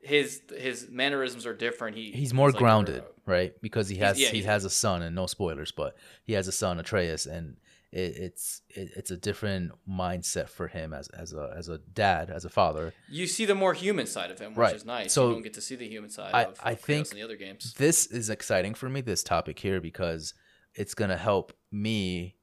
his 0.00 0.42
his 0.56 0.88
mannerisms 0.90 1.44
are 1.46 1.54
different. 1.54 1.96
He 1.96 2.10
he's 2.12 2.32
more 2.34 2.48
like 2.48 2.56
a- 2.56 2.58
grounded, 2.58 3.04
right? 3.26 3.52
Because 3.60 3.88
he 3.88 3.96
has 3.98 4.18
yeah, 4.18 4.28
he 4.30 4.42
has 4.42 4.64
a 4.64 4.70
son, 4.70 5.02
and 5.02 5.14
no 5.14 5.26
spoilers, 5.26 5.70
but 5.72 5.96
he 6.24 6.32
has 6.34 6.48
a 6.48 6.52
son, 6.52 6.78
Atreus, 6.78 7.26
and 7.26 7.56
it, 7.90 8.16
it's 8.16 8.62
it, 8.68 8.90
it's 8.96 9.10
a 9.10 9.16
different 9.16 9.72
mindset 9.90 10.48
for 10.48 10.68
him 10.68 10.92
as 10.94 11.08
as 11.08 11.32
a 11.32 11.52
as 11.56 11.68
a 11.68 11.78
dad, 11.78 12.30
as 12.30 12.44
a 12.44 12.48
father. 12.48 12.94
You 13.08 13.26
see 13.26 13.44
the 13.44 13.56
more 13.56 13.74
human 13.74 14.06
side 14.06 14.30
of 14.30 14.38
him, 14.38 14.50
which 14.52 14.58
Right. 14.58 14.74
is 14.76 14.84
nice. 14.84 15.12
So, 15.12 15.28
you 15.28 15.32
don't 15.34 15.42
get 15.42 15.54
to 15.54 15.60
see 15.60 15.74
the 15.74 15.88
human 15.88 16.10
side 16.10 16.30
I- 16.32 16.42
of, 16.44 16.52
of 16.52 16.60
I 16.62 16.74
Kratos 16.74 16.78
think- 16.80 17.10
in 17.12 17.16
the 17.18 17.22
other 17.24 17.36
games. 17.36 17.74
This 17.76 18.06
is 18.06 18.30
exciting 18.30 18.74
for 18.74 18.88
me, 18.88 19.00
this 19.00 19.22
topic 19.24 19.58
here, 19.58 19.80
because 19.80 20.32
it's 20.74 20.94
gonna 20.94 21.16
help 21.16 21.52
me 21.72 22.36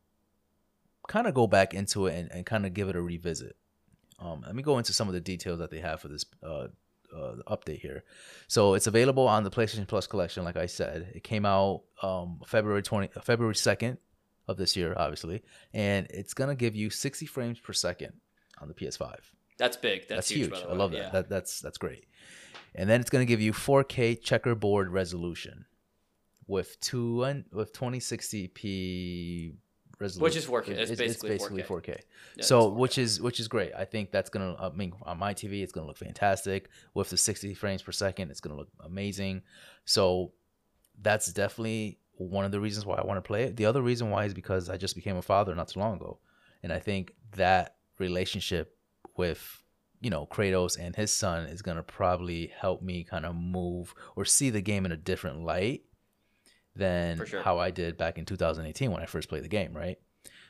kind 1.08 1.28
of 1.28 1.34
go 1.34 1.48
back 1.48 1.74
into 1.74 2.08
it 2.08 2.16
and, 2.18 2.32
and 2.32 2.46
kind 2.46 2.66
of 2.66 2.74
give 2.74 2.90
it 2.90 2.96
a 2.96 3.02
revisit. 3.02 3.56
Um, 4.20 4.44
let 4.46 4.56
me 4.56 4.64
go 4.64 4.78
into 4.78 4.94
some 4.94 5.08
of 5.08 5.14
the 5.14 5.20
details 5.20 5.60
that 5.60 5.72
they 5.72 5.80
have 5.80 6.00
for 6.00 6.08
this 6.08 6.26
uh, 6.42 6.68
uh, 7.16 7.36
update 7.48 7.80
here. 7.80 8.04
So 8.48 8.74
it's 8.74 8.88
available 8.88 9.28
on 9.28 9.44
the 9.44 9.52
PlayStation 9.52 9.88
Plus 9.88 10.08
collection, 10.08 10.44
like 10.44 10.58
I 10.58 10.66
said. 10.66 11.12
It 11.14 11.24
came 11.24 11.46
out 11.46 11.84
um, 12.02 12.42
February 12.46 12.84
twenty, 12.84 13.10
February 13.22 13.56
second 13.56 13.98
of 14.48 14.58
this 14.58 14.76
year, 14.76 14.94
obviously, 14.98 15.44
and 15.74 16.08
it's 16.10 16.34
gonna 16.34 16.56
give 16.56 16.76
you 16.76 16.90
sixty 16.90 17.26
frames 17.26 17.60
per 17.60 17.74
second 17.74 18.14
on 18.62 18.68
the 18.68 18.74
PS5. 18.74 19.16
That's 19.58 19.78
big. 19.78 20.02
That's, 20.02 20.10
That's, 20.10 20.30
huge. 20.30 20.52
The 20.52 20.70
I 20.70 20.74
love 20.74 20.92
that. 20.92 20.98
Yeah. 20.98 21.10
that. 21.12 21.30
That's 21.30 21.60
that's 21.60 21.78
great. 21.78 22.06
And 22.74 22.90
then 22.90 23.00
it's 23.00 23.10
gonna 23.10 23.26
give 23.26 23.42
you 23.42 23.54
4K 23.54 24.22
checkerboard 24.22 24.90
resolution 24.90 25.66
with 26.48 26.80
two 26.82 27.44
with 27.52 27.74
2060p 27.74 29.56
resolution, 30.00 30.24
Which 30.24 30.36
is 30.36 30.46
4K. 30.46 30.70
It's 30.70 30.92
basically 30.96 31.38
4K. 31.38 31.88
Yeah, 31.88 31.96
Yeah, 32.36 32.44
so 32.44 32.68
it's 32.68 32.78
which 32.78 32.98
is 32.98 33.22
which 33.22 33.40
is 33.40 33.48
great. 33.48 33.72
I 33.78 33.86
think 33.86 34.12
that's 34.12 34.30
gonna. 34.30 34.54
Uh, 34.54 34.70
I 34.74 34.76
mean, 34.76 34.94
on 35.04 35.18
my 35.18 35.34
TV, 35.34 35.64
it's 35.64 35.72
gonna 35.72 35.88
look 35.88 35.98
fantastic 35.98 36.70
with 36.94 37.10
the 37.10 37.18
60 37.18 37.54
frames 37.54 37.82
per 37.82 37.92
second. 37.92 38.32
It's 38.32 38.40
gonna 38.40 38.56
look 38.58 38.70
amazing. 38.84 39.42
So 39.86 40.34
that's 41.02 41.32
definitely 41.32 42.00
one 42.18 42.46
of 42.46 42.52
the 42.52 42.60
reasons 42.60 42.86
why 42.86 42.96
I 42.96 43.06
want 43.06 43.18
to 43.18 43.28
play 43.28 43.44
it. 43.44 43.58
The 43.58 43.66
other 43.66 43.82
reason 43.82 44.10
why 44.10 44.26
is 44.26 44.34
because 44.34 44.70
I 44.70 44.78
just 44.78 44.96
became 44.96 45.18
a 45.18 45.22
father 45.22 45.54
not 45.56 45.68
too 45.68 45.80
long 45.80 45.96
ago, 45.96 46.20
and 46.64 46.72
I 46.72 46.80
think 46.80 47.14
that 47.36 47.76
relationship 48.00 48.78
with 49.18 49.62
you 50.02 50.10
know 50.10 50.26
Kratos 50.26 50.78
and 50.80 50.96
his 50.96 51.12
son 51.12 51.48
is 51.48 51.62
gonna 51.62 51.84
probably 51.84 52.52
help 52.58 52.82
me 52.82 53.04
kind 53.04 53.26
of 53.26 53.36
move 53.36 53.94
or 54.16 54.26
see 54.26 54.50
the 54.50 54.62
game 54.62 54.86
in 54.86 54.92
a 54.92 54.98
different 54.98 55.44
light 55.44 55.84
than 56.76 57.26
sure. 57.26 57.42
how 57.42 57.60
I 57.60 57.72
did 57.72 57.98
back 57.98 58.18
in 58.18 58.26
2018 58.26 58.92
when 58.92 59.02
I 59.02 59.06
first 59.06 59.30
played 59.30 59.44
the 59.44 59.50
game. 59.50 59.74
Right. 59.74 59.98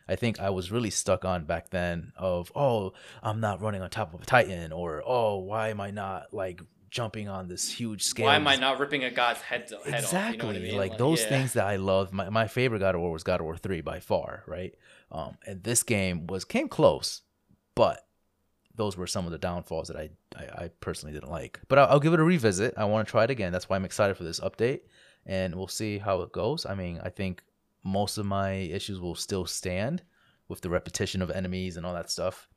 I 0.08 0.16
think 0.16 0.40
I 0.40 0.52
was 0.52 0.72
really 0.72 0.92
stuck 0.92 1.26
on 1.26 1.46
back 1.46 1.70
then 1.70 2.14
of 2.16 2.52
oh 2.56 2.94
I'm 3.24 3.40
not 3.40 3.62
running 3.62 3.82
on 3.82 3.90
top 3.90 4.14
of 4.14 4.22
a 4.22 4.26
titan 4.26 4.72
or 4.72 5.04
oh 5.06 5.38
why 5.38 5.70
am 5.70 5.82
I 5.82 5.92
not 5.92 6.34
like 6.34 6.62
jumping 6.90 7.28
on 7.28 7.48
this 7.48 7.70
huge 7.70 8.04
scale 8.04 8.28
Why 8.28 8.36
am 8.36 8.48
I 8.48 8.56
not 8.56 8.80
ripping 8.80 9.04
a 9.04 9.12
god's 9.12 9.42
head, 9.42 9.70
head 9.84 9.96
exactly 9.96 10.48
off? 10.48 10.56
You 10.56 10.60
know 10.62 10.68
I 10.68 10.70
mean? 10.70 10.78
like, 10.78 10.98
those 10.98 11.22
yeah. 11.22 11.30
things 11.30 11.54
that 11.54 11.66
i 11.68 11.76
love 11.76 12.14
my, 12.14 12.30
my 12.30 12.48
favorite 12.48 12.80
god 12.80 12.96
of 12.96 13.02
war 13.02 13.12
was 13.12 13.24
god 13.24 13.42
of 13.42 13.46
war 13.46 13.58
3 13.58 13.82
by 13.82 14.00
far 14.00 14.44
right 14.48 14.74
um 15.12 15.38
and 15.46 15.62
this 15.64 15.84
game 15.84 16.26
was 16.28 16.46
came 16.46 16.70
close 16.70 17.22
but 17.76 18.08
those 18.76 18.96
were 18.96 19.08
some 19.08 19.26
of 19.26 19.32
the 19.32 19.38
downfalls 19.38 19.90
that 19.90 19.98
i 19.98 20.10
i, 20.38 20.64
I 20.64 20.70
personally 20.80 21.14
didn't 21.14 21.32
like 21.32 21.60
but 21.68 21.80
I'll, 21.80 21.88
I'll 21.88 22.00
give 22.00 22.14
it 22.14 22.20
a 22.20 22.24
revisit 22.24 22.76
i 22.78 22.86
want 22.86 23.06
to 23.06 23.12
try 23.12 23.26
it 23.26 23.30
again 23.30 23.52
that's 23.52 23.68
why 23.68 23.76
i'm 23.76 23.86
excited 23.86 24.16
for 24.16 24.24
this 24.24 24.40
update 24.40 24.82
and 25.26 25.56
we'll 25.56 25.68
see 25.68 25.98
how 25.98 26.22
it 26.22 26.32
goes 26.32 26.66
i 26.66 26.76
mean 26.76 27.00
i 27.04 27.10
think 27.10 27.44
most 27.86 28.18
of 28.18 28.26
my 28.26 28.54
issues 28.54 29.00
will 29.00 29.16
still 29.16 29.46
stand 29.46 30.02
with 30.48 30.62
the 30.62 30.70
repetition 30.70 31.22
of 31.22 31.32
enemies 31.32 31.78
and 31.78 31.86
all 31.86 31.94
that 31.94 32.10
stuff. 32.10 32.50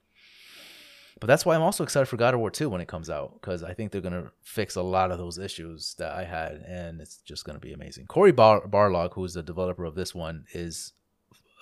But 1.20 1.26
that's 1.26 1.44
why 1.44 1.54
I'm 1.54 1.62
also 1.62 1.84
excited 1.84 2.06
for 2.06 2.16
God 2.16 2.34
of 2.34 2.40
War 2.40 2.50
2 2.50 2.68
when 2.68 2.80
it 2.80 2.88
comes 2.88 3.10
out 3.10 3.34
because 3.34 3.62
I 3.62 3.74
think 3.74 3.90
they're 3.90 4.00
gonna 4.00 4.30
fix 4.42 4.76
a 4.76 4.82
lot 4.82 5.10
of 5.10 5.18
those 5.18 5.36
issues 5.36 5.94
that 5.98 6.14
I 6.14 6.24
had, 6.24 6.64
and 6.66 7.00
it's 7.00 7.18
just 7.18 7.44
gonna 7.44 7.58
be 7.58 7.72
amazing. 7.72 8.06
Cory 8.06 8.32
Bar- 8.32 8.68
Barlog, 8.68 9.14
who's 9.14 9.34
the 9.34 9.42
developer 9.42 9.84
of 9.84 9.96
this 9.96 10.14
one, 10.14 10.46
is 10.52 10.92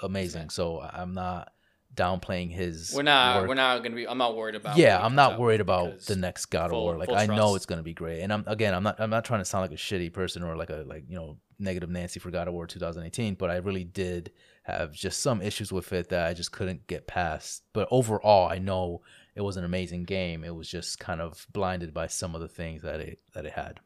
amazing. 0.03 0.51
So 0.51 0.81
I'm 0.81 1.14
not 1.14 1.53
downplaying 1.97 2.51
his. 2.53 2.93
We're 2.95 3.03
not. 3.03 3.41
work. 3.41 3.49
We're 3.49 3.55
not 3.55 3.83
gonna 3.83 3.97
be. 3.97 4.07
I'm 4.07 4.19
not 4.19 4.37
worried 4.37 4.55
about. 4.55 4.77
Yeah, 4.77 5.05
I'm 5.05 5.15
not 5.15 5.39
worried 5.39 5.61
about 5.61 6.01
the 6.01 6.17
next 6.17 6.47
God 6.47 6.71
full- 6.71 6.89
of 6.91 6.97
War. 6.97 6.99
Like 6.99 7.11
I 7.11 7.27
know 7.27 7.55
it's 7.57 7.67
gonna 7.67 7.83
be 7.83 7.95
great, 7.95 8.21
and 8.21 8.33
I'm 8.33 8.45
again, 8.47 8.75
I'm 8.75 8.83
not, 8.83 9.01
I'm 9.01 9.11
not 9.11 9.25
trying 9.25 9.41
to 9.41 9.45
sound 9.45 9.63
like 9.63 9.73
a 9.73 9.81
shitty 9.83 10.13
person 10.13 10.43
or 10.43 10.57
like 10.57 10.71
a 10.71 10.85
like 10.87 11.05
you 11.09 11.17
know 11.17 11.39
negative 11.59 11.89
Nancy 11.91 12.21
for 12.21 12.31
God 12.31 12.49
of 12.49 12.55
War 12.55 12.67
2018, 12.67 13.35
but 13.35 13.51
I 13.51 13.57
really 13.57 13.85
did 13.85 14.33
have 14.65 14.93
just 14.93 15.21
some 15.21 15.41
issues 15.41 15.73
with 15.73 15.93
it 15.93 16.11
that 16.11 16.27
I 16.27 16.35
just 16.35 16.53
couldn't 16.53 16.87
get 16.87 17.07
past. 17.07 17.63
But 17.73 17.89
overall, 17.91 18.49
I 18.49 18.59
know 18.59 19.03
it 19.35 19.41
was 19.41 19.57
an 19.57 19.65
amazing 19.65 20.05
game. 20.05 20.45
It 20.45 20.55
was 20.55 20.69
just 20.69 20.99
kind 20.99 21.21
of 21.21 21.47
blinded 21.53 21.95
by 21.95 22.09
some 22.09 22.35
of 22.35 22.41
the 22.41 22.49
things 22.49 22.83
that 22.83 23.01
it 23.01 23.21
that 23.35 23.47
it 23.47 23.53
had. 23.53 23.81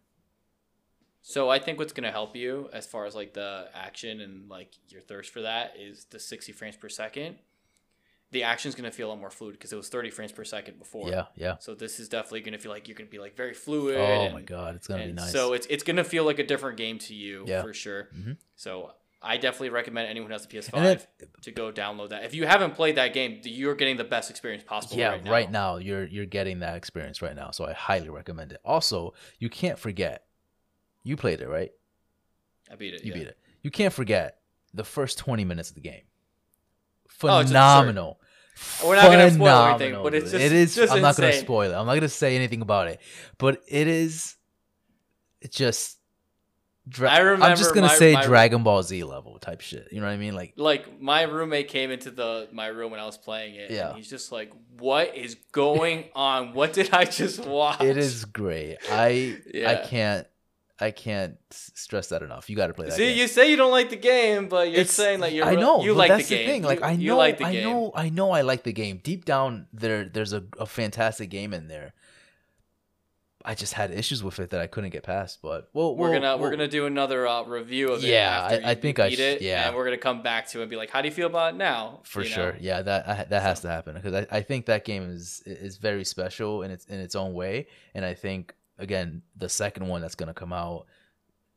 So 1.23 1.51
I 1.51 1.59
think 1.59 1.79
what's 1.79 1.93
gonna 1.93 2.11
help 2.11 2.35
you 2.35 2.71
as 2.73 2.87
far 2.87 3.05
as 3.05 3.15
like 3.15 3.35
the 3.35 3.69
action 3.75 4.21
and 4.21 4.49
like 4.49 4.75
your 4.89 5.03
thirst 5.03 5.33
for 5.33 5.43
that 5.43 5.75
is 5.79 6.07
the 6.11 6.19
60 6.19 6.53
frames 6.53 6.77
per 6.77 6.89
second. 6.89 7.37
The 8.33 8.45
action's 8.45 8.75
gonna 8.77 8.93
feel 8.93 9.09
a 9.09 9.11
lot 9.11 9.19
more 9.19 9.31
fluid 9.31 9.55
because 9.55 9.73
it 9.73 9.77
was 9.77 9.89
30 9.89 10.11
frames 10.11 10.31
per 10.31 10.45
second 10.45 10.79
before. 10.79 11.09
Yeah, 11.09 11.27
yeah. 11.35 11.57
So 11.59 11.75
this 11.75 11.99
is 11.99 12.09
definitely 12.09 12.43
gonna 12.43 12.59
feel 12.59 12.71
like 12.71 12.87
you're 12.87 12.97
gonna 12.97 13.11
be 13.11 13.19
like 13.19 13.37
very 13.37 13.55
fluid. 13.55 13.97
Oh 13.97 14.03
and- 14.05 14.35
my 14.35 14.43
god, 14.43 14.77
it's 14.77 14.87
gonna 14.87 15.07
be 15.07 15.13
nice. 15.13 15.33
So 15.33 15.53
it's 15.53 15.67
it's 15.69 15.83
gonna 15.83 16.05
feel 16.05 16.25
like 16.25 16.39
a 16.39 16.47
different 16.47 16.77
game 16.79 16.99
to 17.01 17.15
you 17.15 17.45
Yeah. 17.49 17.63
for 17.63 17.73
sure. 17.75 18.09
Mhm. 18.17 18.37
So 18.57 18.93
I 19.23 19.37
definitely 19.37 19.69
recommend 19.71 20.09
anyone 20.09 20.31
who 20.31 20.33
has 20.33 20.45
a 20.45 20.49
PS5 20.49 21.07
then- 21.19 21.29
to 21.43 21.51
go 21.51 21.71
download 21.73 22.09
that. 22.11 22.25
If 22.25 22.33
you 22.35 22.47
haven't 22.47 22.75
played 22.75 22.97
that 22.97 23.13
game, 23.13 23.41
you're 23.45 23.75
getting 23.75 23.97
the 23.99 24.05
best 24.05 24.31
experience 24.31 24.63
possible. 24.65 24.97
yeah, 24.97 25.09
right 25.11 25.25
now. 25.25 25.31
right 25.31 25.51
now 25.51 25.77
you're 25.77 26.05
you're 26.07 26.25
getting 26.27 26.61
that 26.61 26.77
experience 26.77 27.21
right 27.21 27.35
now. 27.37 27.51
So 27.51 27.67
I 27.67 27.73
highly 27.73 28.09
recommend 28.11 28.53
it. 28.53 28.61
Also, 28.65 29.13
you 29.41 29.51
can't 29.51 29.79
forget. 29.79 30.25
You 31.03 31.17
played 31.17 31.41
it, 31.41 31.49
right? 31.49 31.73
I 32.71 32.77
beat 32.77 32.95
it. 32.95 33.05
You 33.05 33.13
yeah. 33.13 33.19
beat 33.19 33.27
it. 33.27 33.39
You 33.63 33.71
can't 33.73 33.93
forget 33.93 34.39
the 34.73 34.85
first 34.85 35.19
20 35.19 35.45
minutes 35.45 35.69
of 35.71 35.75
the 35.75 35.81
game. 35.81 36.03
Oh. 37.23 37.43
Phenomenal. 37.45 38.19
We're 38.85 38.97
not 38.97 39.05
gonna 39.11 39.31
spoil 39.31 39.49
everything, 39.49 39.93
Phenomenal, 39.95 40.03
but 40.05 40.15
it's 40.15 40.31
just- 40.31 40.45
it 40.45 40.53
is. 40.53 40.75
just 40.75 40.93
I'm 40.93 41.01
not 41.03 41.17
gonna 41.17 41.33
spoil 41.33 41.71
it. 41.71 41.75
I'm 41.75 41.87
not 41.87 41.95
gonna 41.95 42.09
say 42.09 42.37
anything 42.37 42.61
about 42.63 42.89
it, 42.89 43.01
but 43.39 43.63
it 43.69 43.87
is. 43.87 44.37
It's 45.41 45.57
just. 45.57 45.97
Dra- 46.89 47.11
I 47.11 47.21
I'm 47.35 47.57
just 47.57 47.73
gonna 47.75 47.87
my- 47.87 47.95
say 47.95 48.15
my- 48.15 48.25
Dragon 48.25 48.63
Ball 48.65 48.83
Z 48.83 49.05
level 49.05 49.39
type 49.39 49.61
shit. 49.61 49.89
You 49.93 50.01
know 50.01 50.07
what 50.07 50.13
I 50.13 50.17
mean? 50.17 50.35
Like, 50.35 50.55
Like 50.57 51.01
my 51.01 51.23
roommate 51.23 51.69
came 51.69 51.91
into 51.91 52.11
the 52.11 52.49
my 52.53 52.67
room 52.67 52.91
when 52.91 52.99
I 53.01 53.07
was 53.07 53.17
playing 53.17 53.55
it. 53.55 53.71
Yeah. 53.71 53.89
And 53.91 53.97
he's 53.97 54.09
just 54.11 54.33
like, 54.33 54.51
"What 54.79 55.15
is 55.17 55.37
going 55.53 56.07
on? 56.15 56.53
What 56.53 56.73
did 56.73 56.93
I 56.93 57.05
just 57.05 57.45
watch?" 57.47 57.81
it 57.81 57.97
is 57.97 58.25
great. 58.25 58.79
I 58.91 59.07
I 59.07 59.37
Yeah. 59.55 59.87
can't 59.87 60.27
I 60.83 60.91
can't 60.93 61.37
stress 61.51 62.09
that 62.09 62.23
enough. 62.23 62.49
You 62.49 62.57
got 62.57 62.69
to 62.69 62.75
play 62.75 62.87
that. 62.87 62.95
See, 62.95 63.07
game. 63.07 63.19
you 63.19 63.27
say 63.29 63.51
you 63.51 63.57
don't 63.57 63.71
like 63.71 63.91
the 63.91 63.97
game, 63.97 64.49
but 64.49 64.69
you're 64.71 64.81
It's- 64.81 64.95
saying 64.95 65.21
that 65.21 65.33
you're. 65.33 65.45
I 65.45 65.55
know 65.55 65.83
you 65.83 65.93
like 65.95 66.09
that's 66.09 66.29
the 66.29 66.37
game. 66.37 66.47
thing. 66.49 66.63
Like 66.63 66.81
You- 66.81 66.85
I 66.87 66.97
know, 66.97 67.03
you 67.03 67.15
like 67.17 67.39
the 67.39 67.45
I 67.47 67.53
game. 67.53 67.65
know, 67.65 67.93
I 67.95 68.09
know, 68.09 68.31
I 68.31 68.41
like 68.43 68.63
the 68.65 68.73
game. 68.73 69.01
Deep 69.03 69.25
down, 69.25 69.67
there, 69.73 70.09
there's 70.09 70.33
a, 70.33 70.45
a 70.59 70.67
fantastic 70.67 71.29
game 71.31 71.53
in 71.53 71.69
there. 71.69 71.93
I 73.43 73.55
just 73.55 73.73
had 73.73 73.91
issues 73.91 74.23
with 74.23 74.39
it 74.39 74.51
that 74.51 74.61
I 74.61 74.67
couldn't 74.67 74.91
get 74.91 75.03
past. 75.03 75.39
But 75.41 75.71
well, 75.73 75.97
We're 75.97 76.11
we'll- 76.11 76.21
gonna 76.21 76.37
we're 76.37 76.43
we'll- 76.43 76.51
gonna 76.51 76.69
do 76.69 76.85
another 76.85 77.27
uh, 77.27 77.43
review 77.45 77.91
of 77.93 78.05
it. 78.05 78.09
Yeah, 78.09 78.39
I- 78.65 78.71
I 78.73 78.75
think 78.75 78.99
I 79.01 79.09
beat 79.09 79.17
sh- 79.17 79.21
it. 79.21 79.43
yeah. 79.43 79.67
and 79.69 79.75
we're 79.77 79.85
gonna 79.85 79.97
come 79.97 80.23
back 80.23 80.47
to 80.49 80.59
it 80.59 80.63
and 80.63 80.71
be 80.71 80.77
like, 80.77 80.91
"How 80.91 81.01
do 81.01 81.09
you 81.09 81.15
feel 81.15 81.27
about 81.29 81.55
it 81.55 81.57
now?" 81.57 82.01
for 82.05 82.23
You 82.23 82.29
know? 82.29 82.35
sure. 82.35 82.57
Yeah, 82.61 82.83
that 82.83 83.09
I, 83.09 83.25
that 83.25 83.41
has 83.43 83.61
to 83.61 83.69
happen 83.69 83.95
because 83.95 84.13
I, 84.13 84.27
I 84.31 84.43
think 84.43 84.67
that 84.67 84.85
game 84.85 85.11
is 85.11 85.43
is 85.47 85.79
very 85.79 86.05
special 86.05 86.63
in 86.63 86.71
its 86.71 86.85
in 86.85 87.01
its 87.01 87.15
own 87.15 87.33
way, 87.33 87.69
and 87.95 88.05
I 88.05 88.13
think 88.13 88.55
again 88.81 89.23
the 89.37 89.49
second 89.49 89.87
one 89.87 90.01
that's 90.01 90.15
gonna 90.15 90.35
come 90.35 90.53
out. 90.53 90.87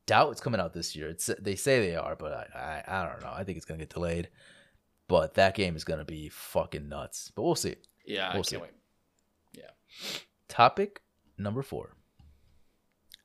Doubt 0.06 0.32
it's 0.32 0.42
coming 0.42 0.60
out 0.60 0.74
this 0.74 0.96
year. 0.96 1.08
It's 1.10 1.30
they 1.40 1.56
say 1.56 1.80
they 1.80 1.96
are, 1.96 2.16
but 2.16 2.34
I, 2.34 2.84
I 2.88 3.00
I 3.02 3.10
don't 3.10 3.22
know. 3.22 3.32
I 3.34 3.44
think 3.44 3.58
it's 3.58 3.66
gonna 3.66 3.80
get 3.80 3.90
delayed. 3.90 4.30
But 5.08 5.34
that 5.36 5.56
game 5.56 5.76
is 5.76 5.84
gonna 5.84 6.06
be 6.06 6.30
fucking 6.30 6.88
nuts. 6.90 7.32
But 7.36 7.44
we'll 7.44 7.56
see. 7.56 7.76
Yeah, 8.06 8.28
We'll 8.34 8.44
can't 8.44 8.48
see. 8.48 8.58
wait. 8.58 8.72
Topic 10.48 11.02
number 11.38 11.62
four. 11.62 11.96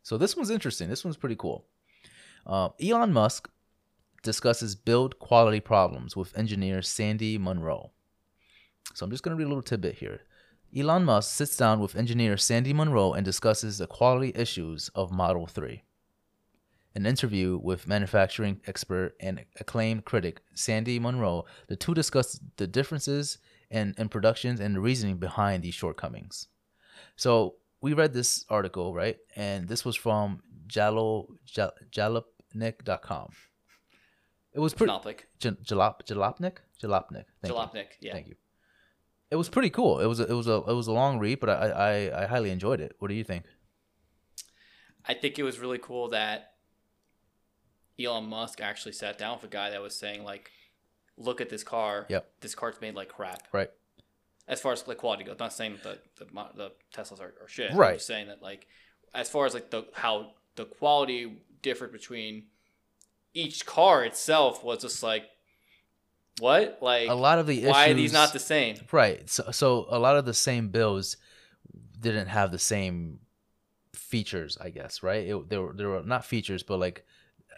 So 0.02 0.16
this 0.16 0.36
one's 0.36 0.50
interesting. 0.50 0.88
This 0.88 1.04
one's 1.04 1.16
pretty 1.16 1.36
cool. 1.36 1.66
Uh, 2.46 2.70
Elon 2.82 3.12
Musk 3.12 3.50
discusses 4.22 4.74
build 4.74 5.18
quality 5.18 5.60
problems 5.60 6.16
with 6.16 6.36
engineer 6.38 6.80
Sandy 6.82 7.36
Munro. 7.36 7.90
So 8.94 9.04
I'm 9.04 9.10
just 9.10 9.22
going 9.22 9.36
to 9.36 9.38
read 9.38 9.44
a 9.46 9.48
little 9.48 9.62
tidbit 9.62 9.96
here. 9.96 10.22
Elon 10.76 11.04
Musk 11.04 11.34
sits 11.34 11.56
down 11.56 11.80
with 11.80 11.96
engineer 11.96 12.36
Sandy 12.36 12.72
Munro 12.72 13.12
and 13.14 13.24
discusses 13.24 13.78
the 13.78 13.86
quality 13.86 14.32
issues 14.34 14.90
of 14.94 15.10
Model 15.10 15.46
3. 15.46 15.82
An 16.94 17.06
interview 17.06 17.58
with 17.62 17.86
manufacturing 17.86 18.60
expert 18.66 19.14
and 19.20 19.44
acclaimed 19.60 20.04
critic 20.04 20.40
Sandy 20.54 20.98
Munro, 20.98 21.44
the 21.68 21.76
two 21.76 21.94
discuss 21.94 22.38
the 22.56 22.66
differences 22.66 23.38
in, 23.70 23.94
in 23.96 24.08
productions 24.08 24.60
and 24.60 24.74
the 24.74 24.80
reasoning 24.80 25.16
behind 25.16 25.62
these 25.62 25.74
shortcomings. 25.74 26.48
So 27.16 27.54
we 27.80 27.94
read 27.94 28.12
this 28.12 28.44
article, 28.50 28.94
right? 28.94 29.16
And 29.36 29.68
this 29.68 29.84
was 29.84 29.96
from 29.96 30.42
Jalo, 30.66 31.28
Jal, 31.46 31.72
Jalopnik.com. 31.90 33.30
It 34.52 34.60
was 34.60 34.74
pretty 34.74 34.92
Jalopnik. 34.92 35.20
Jalop 35.40 36.04
Jalopnik 36.04 36.56
Jalopnik. 36.82 37.24
Thank 37.40 37.54
you. 37.54 37.54
Jalopnik. 37.54 37.86
Yeah. 38.00 38.12
Thank 38.12 38.28
you. 38.28 38.34
It 39.30 39.36
was 39.36 39.48
pretty 39.48 39.70
cool. 39.70 40.00
It 40.00 40.06
was 40.06 40.20
a, 40.20 40.24
it 40.24 40.32
was 40.32 40.46
a 40.46 40.54
it 40.54 40.74
was 40.74 40.86
a 40.86 40.92
long 40.92 41.18
read, 41.18 41.40
but 41.40 41.50
I, 41.50 41.68
I 41.68 42.22
I 42.22 42.26
highly 42.26 42.50
enjoyed 42.50 42.80
it. 42.80 42.96
What 42.98 43.08
do 43.08 43.14
you 43.14 43.24
think? 43.24 43.44
I 45.06 45.14
think 45.14 45.38
it 45.38 45.42
was 45.42 45.58
really 45.58 45.78
cool 45.78 46.08
that 46.08 46.52
Elon 48.00 48.24
Musk 48.28 48.60
actually 48.60 48.92
sat 48.92 49.18
down 49.18 49.36
with 49.36 49.44
a 49.44 49.48
guy 49.48 49.70
that 49.70 49.82
was 49.82 49.94
saying 49.94 50.24
like, 50.24 50.50
"Look 51.16 51.40
at 51.40 51.50
this 51.50 51.62
car. 51.62 52.06
Yep. 52.08 52.30
This 52.40 52.54
car's 52.54 52.80
made 52.80 52.94
like 52.94 53.08
crap." 53.08 53.42
Right. 53.52 53.70
As 54.46 54.60
far 54.60 54.72
as 54.72 54.86
like 54.88 54.96
quality 54.96 55.24
goes, 55.24 55.38
not 55.38 55.52
saying 55.52 55.78
that 55.84 56.02
the 56.16 56.26
mo- 56.32 56.50
the 56.54 56.72
Teslas 56.94 57.20
are, 57.20 57.34
are 57.42 57.48
shit. 57.48 57.72
Right. 57.74 57.90
I'm 57.90 57.94
just 57.96 58.06
saying 58.06 58.28
that 58.28 58.40
like, 58.40 58.66
as 59.14 59.28
far 59.28 59.44
as 59.44 59.52
like 59.52 59.70
the 59.70 59.84
how 59.92 60.32
the 60.56 60.64
quality 60.64 61.42
differed 61.60 61.92
between 61.92 62.44
each 63.34 63.66
car 63.66 64.04
itself 64.04 64.64
was 64.64 64.80
just 64.80 65.02
like, 65.02 65.24
what 66.40 66.78
like 66.80 67.08
A 67.08 67.14
lot 67.14 67.38
of 67.38 67.46
the 67.46 67.58
issues. 67.58 67.70
why 67.70 67.88
are 67.90 67.94
these 67.94 68.12
not 68.12 68.32
the 68.32 68.38
same? 68.38 68.76
Right. 68.92 69.28
So 69.28 69.50
so 69.50 69.86
a 69.90 69.98
lot 69.98 70.16
of 70.16 70.24
the 70.24 70.34
same 70.34 70.68
bills 70.68 71.16
didn't 72.00 72.28
have 72.28 72.52
the 72.52 72.58
same 72.58 73.20
features, 73.94 74.56
I 74.60 74.70
guess, 74.70 75.02
right? 75.02 75.26
It, 75.26 75.48
there 75.48 75.62
were 75.62 75.72
there 75.74 75.88
were 75.88 76.02
not 76.02 76.24
features, 76.24 76.62
but 76.62 76.78
like 76.78 77.04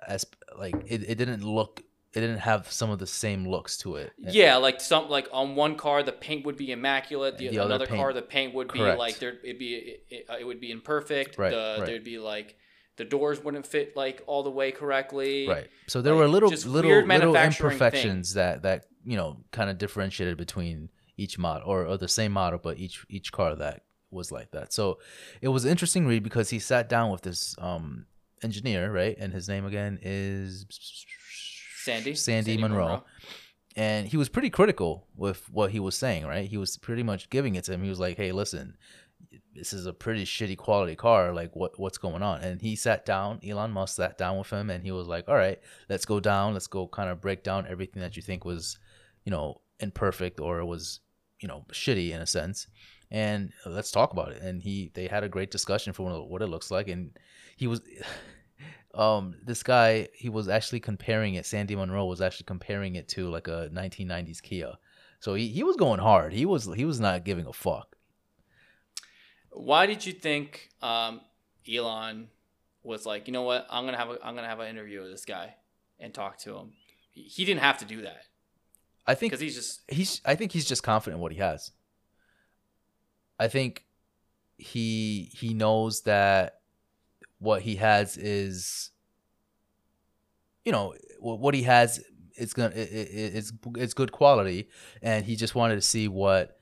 as 0.06 0.24
like 0.58 0.74
it, 0.86 1.02
it 1.08 1.14
didn't 1.16 1.44
look 1.44 1.82
it 2.12 2.20
didn't 2.20 2.38
have 2.38 2.70
some 2.72 2.90
of 2.90 2.98
the 2.98 3.06
same 3.06 3.46
looks 3.46 3.76
to 3.78 3.96
it. 3.96 4.12
Yeah, 4.18 4.56
like 4.56 4.80
some 4.80 5.08
like 5.08 5.28
on 5.32 5.54
one 5.54 5.76
car 5.76 6.02
the 6.02 6.12
paint 6.12 6.44
would 6.44 6.56
be 6.56 6.72
immaculate. 6.72 7.38
The, 7.38 7.48
The 7.48 7.58
other 7.60 7.66
another 7.74 7.86
paint- 7.86 8.00
car 8.00 8.12
the 8.12 8.22
paint 8.22 8.54
would 8.54 8.72
be 8.72 8.80
like 8.80 9.18
there 9.18 9.34
it'd 9.44 9.58
be 9.58 9.74
it, 9.74 10.04
it, 10.08 10.26
it 10.40 10.44
would 10.44 10.60
be 10.60 10.70
imperfect. 10.72 11.38
Right, 11.38 11.50
the, 11.52 11.76
right. 11.80 11.86
There'd 11.86 12.04
be 12.04 12.18
like 12.18 12.56
the 13.00 13.04
doors 13.06 13.42
wouldn't 13.42 13.66
fit 13.66 13.96
like 13.96 14.22
all 14.26 14.42
the 14.42 14.50
way 14.50 14.70
correctly. 14.70 15.48
Right. 15.48 15.68
So 15.86 16.02
there 16.02 16.12
like, 16.12 16.20
were 16.20 16.28
little 16.28 16.50
little 16.50 17.02
little 17.06 17.34
imperfections 17.34 18.34
that 18.34 18.60
that 18.60 18.84
you 19.06 19.16
know 19.16 19.38
kind 19.52 19.70
of 19.70 19.78
differentiated 19.78 20.36
between 20.36 20.90
each 21.16 21.38
model 21.38 21.66
or, 21.66 21.86
or 21.86 21.96
the 21.96 22.08
same 22.08 22.30
model, 22.30 22.58
but 22.62 22.78
each 22.78 23.06
each 23.08 23.32
car 23.32 23.56
that 23.56 23.84
was 24.10 24.30
like 24.30 24.50
that. 24.50 24.74
So 24.74 24.98
it 25.40 25.48
was 25.48 25.64
interesting 25.64 26.06
read 26.06 26.22
because 26.22 26.50
he 26.50 26.58
sat 26.58 26.90
down 26.90 27.10
with 27.10 27.22
this 27.22 27.56
um 27.58 28.04
engineer, 28.42 28.92
right? 28.92 29.16
And 29.18 29.32
his 29.32 29.48
name 29.48 29.64
again 29.64 29.98
is 30.02 30.66
Sandy 31.82 32.14
Sandy, 32.14 32.58
Munro. 32.58 33.04
And 33.76 34.06
he 34.06 34.18
was 34.18 34.28
pretty 34.28 34.50
critical 34.50 35.06
with 35.16 35.48
what 35.50 35.70
he 35.70 35.80
was 35.80 35.96
saying, 35.96 36.26
right? 36.26 36.46
He 36.46 36.58
was 36.58 36.76
pretty 36.76 37.02
much 37.02 37.30
giving 37.30 37.54
it 37.54 37.64
to 37.64 37.72
him. 37.72 37.82
He 37.82 37.88
was 37.88 38.00
like, 38.00 38.18
"Hey, 38.18 38.32
listen, 38.32 38.76
this 39.54 39.72
is 39.72 39.86
a 39.86 39.92
pretty 39.92 40.24
shitty 40.24 40.56
quality 40.56 40.96
car. 40.96 41.32
Like, 41.32 41.54
what 41.54 41.78
what's 41.78 41.98
going 41.98 42.22
on?" 42.22 42.40
And 42.42 42.60
he 42.60 42.76
sat 42.76 43.04
down. 43.04 43.40
Elon 43.46 43.72
Musk 43.72 43.96
sat 43.96 44.18
down 44.18 44.38
with 44.38 44.50
him, 44.50 44.70
and 44.70 44.84
he 44.84 44.92
was 44.92 45.06
like, 45.08 45.28
"All 45.28 45.34
right, 45.34 45.58
let's 45.88 46.04
go 46.04 46.20
down. 46.20 46.54
Let's 46.54 46.66
go 46.66 46.88
kind 46.88 47.10
of 47.10 47.20
break 47.20 47.42
down 47.42 47.66
everything 47.66 48.02
that 48.02 48.16
you 48.16 48.22
think 48.22 48.44
was, 48.44 48.78
you 49.24 49.30
know, 49.30 49.60
imperfect 49.80 50.40
or 50.40 50.64
was, 50.64 51.00
you 51.40 51.48
know, 51.48 51.64
shitty 51.72 52.12
in 52.12 52.20
a 52.22 52.26
sense, 52.26 52.66
and 53.10 53.52
let's 53.66 53.90
talk 53.90 54.12
about 54.12 54.32
it." 54.32 54.42
And 54.42 54.62
he 54.62 54.90
they 54.94 55.06
had 55.08 55.24
a 55.24 55.28
great 55.28 55.50
discussion 55.50 55.92
for 55.92 56.22
what 56.24 56.42
it 56.42 56.48
looks 56.48 56.70
like, 56.70 56.88
and 56.88 57.10
he 57.56 57.66
was. 57.66 57.80
um 58.94 59.36
this 59.44 59.62
guy 59.62 60.08
he 60.14 60.28
was 60.28 60.48
actually 60.48 60.80
comparing 60.80 61.34
it 61.34 61.46
sandy 61.46 61.76
munro 61.76 62.04
was 62.06 62.20
actually 62.20 62.44
comparing 62.44 62.96
it 62.96 63.06
to 63.06 63.30
like 63.30 63.46
a 63.46 63.70
1990s 63.72 64.42
kia 64.42 64.72
so 65.20 65.34
he, 65.34 65.46
he 65.46 65.62
was 65.62 65.76
going 65.76 66.00
hard 66.00 66.32
he 66.32 66.44
was 66.44 66.68
he 66.74 66.84
was 66.84 66.98
not 66.98 67.24
giving 67.24 67.46
a 67.46 67.52
fuck 67.52 67.94
Why 69.52 69.86
did 69.86 70.06
you 70.06 70.12
think 70.12 70.70
um, 70.82 71.20
Elon 71.72 72.28
was 72.82 73.04
like, 73.04 73.26
you 73.26 73.32
know 73.32 73.42
what, 73.42 73.66
I'm 73.70 73.84
gonna 73.84 73.96
have 73.96 74.10
a 74.10 74.18
I'm 74.24 74.34
gonna 74.34 74.48
have 74.48 74.60
an 74.60 74.68
interview 74.68 75.02
with 75.02 75.10
this 75.10 75.24
guy 75.24 75.54
and 75.98 76.14
talk 76.14 76.38
to 76.38 76.56
him. 76.56 76.72
he 77.12 77.44
didn't 77.44 77.60
have 77.60 77.78
to 77.78 77.84
do 77.84 78.02
that 78.02 78.22
I 79.06 79.14
think 79.14 79.32
because 79.32 79.40
he's 79.40 79.54
just 79.54 79.82
he's 79.88 80.20
I 80.24 80.34
think 80.34 80.52
he's 80.52 80.64
just 80.66 80.82
confident 80.82 81.18
in 81.18 81.22
what 81.22 81.32
he 81.32 81.38
has. 81.38 81.72
I 83.38 83.48
think 83.48 83.84
he 84.56 85.30
he 85.34 85.52
knows 85.54 86.02
that 86.02 86.60
what 87.38 87.62
he 87.62 87.76
has 87.76 88.16
is 88.16 88.90
you 90.64 90.72
know 90.72 90.94
wh- 91.18 91.40
what 91.40 91.54
he 91.54 91.62
has 91.62 92.02
it's 92.34 92.52
gonna 92.52 92.74
it, 92.74 92.90
it, 92.92 93.34
it's 93.34 93.52
it's 93.76 93.94
good 93.94 94.12
quality 94.12 94.68
and 95.02 95.24
he 95.24 95.36
just 95.36 95.54
wanted 95.54 95.74
to 95.76 95.82
see 95.82 96.06
what 96.08 96.58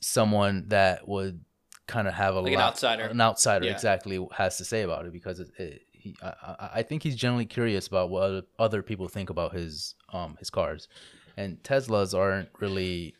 someone 0.00 0.68
that 0.68 1.08
would 1.08 1.44
kind 1.86 2.06
of 2.08 2.14
have 2.14 2.34
a 2.36 2.40
Like 2.40 2.52
an 2.52 2.58
lot- 2.58 2.68
outsider. 2.72 3.04
an 3.04 3.20
outsider 3.20 3.66
Yeah. 3.66 3.72
exactly 3.72 4.24
has 4.32 4.56
to 4.58 4.64
say 4.64 4.82
about 4.82 5.04
it 5.06 5.12
because 5.12 5.40
it, 5.40 5.50
it, 5.58 5.82
he 5.92 6.14
I, 6.22 6.28
I 6.28 6.70
I 6.76 6.82
think 6.82 7.02
he's 7.02 7.16
generally 7.16 7.46
curious 7.46 7.86
about 7.86 8.10
what 8.10 8.46
other, 8.58 8.82
people 8.82 9.08
think 9.08 9.30
about 9.30 9.52
his 9.52 9.94
um 10.12 10.36
his 10.38 10.50
cars 10.50 10.88
and 11.36 11.62
Teslas 11.62 12.16
aren't 12.16 12.48
really 12.60 13.14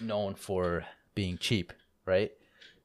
known 0.00 0.34
for 0.34 0.84
being 1.14 1.36
cheap, 1.38 1.72
right? 2.06 2.30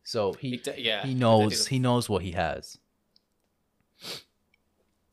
So 0.04 0.34
he, 0.34 0.62
yeah 0.78 1.06
he 1.06 1.14
knows 1.14 1.68
he 1.68 1.80
knows 1.80 2.10
what 2.10 2.22
he 2.24 2.32
has. 2.34 2.78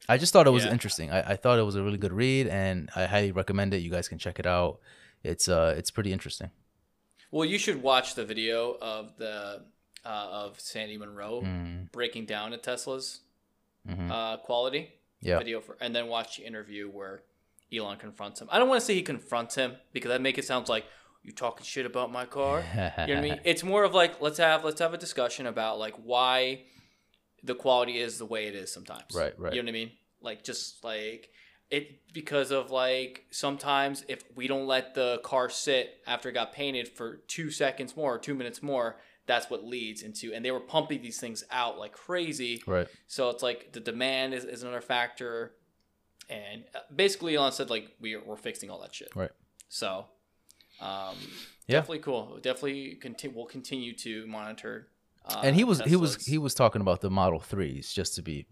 I 0.08 0.18
just 0.18 0.32
thought 0.32 0.46
it 0.46 0.50
was 0.50 0.64
Yeah. 0.64 0.72
interesting. 0.72 1.10
I, 1.10 1.32
I 1.32 1.36
thought 1.36 1.58
it 1.58 1.62
was 1.62 1.76
a 1.76 1.82
really 1.82 1.98
good 1.98 2.12
read, 2.12 2.48
and 2.48 2.90
I 2.96 3.06
highly 3.06 3.30
recommend 3.32 3.72
it. 3.74 3.78
You 3.78 3.90
guys 3.90 4.08
can 4.08 4.18
check 4.18 4.38
it 4.38 4.46
out. 4.46 4.80
It's 5.22 5.48
uh 5.48 5.74
it's 5.76 5.90
pretty 5.90 6.12
interesting. 6.12 6.50
Well, 7.30 7.44
you 7.44 7.58
should 7.58 7.80
watch 7.82 8.16
the 8.16 8.24
video 8.24 8.76
of 8.80 9.16
the 9.16 9.62
uh, 10.05 10.28
of 10.30 10.61
Sandy 10.61 10.96
Munro 10.98 11.42
Mm, 11.42 11.90
breaking 11.92 12.26
down 12.26 12.53
a 12.53 12.59
Tesla's 12.59 13.20
mhm. 13.88 14.11
uh, 14.11 14.36
quality 14.38 14.92
Yeah, 15.20 15.38
video 15.38 15.61
for, 15.61 15.76
and 15.80 15.94
then 15.94 16.07
watch 16.09 16.36
the 16.38 16.46
interview 16.46 16.88
where 16.88 17.22
Elon 17.72 17.98
confronts 17.98 18.40
him. 18.40 18.48
I 18.51 18.59
don't 18.59 18.68
want 18.68 18.80
to 18.80 18.86
say 18.86 18.94
he 18.94 19.03
confronts 19.03 19.55
him 19.55 19.76
because 19.92 20.09
that 20.09 20.20
make 20.20 20.38
it 20.38 20.44
sound 20.44 20.68
like 20.68 20.84
you 21.22 21.32
talking 21.32 21.64
shit 21.64 21.86
about 21.86 22.11
my 22.11 22.24
car. 22.24 22.62
You 22.74 22.80
know 22.80 22.92
what 22.96 23.09
I 23.09 23.20
mean? 23.20 23.40
It's 23.44 23.62
more 23.62 23.84
of 23.84 23.94
like 23.94 24.20
let's 24.20 24.38
have 24.38 24.64
let's 24.64 24.80
have 24.80 24.94
a 24.94 24.98
discussion 24.98 25.46
about 25.46 25.78
like 25.78 25.94
why 26.03 26.62
the 27.42 27.55
quality 27.55 27.98
is 27.98 28.18
the 28.18 28.26
way 28.26 28.46
it 28.46 28.55
is 28.55 28.72
sometimes. 28.72 29.14
Right, 29.14 29.38
right. 29.38 29.53
You 29.53 29.62
know 29.62 29.66
what 29.66 29.70
I 29.70 29.72
mean? 29.72 29.92
Like 30.20 30.44
just 30.44 30.82
like 30.84 31.30
it 31.70 32.12
because 32.12 32.51
of 32.51 32.70
like 32.70 33.26
sometimes 33.30 34.05
if 34.09 34.24
we 34.34 34.48
don't 34.48 34.66
let 34.66 34.94
the 34.94 35.20
car 35.22 35.48
sit 35.48 36.01
after 36.07 36.28
it 36.28 36.32
got 36.32 36.53
painted 36.53 36.88
for 36.88 37.16
two 37.28 37.51
seconds 37.51 37.96
more 37.96 38.14
or 38.14 38.18
two 38.18 38.34
minutes 38.34 38.62
more, 38.62 38.96
that's 39.30 39.48
what 39.50 39.64
leads 39.64 40.02
into 40.02 40.26
and 40.34 40.44
they 40.44 40.50
were 40.50 40.60
pumping 40.74 41.00
these 41.02 41.18
things 41.20 41.44
out 41.50 41.78
like 41.78 41.92
crazy. 41.92 42.54
right. 42.66 42.88
So 43.06 43.30
it's 43.30 43.42
like 43.42 43.72
the 43.72 43.80
demand 43.80 44.34
is, 44.34 44.44
is 44.44 44.62
another 44.62 44.80
factor. 44.80 45.52
And 46.28 46.64
uh, 46.74 46.80
basically 46.94 47.36
Elon 47.36 47.52
said 47.52 47.70
like 47.70 47.86
we 48.00 48.14
are, 48.16 48.22
we're 48.28 48.36
fixing 48.36 48.68
all 48.70 48.80
that 48.82 48.94
shit. 48.94 49.10
Right. 49.14 49.30
So 49.68 50.06
um 50.80 51.16
Yeah. 51.68 51.78
definitely 51.78 52.00
cool. 52.00 52.38
Definitely 52.42 52.96
continue 53.06 53.36
we'll 53.36 53.46
continue 53.46 53.92
to 54.06 54.26
monitor 54.26 54.88
uh, 55.26 55.42
and 55.44 55.54
he 55.54 55.64
was 55.64 55.80
he 55.82 55.96
was 55.96 56.12
he 56.26 56.38
was 56.38 56.54
talking 56.54 56.80
about 56.80 57.00
the 57.02 57.10
Model 57.10 57.40
Threes 57.40 57.92
just 57.92 58.14
to 58.16 58.22
be, 58.22 58.46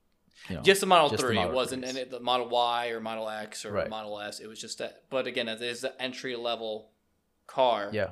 you 0.48 0.56
know, 0.56 0.62
just 0.62 0.80
the 0.82 0.86
Model 0.86 1.08
just 1.08 1.22
the 1.22 1.28
3. 1.28 1.36
Model 1.36 1.52
it 1.52 1.54
wasn't 1.54 1.82
3s. 1.84 1.88
and 1.88 1.98
it, 1.98 2.10
the 2.10 2.20
Model 2.20 2.48
Y 2.50 2.88
or 2.90 3.00
Model 3.00 3.28
X 3.28 3.64
or 3.64 3.72
Right. 3.72 3.88
Model 3.88 4.20
S. 4.20 4.38
It 4.38 4.48
was 4.48 4.60
just 4.60 4.76
that. 4.78 5.02
But 5.10 5.26
again, 5.26 5.48
it 5.48 5.60
is 5.62 5.80
the 5.80 5.92
entry 6.00 6.36
level 6.36 6.90
car. 7.46 7.88
yeah, 7.92 8.10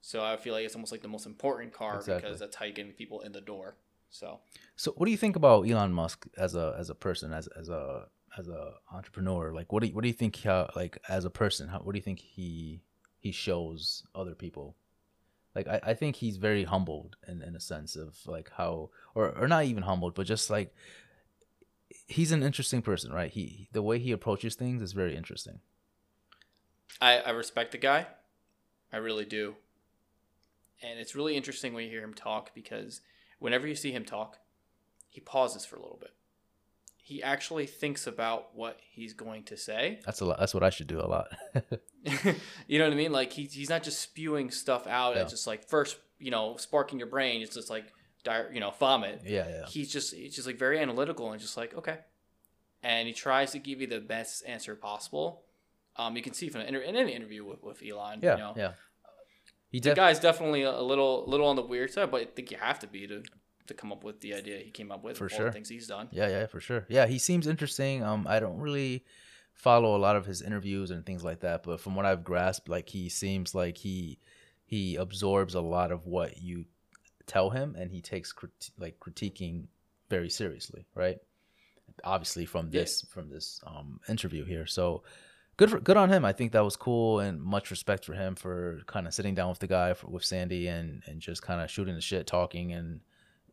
So 0.00 0.24
I 0.24 0.36
feel 0.36 0.54
like 0.54 0.64
it's 0.64 0.74
almost 0.74 0.92
like 0.92 1.02
the 1.02 1.08
most 1.08 1.26
important 1.26 1.72
car 1.72 1.96
Exactly. 1.96 2.22
because 2.22 2.40
that's 2.40 2.56
how 2.56 2.66
you 2.66 2.72
get 2.72 2.96
people 2.96 3.20
in 3.20 3.32
the 3.32 3.40
door. 3.40 3.76
So 4.10 4.40
So, 4.76 4.92
what 4.92 5.06
do 5.06 5.12
you 5.12 5.18
think 5.18 5.36
about 5.36 5.68
Elon 5.68 5.92
Musk 5.92 6.26
as 6.36 6.54
a 6.54 6.74
as 6.78 6.88
a 6.90 6.94
person, 6.94 7.32
as 7.32 7.46
as 7.48 7.68
a 7.68 8.06
as 8.38 8.48
a 8.48 8.74
entrepreneur? 8.92 9.52
Like, 9.52 9.72
what 9.72 9.82
do 9.82 9.88
you, 9.88 9.94
what 9.94 10.02
do 10.02 10.08
you 10.08 10.14
think? 10.14 10.42
How, 10.42 10.70
like, 10.76 10.98
as 11.08 11.24
a 11.24 11.30
person, 11.30 11.68
how, 11.68 11.80
what 11.80 11.92
do 11.92 11.98
you 11.98 12.02
think 12.02 12.20
he 12.20 12.80
he 13.18 13.32
shows 13.32 14.04
other 14.14 14.34
people? 14.34 14.76
Like, 15.54 15.66
I, 15.66 15.80
I 15.82 15.94
think 15.94 16.16
he's 16.16 16.36
very 16.36 16.64
humbled 16.64 17.16
in, 17.26 17.42
in 17.42 17.56
a 17.56 17.60
sense 17.60 17.96
of 17.96 18.16
like 18.26 18.50
how, 18.56 18.90
or 19.14 19.36
or 19.36 19.48
not 19.48 19.64
even 19.64 19.82
humbled, 19.82 20.14
but 20.14 20.26
just 20.26 20.48
like 20.50 20.74
he's 22.06 22.32
an 22.32 22.42
interesting 22.42 22.80
person, 22.82 23.12
right? 23.12 23.30
He 23.30 23.68
the 23.72 23.82
way 23.82 23.98
he 23.98 24.12
approaches 24.12 24.54
things 24.54 24.80
is 24.82 24.92
very 24.92 25.16
interesting. 25.16 25.60
I, 27.00 27.18
I 27.18 27.30
respect 27.30 27.72
the 27.72 27.78
guy. 27.78 28.06
I 28.92 28.96
really 28.96 29.24
do. 29.24 29.56
And 30.82 30.98
it's 30.98 31.14
really 31.14 31.36
interesting 31.36 31.74
when 31.74 31.84
you 31.84 31.90
hear 31.90 32.02
him 32.02 32.14
talk 32.14 32.54
because 32.54 33.00
whenever 33.38 33.66
you 33.66 33.74
see 33.74 33.90
him 33.92 34.04
talk, 34.04 34.38
he 35.08 35.20
pauses 35.20 35.64
for 35.66 35.76
a 35.76 35.80
little 35.82 35.98
bit. 36.00 36.12
He 36.96 37.22
actually 37.22 37.66
thinks 37.66 38.06
about 38.06 38.54
what 38.54 38.78
he's 38.90 39.14
going 39.14 39.44
to 39.44 39.56
say. 39.56 40.00
That's 40.06 40.20
a 40.20 40.26
lot. 40.26 40.38
That's 40.38 40.52
what 40.54 40.62
I 40.62 40.70
should 40.70 40.86
do 40.88 41.00
a 41.00 41.06
lot. 41.08 41.28
you 42.66 42.78
know 42.78 42.84
what 42.84 42.92
I 42.92 42.96
mean? 42.96 43.12
Like 43.12 43.32
he's 43.32 43.52
he's 43.54 43.70
not 43.70 43.82
just 43.82 44.00
spewing 44.00 44.50
stuff 44.50 44.86
out 44.86 45.14
Yeah. 45.14 45.22
and 45.22 45.30
just 45.30 45.46
like 45.46 45.68
first, 45.68 45.96
you 46.18 46.30
know, 46.30 46.56
sparking 46.58 46.98
your 46.98 47.08
brain. 47.08 47.40
It's 47.42 47.54
just 47.54 47.70
like, 47.70 47.92
dire, 48.24 48.50
you 48.52 48.60
know, 48.60 48.72
vomit. 48.78 49.22
yeah, 49.24 49.48
yeah, 49.48 49.66
He's 49.66 49.90
just 49.90 50.14
he's 50.14 50.34
just 50.34 50.46
like 50.46 50.58
very 50.58 50.78
analytical 50.78 51.32
and 51.32 51.40
just 51.40 51.56
like 51.56 51.74
okay, 51.74 51.96
and 52.82 53.08
he 53.08 53.14
tries 53.14 53.52
to 53.52 53.58
give 53.58 53.80
you 53.80 53.86
the 53.86 54.00
best 54.00 54.44
answer 54.46 54.74
possible. 54.74 55.42
Um, 55.96 56.14
you 56.14 56.22
can 56.22 56.34
see 56.34 56.48
from 56.48 56.60
an 56.60 56.68
inter- 56.68 56.80
in 56.82 56.94
any 56.94 57.12
interview 57.12 57.44
with, 57.44 57.62
with 57.64 57.82
Elon, 57.82 58.20
yeah, 58.22 58.32
you 58.34 58.38
know, 58.38 58.52
yeah. 58.56 58.72
He 59.70 59.80
the 59.80 59.90
def- 59.90 59.96
guy's 59.96 60.18
definitely 60.20 60.62
a 60.62 60.80
little 60.80 61.24
little 61.26 61.46
on 61.46 61.56
the 61.56 61.62
weird 61.62 61.90
side, 61.92 62.10
but 62.10 62.20
I 62.22 62.24
think 62.26 62.50
you 62.50 62.56
have 62.58 62.78
to 62.80 62.86
be 62.86 63.06
to 63.06 63.22
to 63.66 63.74
come 63.74 63.92
up 63.92 64.02
with 64.02 64.20
the 64.20 64.32
idea 64.34 64.58
he 64.60 64.70
came 64.70 64.90
up 64.90 65.04
with 65.04 65.18
For 65.18 65.28
sure. 65.28 65.46
the 65.46 65.52
things 65.52 65.68
he's 65.68 65.86
done. 65.88 66.08
Yeah, 66.10 66.28
yeah, 66.28 66.46
for 66.46 66.58
sure. 66.60 66.86
Yeah, 66.88 67.06
he 67.06 67.18
seems 67.18 67.46
interesting. 67.46 68.02
Um, 68.02 68.26
I 68.26 68.40
don't 68.40 68.58
really 68.58 69.04
follow 69.52 69.94
a 69.94 69.98
lot 69.98 70.16
of 70.16 70.24
his 70.24 70.40
interviews 70.40 70.90
and 70.90 71.04
things 71.04 71.22
like 71.22 71.40
that, 71.40 71.64
but 71.64 71.80
from 71.80 71.94
what 71.94 72.06
I've 72.06 72.24
grasped, 72.24 72.68
like 72.68 72.88
he 72.88 73.08
seems 73.10 73.54
like 73.54 73.76
he 73.78 74.18
he 74.64 74.96
absorbs 74.96 75.54
a 75.54 75.60
lot 75.60 75.92
of 75.92 76.06
what 76.06 76.40
you 76.40 76.64
tell 77.26 77.50
him, 77.50 77.74
and 77.78 77.90
he 77.90 78.00
takes 78.00 78.32
crit- 78.32 78.70
like 78.78 78.98
critiquing 79.00 79.64
very 80.08 80.30
seriously, 80.30 80.86
right? 80.94 81.18
Obviously, 82.04 82.46
from 82.46 82.70
Yeah. 82.70 82.80
this 82.80 83.02
from 83.10 83.28
this 83.28 83.60
um 83.66 84.00
interview 84.08 84.44
here, 84.46 84.66
so 84.66 85.02
good 85.58 85.70
for 85.70 85.78
good 85.80 85.98
on 85.98 86.08
him. 86.08 86.24
I 86.24 86.32
think 86.32 86.52
that 86.52 86.64
was 86.64 86.76
cool, 86.76 87.20
and 87.20 87.42
much 87.42 87.70
respect 87.70 88.06
for 88.06 88.14
him 88.14 88.34
for 88.34 88.80
kind 88.86 89.06
of 89.06 89.12
sitting 89.12 89.34
down 89.34 89.50
with 89.50 89.58
the 89.58 89.66
guy 89.66 89.92
for, 89.92 90.06
with 90.06 90.24
Sandy 90.24 90.66
and 90.68 91.02
and 91.06 91.20
just 91.20 91.42
kind 91.42 91.60
of 91.60 91.70
shooting 91.70 91.94
the 91.94 92.00
shit, 92.00 92.26
talking 92.26 92.72
and 92.72 93.00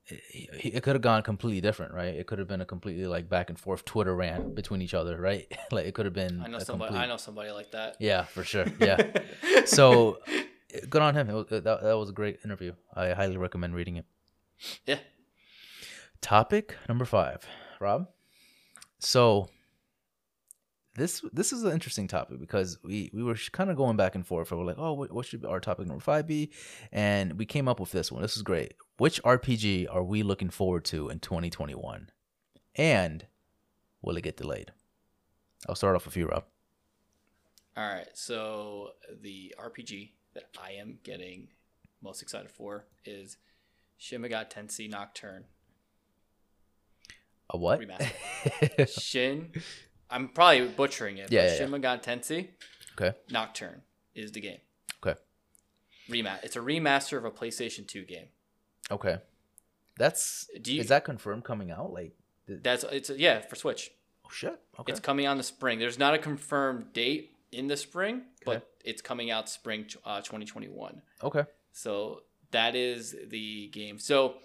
it, 0.07 0.75
it 0.75 0.83
could 0.83 0.93
have 0.95 1.01
gone 1.01 1.23
completely 1.23 1.61
different, 1.61 1.91
right? 1.93 2.13
It 2.13 2.27
could 2.27 2.37
have 2.37 2.47
been 2.47 2.61
a 2.61 2.65
completely 2.65 3.07
like 3.07 3.27
back 3.27 3.49
and 3.49 3.59
forth 3.59 3.83
Twitter 3.85 4.15
rant 4.15 4.53
between 4.55 4.81
each 4.81 4.93
other, 4.93 5.19
right? 5.19 5.51
like 5.71 5.85
it 5.87 5.93
could 5.95 6.05
have 6.05 6.13
been. 6.13 6.41
I 6.41 6.47
know 6.47 6.59
somebody. 6.59 6.89
complete- 6.89 7.03
I 7.03 7.07
know 7.07 7.17
somebody 7.17 7.51
like 7.51 7.71
that. 7.71 7.97
Yeah, 7.99 8.23
for 8.23 8.43
sure. 8.43 8.65
Yeah. 8.79 9.01
so 9.65 10.19
good 10.89 11.01
on 11.01 11.15
him. 11.15 11.29
It 11.29 11.33
was, 11.33 11.45
that 11.49 11.63
that 11.63 11.97
was 11.97 12.09
a 12.09 12.13
great 12.13 12.39
interview. 12.45 12.73
I 12.93 13.09
highly 13.13 13.37
recommend 13.37 13.73
reading 13.75 13.95
it. 13.97 14.05
yeah, 14.85 14.99
Topic 16.21 16.75
number 16.87 17.05
five, 17.05 17.41
Rob. 17.79 18.07
So 18.99 19.49
this 20.95 21.21
this 21.33 21.51
is 21.51 21.63
an 21.63 21.71
interesting 21.71 22.07
topic 22.07 22.39
because 22.39 22.79
we 22.83 23.09
we 23.13 23.23
were 23.23 23.35
kind 23.51 23.69
of 23.69 23.77
going 23.77 23.97
back 23.97 24.15
and 24.15 24.25
forth. 24.25 24.51
We 24.51 24.57
were 24.57 24.63
like, 24.63 24.79
oh, 24.79 24.93
what, 24.93 25.11
what 25.11 25.25
should 25.25 25.45
our 25.45 25.59
topic 25.59 25.87
number 25.87 26.01
five 26.01 26.25
be? 26.25 26.51
And 26.91 27.37
we 27.37 27.45
came 27.45 27.67
up 27.67 27.79
with 27.79 27.91
this 27.91 28.11
one. 28.11 28.21
This 28.21 28.35
is 28.35 28.43
great. 28.43 28.73
Which 28.97 29.21
RPG 29.23 29.87
are 29.93 30.03
we 30.03 30.23
looking 30.23 30.49
forward 30.49 30.85
to 30.85 31.09
in 31.09 31.19
2021? 31.19 32.09
And 32.75 33.27
will 34.01 34.17
it 34.17 34.21
get 34.21 34.37
delayed? 34.37 34.71
I'll 35.67 35.75
start 35.75 35.95
off 35.95 36.05
with 36.05 36.15
you, 36.15 36.27
Rob. 36.27 36.45
All 37.75 37.87
right. 37.87 38.07
So 38.13 38.91
the 39.21 39.53
RPG 39.59 40.11
that 40.33 40.45
I 40.61 40.71
am 40.73 40.99
getting 41.03 41.49
most 42.01 42.21
excited 42.21 42.51
for 42.51 42.85
is 43.03 43.37
Shin 43.97 44.21
Megami 44.21 44.49
Tensei 44.49 44.89
Nocturne 44.89 45.45
A 47.49 47.57
what? 47.57 47.81
Remaster. 47.81 49.01
Shin. 49.01 49.51
I'm 50.09 50.29
probably 50.29 50.67
butchering 50.67 51.17
it. 51.17 51.31
Yeah, 51.31 51.41
but 51.43 51.51
yeah, 51.51 51.57
Shin 51.57 51.71
Megami 51.71 52.03
Tensei 52.03 52.47
okay. 52.99 53.17
Nocturne 53.31 53.81
is 54.13 54.31
the 54.31 54.39
game. 54.41 54.59
Okay. 55.05 55.19
Remat. 56.09 56.43
It's 56.43 56.55
a 56.55 56.59
remaster 56.59 57.17
of 57.17 57.25
a 57.25 57.31
PlayStation 57.31 57.87
2 57.87 58.03
game. 58.03 58.27
Okay. 58.91 59.17
That's 59.97 60.47
Do 60.61 60.73
you? 60.73 60.81
is 60.81 60.89
that 60.89 61.05
confirmed 61.05 61.43
coming 61.43 61.71
out? 61.71 61.91
Like, 61.93 62.13
th- 62.47 62.59
that's 62.61 62.83
it's 62.91 63.09
yeah 63.09 63.39
for 63.41 63.55
Switch. 63.55 63.91
oh 64.25 64.29
shit. 64.31 64.59
Okay. 64.79 64.91
It's 64.91 64.99
coming 64.99 65.25
out 65.25 65.31
in 65.33 65.37
the 65.37 65.43
spring. 65.43 65.79
There's 65.79 65.97
not 65.97 66.13
a 66.13 66.17
confirmed 66.17 66.93
date 66.93 67.31
in 67.51 67.67
the 67.67 67.77
spring, 67.77 68.15
Okay. 68.15 68.23
but 68.45 68.67
it's 68.83 69.01
coming 69.01 69.31
out 69.31 69.49
spring 69.49 69.85
uh, 70.03 70.19
2021. 70.21 71.01
okay. 71.23 71.43
So 71.71 72.21
that 72.51 72.75
is 72.75 73.15
the 73.29 73.67
game. 73.69 73.97
So 73.99 74.35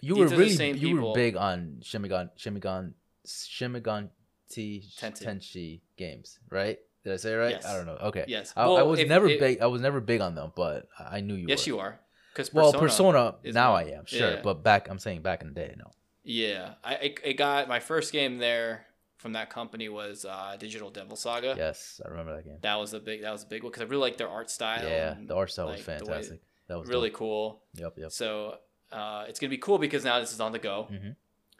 You 0.00 0.16
were 0.16 0.26
really 0.26 0.72
you 0.72 1.00
were 1.00 1.12
big 1.14 1.36
on 1.36 1.78
Shimigan 1.82 2.30
Shimigan 2.38 2.94
Shimigan 3.26 4.08
T 4.50 4.84
Tensei. 4.98 5.24
Tenshi 5.24 5.80
games, 5.96 6.38
right? 6.50 6.78
Did 7.04 7.12
I 7.12 7.16
say 7.16 7.32
it 7.32 7.36
right? 7.36 7.50
Yes. 7.50 7.66
I 7.66 7.76
don't 7.76 7.86
know. 7.86 7.98
Okay. 8.08 8.24
yes, 8.28 8.52
I, 8.56 8.64
I 8.64 8.82
was 8.82 8.98
if- 9.00 9.08
never 9.08 9.28
if- 9.28 9.38
big. 9.40 9.60
I 9.60 9.66
was 9.66 9.80
never 9.82 10.00
big 10.00 10.20
on 10.20 10.34
them, 10.34 10.52
but 10.56 10.88
I 10.98 11.20
knew 11.20 11.34
you. 11.34 11.46
Yes, 11.48 11.66
were. 11.66 11.72
you 11.74 11.78
are. 11.80 12.00
Because 12.32 12.52
Well, 12.52 12.72
Persona 12.72 13.36
now 13.44 13.72
one. 13.72 13.84
I 13.84 13.90
am 13.92 14.06
sure, 14.06 14.30
Yeah. 14.32 14.40
but 14.42 14.64
back 14.64 14.88
I'm 14.90 14.98
saying 14.98 15.22
back 15.22 15.42
in 15.42 15.48
the 15.48 15.54
day, 15.54 15.74
no. 15.78 15.90
Yeah, 16.24 16.74
I, 16.82 16.94
I 16.94 17.14
I 17.28 17.32
got 17.32 17.68
my 17.68 17.78
first 17.80 18.10
game 18.12 18.38
there 18.38 18.86
from 19.18 19.34
that 19.34 19.50
company 19.50 19.88
was 19.88 20.24
uh, 20.24 20.56
Digital 20.58 20.90
Devil 20.90 21.16
Saga. 21.16 21.54
Yes, 21.56 22.00
I 22.04 22.08
remember 22.10 22.34
that 22.36 22.44
game. 22.44 22.58
That 22.62 22.74
was 22.76 22.92
a 22.94 22.98
big 23.00 23.22
that 23.22 23.30
was 23.32 23.44
a 23.44 23.46
big 23.46 23.62
one 23.62 23.70
because 23.70 23.82
I 23.82 23.86
really 23.86 24.00
like 24.00 24.16
their 24.16 24.28
art 24.28 24.50
style. 24.50 24.82
Yeah, 24.88 25.14
the 25.24 25.36
art 25.36 25.50
style 25.52 25.66
was 25.68 25.86
like, 25.86 25.86
way- 25.86 26.06
fantastic. 26.06 26.40
That 26.68 26.78
was 26.78 26.88
really 26.88 27.10
dope. 27.10 27.18
cool. 27.18 27.62
Yep, 27.74 27.94
yep. 27.98 28.10
So 28.10 28.56
uh, 28.90 29.26
it's 29.28 29.38
gonna 29.38 29.50
be 29.50 29.58
cool 29.58 29.78
because 29.78 30.02
now 30.04 30.18
this 30.18 30.32
is 30.32 30.40
on 30.40 30.50
the 30.52 30.58
go. 30.58 30.88
Mm-hmm. 30.90 31.10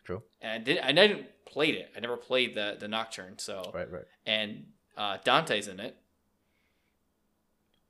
True. 0.04 0.22
And 0.40 0.52
I 0.52 0.58
didn't 0.58 0.84
I 0.84 0.92
never 0.92 1.20
played 1.46 1.74
it. 1.74 1.90
I 1.96 2.00
never 2.00 2.16
played 2.16 2.54
the 2.54 2.76
the 2.78 2.88
Nocturne. 2.88 3.38
So 3.38 3.70
Right, 3.74 3.90
right. 3.90 4.04
and 4.26 4.66
uh, 4.96 5.18
Dante's 5.24 5.66
in 5.68 5.80
it. 5.80 5.96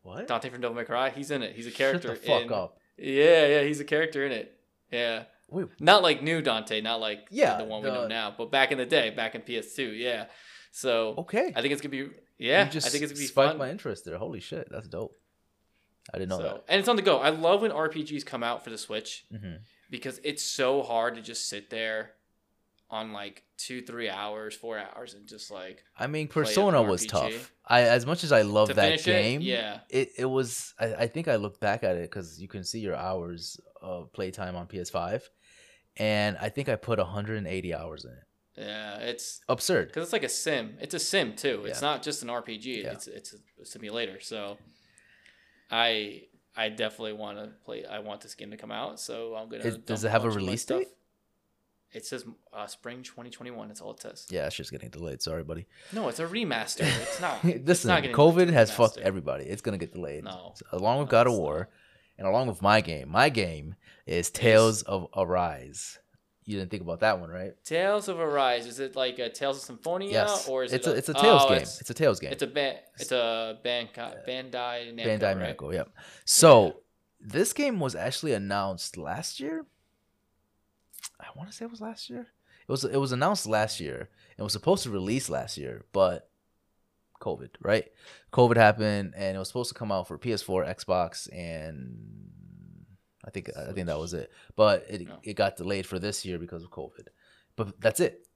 What? 0.02 0.26
Dante 0.28 0.50
from 0.50 0.60
Devil 0.60 0.76
May 0.76 0.84
Cry. 0.84 1.10
He's 1.10 1.30
in 1.30 1.42
it. 1.42 1.56
He's 1.56 1.66
a 1.66 1.70
character. 1.70 2.08
Shut 2.08 2.20
the 2.22 2.26
fuck 2.26 2.42
in, 2.42 2.52
up. 2.52 2.78
Yeah, 2.98 3.46
yeah, 3.46 3.62
he's 3.62 3.80
a 3.80 3.84
character 3.84 4.24
in 4.26 4.32
it. 4.32 4.58
Yeah. 4.92 5.24
Wait, 5.50 5.66
Not 5.80 6.02
like 6.02 6.22
new 6.22 6.40
Dante, 6.42 6.80
not 6.80 7.00
like 7.00 7.26
Yeah, 7.30 7.58
the 7.58 7.64
one 7.64 7.82
we 7.82 7.88
know 7.90 8.06
now, 8.06 8.34
but 8.36 8.50
back 8.50 8.72
in 8.72 8.78
the 8.78 8.86
day, 8.86 9.10
back 9.10 9.34
in 9.34 9.42
PS2, 9.42 9.96
yeah. 9.98 10.26
So 10.72 11.14
okay. 11.18 11.52
I 11.54 11.60
think 11.62 11.72
it's 11.72 11.80
gonna 11.82 11.90
be 11.90 12.08
yeah. 12.38 12.62
I 12.62 12.66
think 12.68 13.02
it's 13.02 13.12
gonna 13.12 13.20
be 13.20 13.26
spiked 13.26 13.50
fun. 13.50 13.58
my 13.58 13.70
interest 13.70 14.04
there. 14.04 14.18
Holy 14.18 14.40
shit, 14.40 14.68
that's 14.70 14.88
dope. 14.88 15.16
I 16.12 16.18
didn't 16.18 16.30
know 16.30 16.38
So- 16.38 16.64
and 16.68 16.78
it's 16.80 16.88
on 16.88 16.96
the 16.96 17.02
go. 17.02 17.18
I 17.18 17.28
love 17.30 17.62
when 17.62 17.70
RPGs 17.70 18.24
come 18.26 18.42
out 18.42 18.64
for 18.64 18.70
the 18.70 18.78
Switch 18.78 19.24
that. 19.30 19.56
Because 19.98 20.20
it's 20.24 20.42
so 20.42 20.82
hard 20.82 21.14
to 21.14 21.22
just 21.22 21.48
sit 21.48 21.70
there 21.70 22.12
on 22.90 23.12
like 23.12 23.44
two, 23.56 23.80
three 23.82 24.08
hours, 24.08 24.54
four 24.54 24.78
hours, 24.78 25.14
and 25.14 25.26
just 25.28 25.50
like 25.50 25.84
I 25.98 26.06
mean, 26.06 26.26
Persona 26.28 26.82
was 26.82 27.06
tough. 27.06 27.52
I 27.66 27.82
as 27.82 28.04
much 28.06 28.24
as 28.24 28.32
I 28.32 28.42
love 28.42 28.68
to 28.68 28.74
that 28.74 29.02
game, 29.04 29.40
it. 29.40 29.44
Yeah, 29.44 29.78
it, 29.88 30.10
it 30.18 30.24
was 30.26 30.74
I, 30.78 30.94
I 31.04 31.06
think 31.06 31.28
I 31.28 31.36
looked 31.36 31.60
back 31.60 31.84
at 31.84 31.96
it 31.96 32.10
because 32.10 32.40
you 32.40 32.48
can 32.48 32.64
see 32.64 32.80
your 32.80 32.96
hours 32.96 33.60
of 33.80 34.12
playtime 34.12 34.56
on 34.56 34.66
PS5, 34.66 35.22
and 35.96 36.36
I 36.40 36.48
think 36.48 36.68
I 36.68 36.76
put 36.76 36.98
180 36.98 37.74
hours 37.74 38.04
in 38.04 38.10
it. 38.10 38.26
yeah. 38.66 38.98
It's 38.98 39.40
Absurd. 39.48 39.88
because 39.88 40.04
it's 40.04 40.12
like 40.12 40.24
a 40.24 40.28
sim. 40.28 40.76
It's 40.80 40.94
a 40.94 40.98
sim 40.98 41.34
too. 41.36 41.64
It's 41.66 41.80
Yeah. 41.80 41.88
not 41.90 42.02
just 42.02 42.22
an 42.22 42.28
RPG. 42.28 42.82
Yeah. 42.82 42.92
It's 42.92 43.06
it's 43.06 43.34
a 43.62 43.64
simulator. 43.64 44.18
So 44.20 44.58
I 45.70 46.22
I 46.56 46.68
definitely 46.68 47.14
want 47.14 47.38
to 47.38 47.50
play. 47.64 47.84
I 47.84 47.98
want 47.98 48.20
this 48.20 48.34
game 48.34 48.50
to 48.50 48.56
come 48.56 48.70
out. 48.70 49.00
So 49.00 49.34
I'm 49.34 49.48
gonna. 49.48 49.64
Is- 49.64 49.78
does 49.78 50.04
it 50.04 50.10
have 50.10 50.22
a 50.22 50.28
bunch 50.28 50.36
of 50.36 50.42
my 50.42 50.46
release 50.46 50.64
date? 50.64 50.88
It 51.92 52.04
says 52.04 52.24
uh, 52.52 52.66
spring 52.66 53.04
2021. 53.04 53.68
That's 53.68 53.80
all 53.80 53.92
it 53.92 54.00
says. 54.00 54.26
Yeah, 54.28 54.46
it's 54.46 54.56
just 54.56 54.72
getting 54.72 54.90
delayed. 54.90 55.22
Sorry, 55.22 55.44
buddy. 55.44 55.66
No, 55.92 56.08
it's 56.08 56.18
a 56.18 56.26
remaster. 56.26 56.80
It's 57.02 57.20
not. 57.20 57.38
it's 57.44 57.66
Listen, 57.66 57.88
not 57.88 58.02
getting 58.02 58.16
COVID 58.16 58.42
it's 58.42 58.52
has 58.52 58.70
fucked 58.72 58.98
everybody. 58.98 59.44
It's 59.44 59.62
gonna 59.62 59.78
get 59.78 59.92
delayed. 59.92 60.24
No. 60.24 60.54
along 60.72 60.98
with 60.98 61.06
No, 61.08 61.10
God 61.12 61.26
of 61.28 61.34
it's 61.34 61.40
War, 61.40 61.68
and 62.18 62.26
along 62.26 62.48
with 62.48 62.62
my 62.62 62.80
game. 62.80 63.08
My 63.08 63.28
game 63.28 63.76
is 64.06 64.30
Tales 64.30 64.82
of 64.82 65.08
Arise. 65.16 65.98
You 66.46 66.58
didn't 66.58 66.70
think 66.70 66.82
about 66.82 67.00
that 67.00 67.20
one, 67.20 67.30
right? 67.30 67.54
Tales 67.64 68.08
of 68.08 68.20
Arise. 68.20 68.66
Is 68.66 68.78
it 68.78 68.96
like 68.96 69.18
a 69.18 69.30
Tales 69.30 69.56
of 69.56 69.62
Symphonia 69.62 70.10
yes. 70.10 70.46
or 70.46 70.64
is 70.64 70.72
it's 70.72 70.86
it 70.86 70.90
a, 70.90 70.96
it's 70.96 71.08
a 71.08 71.16
oh, 71.16 71.22
Tales 71.22 71.42
oh, 71.44 71.48
game. 71.48 71.62
It's, 71.62 71.80
It's, 71.80 71.90
a 71.90 71.94
Tales 71.94 72.20
game. 72.20 72.32
it's 72.32 72.42
a 72.42 72.46
ban- 72.46 72.76
It's 72.98 73.12
a 73.12 73.58
ban- 73.62 73.88
Bandai 73.94 74.94
Namco. 74.94 75.06
Bandai 75.06 75.40
right? 75.40 75.56
Namco. 75.56 75.72
Yep. 75.72 75.90
So 76.26 76.80
this 77.18 77.54
game 77.54 77.80
was 77.80 77.94
actually 77.94 78.34
announced 78.34 78.98
last 78.98 79.40
year. 79.40 79.64
I 81.18 81.26
want 81.34 81.50
to 81.50 81.56
say 81.56 81.64
it 81.64 81.70
was 81.70 81.80
last 81.80 82.10
year. 82.10 82.28
It 82.66 82.70
was 82.70 82.84
it 82.84 82.96
was 82.98 83.12
announced 83.12 83.46
last 83.46 83.80
year. 83.80 84.10
It 84.36 84.42
was 84.42 84.52
supposed 84.52 84.82
to 84.82 84.90
release 84.90 85.30
last 85.30 85.56
year, 85.56 85.84
but 85.92 86.28
COVID, 87.20 87.50
right? 87.60 87.86
COVID 88.32 88.56
happened, 88.56 89.14
and 89.16 89.36
it 89.36 89.38
was 89.38 89.48
supposed 89.48 89.72
to 89.72 89.78
come 89.78 89.92
out 89.92 90.08
for 90.08 90.18
PS4, 90.18 90.76
Xbox, 90.76 91.28
and 91.32 92.30
I 93.26 93.30
think 93.30 93.50
I 93.56 93.72
think 93.72 93.86
that 93.86 93.98
was 93.98 94.14
it. 94.14 94.30
But 94.56 94.84
it 94.88 95.06
No. 95.08 95.18
it 95.22 95.34
got 95.34 95.56
delayed 95.56 95.86
for 95.86 95.98
this 95.98 96.24
year 96.24 96.38
because 96.38 96.62
of 96.62 96.70
COVID. 96.70 97.08
But 97.56 97.80
that's 97.80 98.00
it. 98.00 98.26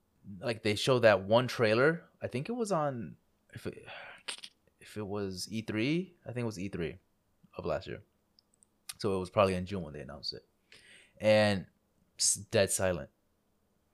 Like 0.41 0.63
they 0.63 0.75
showed 0.75 0.99
that 0.99 1.23
one 1.23 1.47
trailer. 1.47 2.03
I 2.21 2.27
think 2.27 2.49
it 2.49 2.53
was 2.53 2.71
on 2.71 3.15
if 3.53 3.65
it, 3.67 3.85
if 4.79 4.97
it 4.97 5.05
was 5.07 5.47
E3. 5.51 6.11
I 6.25 6.31
think 6.31 6.43
it 6.43 6.45
was 6.45 6.57
E3 6.57 6.97
of 7.57 7.65
last 7.65 7.87
year. 7.87 8.01
So 8.97 9.15
it 9.15 9.19
was 9.19 9.29
probably 9.29 9.55
in 9.55 9.65
June 9.65 9.83
when 9.83 9.93
they 9.93 10.01
announced 10.01 10.33
it, 10.33 10.45
and 11.19 11.65
dead 12.51 12.71
silent. 12.71 13.09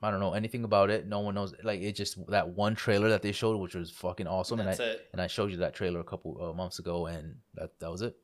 I 0.01 0.11
don't 0.11 0.19
know 0.19 0.33
anything 0.33 0.63
about 0.63 0.89
it. 0.91 1.07
No 1.07 1.19
one 1.21 1.35
knows. 1.35 1.53
Like 1.63 1.81
it 1.81 1.93
just 1.93 2.17
that 2.27 2.49
one 2.49 2.75
trailer 2.75 3.09
that 3.09 3.21
they 3.21 3.31
showed, 3.31 3.57
which 3.57 3.75
was 3.75 3.89
fucking 3.91 4.27
awesome, 4.27 4.59
and 4.59 4.69
I 4.69 4.75
That's 4.75 4.79
it. 5.01 5.09
and 5.13 5.21
I 5.21 5.27
showed 5.27 5.51
you 5.51 5.57
that 5.57 5.73
trailer 5.73 5.99
a 5.99 6.03
couple 6.03 6.37
uh, 6.43 6.53
months 6.53 6.79
ago, 6.79 7.07
and 7.07 7.37
that 7.55 7.79
that 7.79 7.91
was 7.91 8.01
it. 8.01 8.15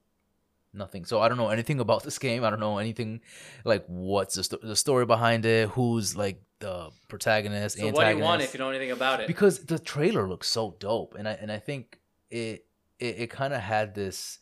Nothing. 0.73 1.03
So 1.05 1.19
I 1.19 1.27
don't 1.27 1.37
know 1.37 1.49
anything 1.49 1.79
about 1.81 2.03
this 2.03 2.17
game. 2.17 2.43
I 2.45 2.49
don't 2.49 2.59
know 2.61 2.77
anything 2.77 3.21
like 3.65 3.83
what's 3.87 4.35
the, 4.35 4.43
sto- 4.43 4.59
the 4.63 4.75
story 4.75 5.05
behind 5.05 5.45
it. 5.45 5.69
Who's 5.69 6.15
like 6.15 6.41
the 6.59 6.91
protagonist, 7.09 7.77
So 7.77 7.89
what 7.89 8.05
do 8.05 8.15
you 8.17 8.23
want 8.23 8.41
if 8.41 8.53
you 8.53 8.59
know 8.59 8.69
anything 8.69 8.91
about 8.91 9.19
it? 9.19 9.27
because 9.27 9.65
the 9.65 9.79
trailer 9.79 10.29
looks 10.29 10.47
so 10.47 10.75
dope, 10.79 11.15
and 11.17 11.27
I 11.27 11.33
and 11.33 11.51
I 11.51 11.59
think 11.59 11.99
it 12.29 12.65
it, 12.99 13.15
it 13.19 13.29
kind 13.29 13.53
of 13.53 13.59
had 13.59 13.95
this 13.95 14.39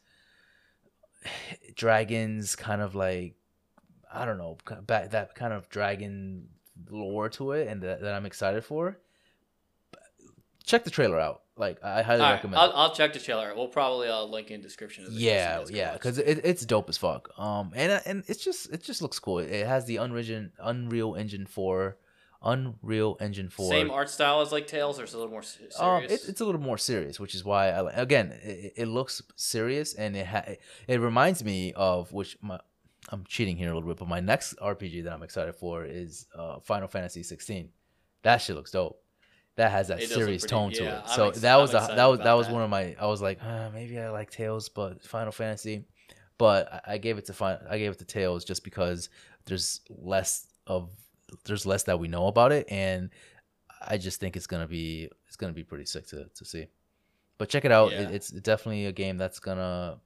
dragons 1.76 2.56
kind 2.56 2.82
of 2.82 2.96
like 2.96 3.36
I 4.12 4.26
don't 4.26 4.38
know 4.38 4.58
back 4.86 5.12
that 5.12 5.36
kind 5.36 5.54
of 5.54 5.70
dragon 5.70 6.48
lore 6.90 7.30
to 7.30 7.52
it, 7.54 7.68
and 7.68 7.82
that, 7.82 8.02
that 8.02 8.14
I'm 8.14 8.26
excited 8.26 8.64
for. 8.64 8.98
Check 10.64 10.84
the 10.84 10.92
trailer 10.92 11.20
out. 11.20 11.42
Like 11.60 11.84
I 11.84 12.02
highly 12.02 12.22
right, 12.22 12.34
recommend. 12.36 12.60
I'll, 12.62 12.72
I'll 12.74 12.96
check 12.96 13.12
the 13.12 13.20
trailer. 13.20 13.54
We'll 13.54 13.68
probably 13.68 14.08
uh, 14.08 14.24
link 14.24 14.50
in 14.50 14.62
description 14.62 15.06
yeah 15.12 15.66
yeah 15.70 15.94
because 15.94 16.18
it, 16.18 16.40
it's 16.44 16.66
dope 16.66 16.88
as 16.90 16.98
fuck 16.98 17.30
um 17.38 17.72
and 17.76 18.02
and 18.06 18.24
it's 18.28 18.44
just 18.44 18.72
it 18.72 18.82
just 18.82 19.02
looks 19.02 19.20
cool 19.20 19.40
it 19.40 19.68
has 19.68 19.86
the 19.86 19.98
unreal 19.98 20.48
unreal 20.60 21.16
engine 21.16 21.46
4 21.46 21.98
unreal 22.44 23.18
engine 23.20 23.50
4 23.50 23.70
same 23.70 23.92
art 23.92 24.10
style 24.10 24.40
as 24.42 24.52
like 24.52 24.68
Tales, 24.68 25.00
or 25.00 25.04
is 25.04 25.14
a 25.14 25.18
little 25.18 25.32
more 25.32 25.44
serious? 25.44 25.80
um 25.80 26.04
it, 26.04 26.22
it's 26.28 26.40
a 26.40 26.46
little 26.46 26.62
more 26.62 26.78
serious 26.78 27.20
which 27.20 27.36
is 27.36 27.44
why 27.44 27.70
i 27.70 27.92
again 27.92 28.32
it, 28.42 28.74
it 28.78 28.88
looks 28.88 29.22
serious 29.36 29.94
and 29.94 30.16
it 30.16 30.26
ha- 30.26 30.46
it 30.88 31.00
reminds 31.02 31.44
me 31.44 31.74
of 31.74 32.14
which 32.14 32.38
my 32.42 32.60
i'm 33.10 33.26
cheating 33.28 33.58
here 33.58 33.70
a 33.72 33.74
little 33.74 33.90
bit 33.90 33.98
but 33.98 34.08
my 34.08 34.22
next 34.22 34.56
rpg 34.60 35.04
that 35.04 35.12
i'm 35.12 35.24
excited 35.24 35.54
for 35.54 35.84
is 35.84 36.28
uh 36.38 36.60
final 36.62 36.88
fantasy 36.88 37.24
16 37.24 37.70
that 38.24 38.38
shit 38.38 38.56
looks 38.56 38.72
dope 38.72 39.02
that 39.60 39.72
has 39.72 39.90
that 39.90 40.02
serious 40.02 40.44
pretty- 40.44 40.48
tone 40.56 40.72
to 40.72 40.84
yeah, 40.84 41.00
it. 41.02 41.10
So 41.10 41.28
ex- 41.28 41.42
that 41.42 41.58
was 41.58 41.72
a, 41.74 41.92
that 41.96 42.06
was 42.06 42.20
that 42.20 42.34
was 42.34 42.48
that. 42.48 42.54
one 42.54 42.64
of 42.64 42.70
my 42.70 42.96
i 43.00 43.06
was 43.06 43.22
like 43.22 43.44
uh, 43.44 43.70
maybe 43.74 44.00
i 44.00 44.10
like 44.10 44.32
tales 44.32 44.70
but 44.70 45.04
final 45.04 45.32
fantasy. 45.34 45.86
But 46.38 46.72
I, 46.74 46.94
I 46.94 46.98
gave 46.98 47.18
it 47.18 47.26
to 47.26 47.34
fin- 47.34 47.60
i 47.70 47.78
gave 47.78 47.92
it 47.92 48.00
to 48.00 48.06
tales 48.06 48.46
just 48.46 48.64
because 48.64 49.10
there's 49.46 49.82
less 49.90 50.48
of 50.66 50.90
there's 51.46 51.66
less 51.66 51.84
that 51.84 52.00
we 52.00 52.08
know 52.08 52.28
about 52.28 52.52
it 52.54 52.68
and 52.72 53.10
i 53.82 53.98
just 53.98 54.22
think 54.22 54.38
it's 54.38 54.48
gonna 54.48 54.68
be 54.68 55.10
it's 55.28 55.36
gonna 55.36 55.54
be 55.54 55.64
pretty 55.64 55.86
sick 55.86 56.08
to, 56.08 56.26
to 56.34 56.46
see. 56.46 56.68
But 57.38 57.50
check 57.50 57.64
it 57.66 57.72
out. 57.72 57.92
Yeah. 57.92 58.02
it, 58.02 58.12
it's 58.12 58.30
definitely 58.30 58.86
a 58.86 58.92
game 58.94 59.18
that's 59.18 59.40
gonna 59.40 59.98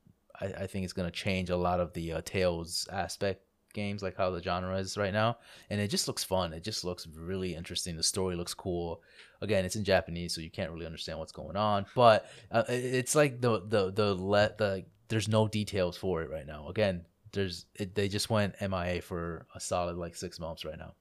I, 0.41 0.45
I 0.63 0.67
think 0.67 0.83
it's 0.83 0.93
gonna 0.93 1.11
change 1.11 1.51
a 1.51 1.57
lot 1.57 1.79
of 1.79 1.93
the 1.93 2.13
uh, 2.13 2.21
tales 2.25 2.87
aspect 2.91 3.41
games 3.73 4.01
like 4.03 4.15
how 4.15 4.29
the 4.31 4.41
genre 4.41 4.77
is 4.77 4.97
right 4.97 5.13
now 5.13 5.37
and 5.69 5.81
it 5.81 5.89
just 5.89 6.07
looks 6.07 6.23
fun 6.23 6.53
it 6.53 6.63
just 6.63 6.83
looks 6.83 7.07
really 7.15 7.55
interesting 7.55 7.97
the 7.97 8.03
story 8.03 8.35
looks 8.35 8.53
cool 8.53 9.01
again 9.41 9.65
it's 9.65 9.75
in 9.75 9.83
japanese 9.83 10.33
so 10.33 10.41
you 10.41 10.49
can't 10.51 10.71
really 10.71 10.85
understand 10.85 11.17
what's 11.19 11.31
going 11.31 11.55
on 11.57 11.85
but 11.95 12.29
uh, 12.51 12.63
it's 12.69 13.15
like 13.15 13.41
the 13.41 13.61
the 13.67 13.91
the 13.91 14.13
let 14.15 14.57
the 14.57 14.83
there's 15.09 15.27
no 15.27 15.47
details 15.47 15.97
for 15.97 16.21
it 16.21 16.29
right 16.29 16.45
now 16.47 16.67
again 16.69 17.03
there's 17.31 17.65
it, 17.75 17.95
they 17.95 18.07
just 18.07 18.29
went 18.29 18.55
mia 18.61 19.01
for 19.01 19.45
a 19.55 19.59
solid 19.59 19.97
like 19.97 20.15
six 20.15 20.39
months 20.39 20.63
right 20.63 20.77
now 20.77 20.93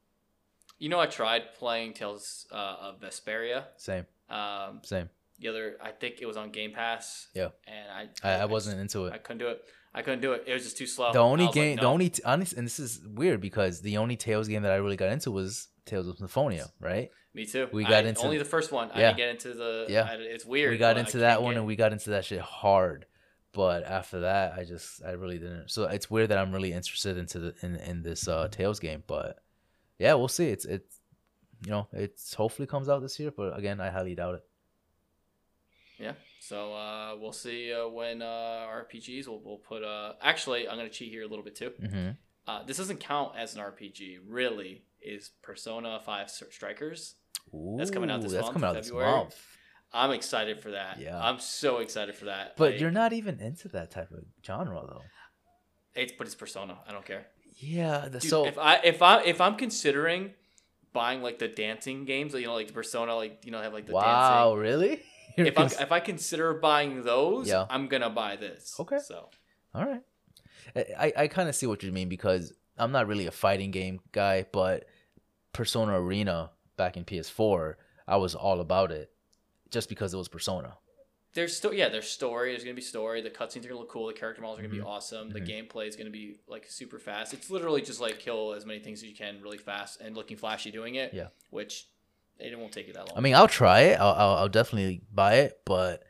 You 0.78 0.88
know, 0.88 0.98
I 0.98 1.06
tried 1.06 1.54
playing 1.58 1.92
Tales 1.94 2.46
uh, 2.50 2.76
of 2.90 3.00
Vesperia. 3.00 3.64
same 3.76 4.04
Um, 4.28 4.80
same 4.82 5.08
the 5.38 5.48
other, 5.48 5.76
I 5.82 5.90
think 5.90 6.20
it 6.22 6.26
was 6.26 6.36
on 6.36 6.50
Game 6.50 6.72
Pass. 6.72 7.28
Yeah. 7.34 7.48
and 7.66 7.86
I 7.90 8.02
i, 8.28 8.34
I 8.34 8.38
just- 8.40 8.50
wasn't 8.50 8.80
into 8.80 9.06
it 9.06 9.12
I 9.12 9.18
couldn't 9.18 9.38
do 9.38 9.48
it. 9.48 9.62
I 9.94 10.02
couldn't 10.02 10.20
do 10.20 10.32
it. 10.32 10.44
It 10.46 10.52
was 10.54 10.62
just 10.62 10.76
too 10.78 10.86
slow. 10.86 11.12
the 11.12 11.18
only 11.18 11.44
was 11.46 11.54
like, 11.56 11.64
game 11.64 11.76
the 11.76 11.84
only 11.84 12.08
t- 12.10 12.22
honest 12.24 12.54
and 12.54 12.66
this 12.66 12.78
is 12.78 13.00
weird 13.06 13.40
because 13.40 13.80
the 13.82 13.98
only 13.98 14.16
tales 14.16 14.48
game 14.48 14.62
that 14.62 14.72
i 14.72 14.76
really 14.76 14.96
got 14.96 15.10
into 15.12 15.30
was 15.30 15.68
tales 15.84 16.06
of 16.08 16.16
symphonia 16.16 16.66
right 16.80 17.10
Me 17.34 17.44
too. 17.44 17.68
we 17.72 17.84
got 17.84 18.04
I- 18.04 18.08
into- 18.08 18.22
only 18.22 18.38
the 18.38 18.44
first 18.44 18.72
one. 18.72 18.90
I 18.92 19.00
Yeah. 19.00 19.06
didn't 19.08 19.16
get 19.18 19.28
into 19.30 19.54
the. 19.54 19.86
Yeah. 19.88 20.08
I, 20.10 20.14
it's 20.14 20.44
weird. 20.46 20.70
we 20.70 20.78
got 20.78 20.96
into 20.96 21.18
that 21.18 21.42
one 21.42 21.52
get- 21.52 21.58
and 21.58 21.66
we 21.66 21.76
got 21.76 21.92
into 21.92 22.10
that 22.10 22.24
shit 22.24 22.40
hard 22.40 23.04
but 23.54 23.84
after 23.84 24.20
that 24.20 24.54
i 24.58 24.64
just 24.64 25.02
i 25.04 25.10
really 25.10 25.38
didn't 25.38 25.70
so 25.70 25.84
it's 25.84 26.10
weird 26.10 26.30
that 26.30 26.38
i'm 26.38 26.52
really 26.52 26.72
interested 26.72 27.18
into 27.18 27.38
the 27.38 27.54
in, 27.62 27.76
in 27.76 28.02
this 28.02 28.26
uh 28.26 28.48
tales 28.50 28.80
game 28.80 29.02
but 29.06 29.40
yeah 29.98 30.14
we'll 30.14 30.26
see 30.28 30.48
it's 30.48 30.64
it's 30.64 31.00
you 31.66 31.70
know 31.70 31.86
it's 31.92 32.32
hopefully 32.32 32.66
comes 32.66 32.88
out 32.88 33.02
this 33.02 33.20
year 33.20 33.30
but 33.30 33.56
again 33.58 33.78
i 33.78 33.90
highly 33.90 34.14
doubt 34.14 34.36
it 34.36 34.44
Yeah. 35.98 36.12
So 36.42 36.74
uh, 36.74 37.14
we'll 37.20 37.32
see 37.32 37.72
uh, 37.72 37.86
when 37.86 38.20
uh, 38.20 38.66
RPGs. 38.68 39.28
We'll, 39.28 39.40
we'll 39.44 39.58
put. 39.58 39.84
Uh, 39.84 40.14
actually, 40.20 40.68
I'm 40.68 40.76
gonna 40.76 40.88
cheat 40.88 41.12
here 41.12 41.22
a 41.22 41.28
little 41.28 41.44
bit 41.44 41.54
too. 41.54 41.70
mm-hmm. 41.80 42.10
Uh, 42.48 42.64
this 42.64 42.78
doesn't 42.78 42.98
count 42.98 43.34
as 43.38 43.54
an 43.54 43.62
RPG. 43.62 44.18
Really, 44.26 44.82
is 45.00 45.30
Persona 45.40 46.00
Five 46.04 46.30
Strikers. 46.30 47.14
That's 47.76 47.92
coming 47.92 48.10
out 48.10 48.22
this 48.22 48.32
that's 48.32 48.46
month, 48.46 48.54
coming 48.54 48.68
out 48.70 48.74
this 48.74 48.90
month 48.90 49.36
I'm 49.92 50.10
excited 50.10 50.60
for 50.60 50.72
that. 50.72 50.98
Yeah. 50.98 51.22
I'm 51.22 51.38
so 51.38 51.78
excited 51.78 52.16
for 52.16 52.24
that. 52.24 52.56
but 52.56 52.72
Like, 52.72 52.80
you're 52.80 52.90
not 52.90 53.12
even 53.12 53.38
into 53.38 53.68
that 53.68 53.90
type 53.90 54.10
of 54.10 54.24
genre 54.44 54.82
though 54.88 55.02
It's 55.94 56.12
but 56.18 56.26
it's 56.26 56.34
Persona. 56.34 56.78
I 56.88 56.92
don't 56.92 57.04
care. 57.04 57.26
yeah 57.58 58.08
the, 58.08 58.18
Dude, 58.18 58.30
so 58.30 58.46
if 58.46 58.58
I 58.58 58.76
if 58.82 59.00
I 59.00 59.22
if 59.22 59.40
I'm 59.40 59.54
considering 59.54 60.32
buying 60.92 61.22
like 61.22 61.38
the 61.38 61.48
dancing 61.48 62.04
games, 62.04 62.34
you 62.34 62.46
know, 62.46 62.54
like 62.54 62.66
the 62.66 62.72
Persona, 62.72 63.14
like 63.14 63.44
you 63.44 63.52
know, 63.52 63.60
have 63.60 63.72
like 63.72 63.86
the 63.86 63.92
wow, 63.92 64.56
really? 64.56 65.02
If 65.36 65.58
I 65.58 65.64
if 65.66 65.92
I 65.92 66.00
consider 66.00 66.54
buying 66.54 67.02
those, 67.02 67.48
Yeah. 67.48 67.66
I'm 67.70 67.88
gonna 67.88 68.10
buy 68.10 68.36
this. 68.36 68.78
Okay. 68.80 68.98
So 68.98 69.28
All 69.74 69.84
right. 69.84 70.02
I, 70.76 71.12
I, 71.16 71.28
kind 71.28 71.48
of 71.48 71.54
see 71.56 71.66
what 71.66 71.82
you 71.82 71.90
mean 71.92 72.08
because 72.08 72.52
I'm 72.78 72.92
not 72.92 73.06
really 73.06 73.26
a 73.26 73.30
fighting 73.32 73.70
game 73.72 74.00
guy, 74.12 74.44
but 74.52 74.84
Persona 75.52 76.00
Arena 76.00 76.50
back 76.76 76.96
in 76.96 77.04
PS4, 77.04 77.74
I 78.06 78.16
was 78.16 78.34
all 78.34 78.60
about 78.60 78.92
it 78.92 79.10
just 79.70 79.88
because 79.88 80.14
it 80.14 80.16
was 80.18 80.28
Persona. 80.28 80.76
there's 81.34 81.56
still 81.56 81.72
yeah, 81.74 81.88
there's 81.88 82.08
story. 82.08 82.50
There's 82.52 82.62
gonna 82.64 82.74
be 82.74 82.82
story. 82.82 83.22
The 83.22 83.30
cutscenes 83.30 83.64
are 83.64 83.68
gonna 83.68 83.80
look 83.80 83.90
cool. 83.90 84.06
The 84.06 84.12
character 84.12 84.42
models 84.42 84.58
are 84.58 84.62
gonna 84.62 84.74
Mhm. 84.74 84.78
be 84.78 84.82
awesome. 84.82 85.30
The 85.30 85.40
Mhm. 85.40 85.68
gameplay 85.68 85.88
is 85.88 85.96
gonna 85.96 86.10
be 86.10 86.36
like 86.46 86.66
super 86.70 86.98
fast. 86.98 87.32
It's 87.34 87.50
literally 87.50 87.80
just 87.82 88.00
like 88.00 88.18
kill 88.18 88.52
as 88.52 88.64
many 88.66 88.80
things 88.80 89.02
as 89.02 89.08
you 89.08 89.14
can 89.16 89.40
really 89.42 89.58
fast 89.58 90.00
and 90.00 90.14
looking 90.14 90.36
flashy 90.36 90.70
doing 90.70 90.94
it. 90.96 91.12
Yeah. 91.14 91.28
Which 91.50 91.88
it 92.44 92.58
won't 92.58 92.72
take 92.72 92.86
you 92.88 92.92
that 92.94 93.08
long. 93.08 93.16
I 93.16 93.20
mean, 93.20 93.34
I'll 93.34 93.48
try 93.48 93.80
it. 93.82 94.00
I'll, 94.00 94.14
I'll, 94.14 94.34
I'll 94.36 94.48
definitely 94.48 95.02
buy 95.12 95.34
it, 95.36 95.60
but 95.64 96.02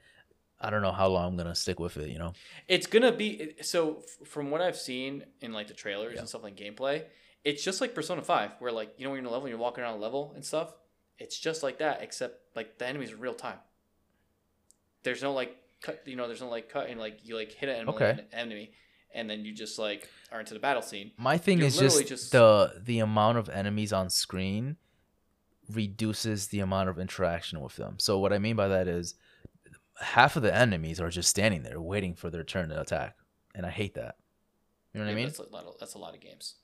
I 0.61 0.71
don't 0.71 0.83
know 0.83 0.93
how 0.93 1.09
long 1.09 1.27
I'm 1.29 1.37
going 1.37 1.49
to 1.49 1.55
stick 1.55 1.79
with 1.81 1.97
it, 1.97 2.09
you 2.11 2.19
know? 2.19 2.33
It's 2.69 2.87
gonna 2.87 3.13
be 3.13 3.55
so. 3.63 3.99
f- 3.99 4.29
From 4.29 4.51
what 4.51 4.61
I've 4.61 4.77
seen 4.77 5.25
in 5.41 5.53
like 5.53 5.69
the 5.69 5.75
trailers 5.75 6.13
Yeah. 6.15 6.21
and 6.21 6.29
stuff 6.29 6.43
like 6.45 6.57
gameplay, 6.57 7.05
it's 7.45 7.65
just 7.65 7.81
like 7.81 7.95
Persona 7.95 8.23
Five, 8.23 8.53
where 8.61 8.71
like 8.73 8.95
you 8.99 9.05
know 9.05 9.11
when 9.11 9.17
you're 9.17 9.27
in 9.27 9.31
a 9.31 9.31
level, 9.33 9.47
and 9.47 9.51
you're 9.51 9.59
walking 9.59 9.83
around 9.83 9.95
a 9.95 10.01
level 10.01 10.33
and 10.35 10.45
stuff. 10.45 10.73
It's 11.19 11.39
just 11.39 11.63
like 11.63 11.79
that, 11.79 12.03
except 12.03 12.39
like 12.57 12.79
the 12.79 12.87
enemies 12.87 13.13
are 13.13 13.17
real 13.17 13.35
time. 13.35 13.59
There's 15.03 15.23
no 15.23 15.33
like 15.33 15.57
cut. 15.81 16.03
You 16.07 16.17
know, 16.17 16.27
there's 16.27 16.41
no 16.41 16.49
like 16.49 16.69
cut 16.69 16.89
and 16.89 16.99
like 17.01 17.21
you 17.25 17.37
like 17.37 17.53
hit 17.53 17.69
an 17.69 17.77
enemy, 17.77 17.93
Okay. 17.95 18.25
enemy, 18.33 18.71
and 19.15 19.29
then 19.29 19.45
you 19.45 19.53
just 19.53 19.79
like 19.79 20.09
are 20.31 20.39
into 20.41 20.55
the 20.55 20.61
battle 20.61 20.83
scene. 20.83 21.11
My 21.19 21.39
thing 21.39 21.59
You're 21.59 21.67
is 21.69 21.79
just, 21.79 22.07
just- 22.07 22.33
the 22.33 22.81
the 22.83 23.01
amount 23.01 23.39
of 23.39 23.49
enemies 23.49 23.93
on 23.93 24.11
screen 24.11 24.77
reduces 25.71 26.49
the 26.49 26.61
amount 26.61 26.89
of 26.89 26.99
interaction 26.99 27.61
with 27.61 27.77
them. 27.77 27.97
So 27.99 28.19
what 28.19 28.33
I 28.33 28.39
mean 28.39 28.57
by 28.57 28.69
that 28.69 28.89
is 28.89 29.15
half 30.01 30.37
of 30.37 30.43
the 30.43 30.55
enemies 30.55 31.01
are 31.01 31.11
just 31.11 31.29
standing 31.29 31.63
there 31.63 31.81
waiting 31.81 32.15
for 32.15 32.31
their 32.31 32.45
turn 32.45 32.69
to 32.71 32.81
attack, 32.81 33.17
and 33.55 33.65
I 33.65 33.71
hate 33.71 33.95
that. 33.95 34.17
You 34.93 35.01
know 35.01 35.07
what 35.07 35.13
I 35.13 35.15
mean? 35.15 35.27
That's 35.27 35.39
a 35.39 35.49
lot. 35.51 35.65
Of, 35.65 35.79
that's 35.79 35.95
a 35.95 35.99
lot 35.99 36.15
of 36.15 36.21
games. 36.21 36.57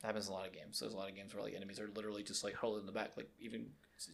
That 0.00 0.08
happens 0.08 0.28
in 0.28 0.32
a 0.32 0.36
lot 0.36 0.46
of 0.46 0.52
games. 0.52 0.78
There's 0.78 0.92
a 0.92 0.96
lot 0.96 1.08
of 1.08 1.16
games 1.16 1.34
where 1.34 1.42
like 1.42 1.54
enemies 1.54 1.80
are 1.80 1.88
literally 1.94 2.22
just 2.22 2.44
like 2.44 2.54
huddled 2.54 2.80
in 2.80 2.86
the 2.86 2.92
back. 2.92 3.12
Like 3.16 3.30
even 3.40 3.66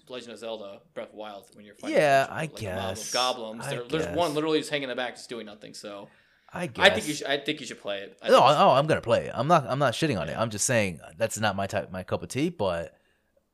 Legend 0.09 0.33
of 0.33 0.39
Zelda: 0.39 0.81
Breath 0.95 1.11
of 1.11 1.15
Wild, 1.15 1.47
when 1.55 1.65
you're 1.65 1.75
fighting 1.75 1.97
Yeah, 1.97 2.27
I 2.31 2.43
like, 2.43 2.57
guess. 2.57 3.13
goblins. 3.13 3.67
I 3.67 3.71
There, 3.71 3.85
there's 3.89 4.17
one 4.17 4.35
literally 4.35 4.59
just 4.59 4.71
hanging 4.71 4.85
in 4.85 4.89
the 4.91 4.97
back, 4.97 5.17
just 5.17 5.29
doing 5.29 5.47
nothing. 5.47 5.75
So 5.75 6.09
I 6.53 6.69
guess. 6.69 6.87
I 6.87 6.91
think 6.91 7.09
you 7.09 7.15
should. 7.15 7.27
I 7.27 7.39
think 7.39 7.61
you 7.61 7.67
should 7.67 7.81
play 7.81 7.99
it. 7.99 8.19
I 8.23 8.29
No, 8.29 8.39
oh, 8.39 8.71
I'm 8.71 8.87
gonna 8.87 9.01
play 9.01 9.27
it. 9.27 9.33
I'm 9.35 9.49
not. 9.49 9.67
I'm 9.69 9.79
not 9.79 9.95
shitting 9.95 10.19
on 10.19 10.29
it. 10.29 10.39
I'm 10.39 10.51
just 10.51 10.65
saying 10.65 11.01
that's 11.19 11.39
not 11.39 11.57
my 11.57 11.67
type, 11.67 11.91
my 11.91 12.05
cup 12.05 12.23
of 12.23 12.29
tea. 12.29 12.49
But 12.49 12.97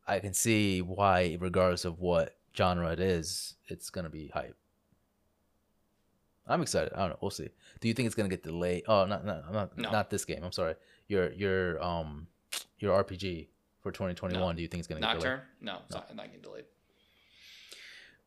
I 0.07 0.19
can 0.19 0.35
see 0.35 0.83
why, 0.83 1.37
regardless 1.41 1.85
of 1.85 2.01
what 2.01 2.37
genre 2.57 2.91
it 2.91 3.01
is, 3.01 3.55
it's 3.69 3.91
gonna 3.91 4.11
be 4.11 4.29
hype. 4.29 4.57
I'm 6.47 6.63
excited. 6.63 6.93
I 6.95 7.01
don't 7.01 7.11
know. 7.11 7.19
We'll 7.21 7.31
see. 7.31 7.49
Do 7.81 7.87
you 7.89 7.95
think 7.95 8.07
it's 8.07 8.15
gonna 8.15 8.29
get 8.29 8.43
delayed? 8.43 8.85
Oh, 8.89 9.05
not 9.07 9.25
not 9.25 9.53
not, 9.53 9.79
No. 9.79 9.91
not 9.91 10.11
this 10.11 10.25
game. 10.25 10.43
I'm 10.43 10.53
sorry. 10.53 10.75
Your 11.07 11.31
your 11.33 11.83
um 11.83 12.27
your 12.79 13.03
RPG 13.05 13.49
for 13.83 13.93
2021. 13.93 14.41
No. 14.41 14.53
Do 14.53 14.63
you 14.63 14.69
think 14.69 14.81
it's 14.81 14.89
gonna 14.89 15.01
get 15.01 15.09
delayed? 15.21 15.23
Nocturne? 15.25 15.41
No, 15.61 15.79
it's 15.87 15.95
No. 15.95 16.01
not, 16.01 16.17
not 16.17 16.27
getting 16.27 16.41
delayed. 16.43 16.65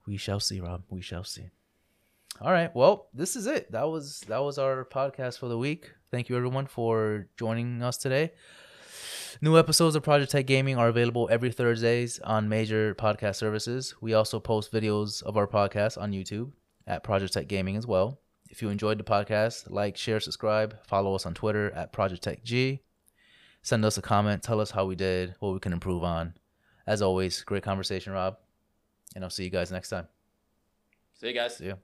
We 0.05 0.17
shall 0.17 0.39
see, 0.39 0.59
Rob. 0.61 0.83
We 0.89 1.01
shall 1.01 1.23
see. 1.23 1.49
All 2.41 2.51
right. 2.51 2.73
Well, 2.75 3.07
this 3.13 3.35
is 3.35 3.45
it. 3.45 3.71
That 3.71 3.89
was 3.89 4.21
that 4.21 4.39
was 4.41 4.57
our 4.57 4.85
podcast 4.85 5.37
for 5.39 5.47
the 5.49 5.57
week. 5.57 5.91
Thank 6.09 6.29
you 6.29 6.37
everyone 6.37 6.67
for 6.67 7.27
joining 7.37 7.81
us 7.83 7.97
today. 7.97 8.31
New 9.41 9.57
episodes 9.57 9.95
of 9.95 10.03
Project 10.03 10.31
Tech 10.31 10.45
Gaming 10.45 10.77
are 10.77 10.87
available 10.87 11.27
every 11.31 11.51
Thursdays 11.51 12.19
on 12.19 12.49
major 12.49 12.93
podcast 12.95 13.35
services. 13.35 13.95
We 13.99 14.13
also 14.13 14.39
post 14.39 14.71
videos 14.71 15.23
of 15.23 15.37
our 15.37 15.47
podcast 15.47 15.99
on 15.99 16.11
YouTube 16.11 16.51
at 16.85 17.03
Project 17.03 17.33
Tech 17.33 17.47
Gaming 17.47 17.75
as 17.75 17.87
well. 17.87 18.19
If 18.49 18.61
you 18.61 18.69
enjoyed 18.69 18.99
the 18.99 19.03
podcast, 19.03 19.69
like, 19.71 19.97
share, 19.97 20.19
subscribe, 20.19 20.77
follow 20.85 21.15
us 21.15 21.25
on 21.25 21.33
Twitter 21.33 21.71
at 21.71 21.91
Project 21.91 22.23
Tech 22.23 22.43
G. 22.43 22.81
Send 23.63 23.83
us 23.85 23.97
a 23.97 24.01
comment, 24.01 24.43
tell 24.43 24.59
us 24.59 24.71
how 24.71 24.85
we 24.85 24.95
did, 24.95 25.35
what 25.39 25.53
we 25.53 25.59
can 25.59 25.73
improve 25.73 26.03
on. 26.03 26.35
As 26.85 27.01
always, 27.01 27.41
great 27.43 27.63
conversation, 27.63 28.13
Rob. 28.13 28.37
And 29.15 29.23
I'll 29.23 29.29
see 29.29 29.45
you 29.45 29.49
guys 29.49 29.71
next 29.71 29.89
time. 29.89 30.07
See 31.13 31.29
you 31.29 31.33
guys. 31.33 31.57
See 31.57 31.67
ya. 31.67 31.75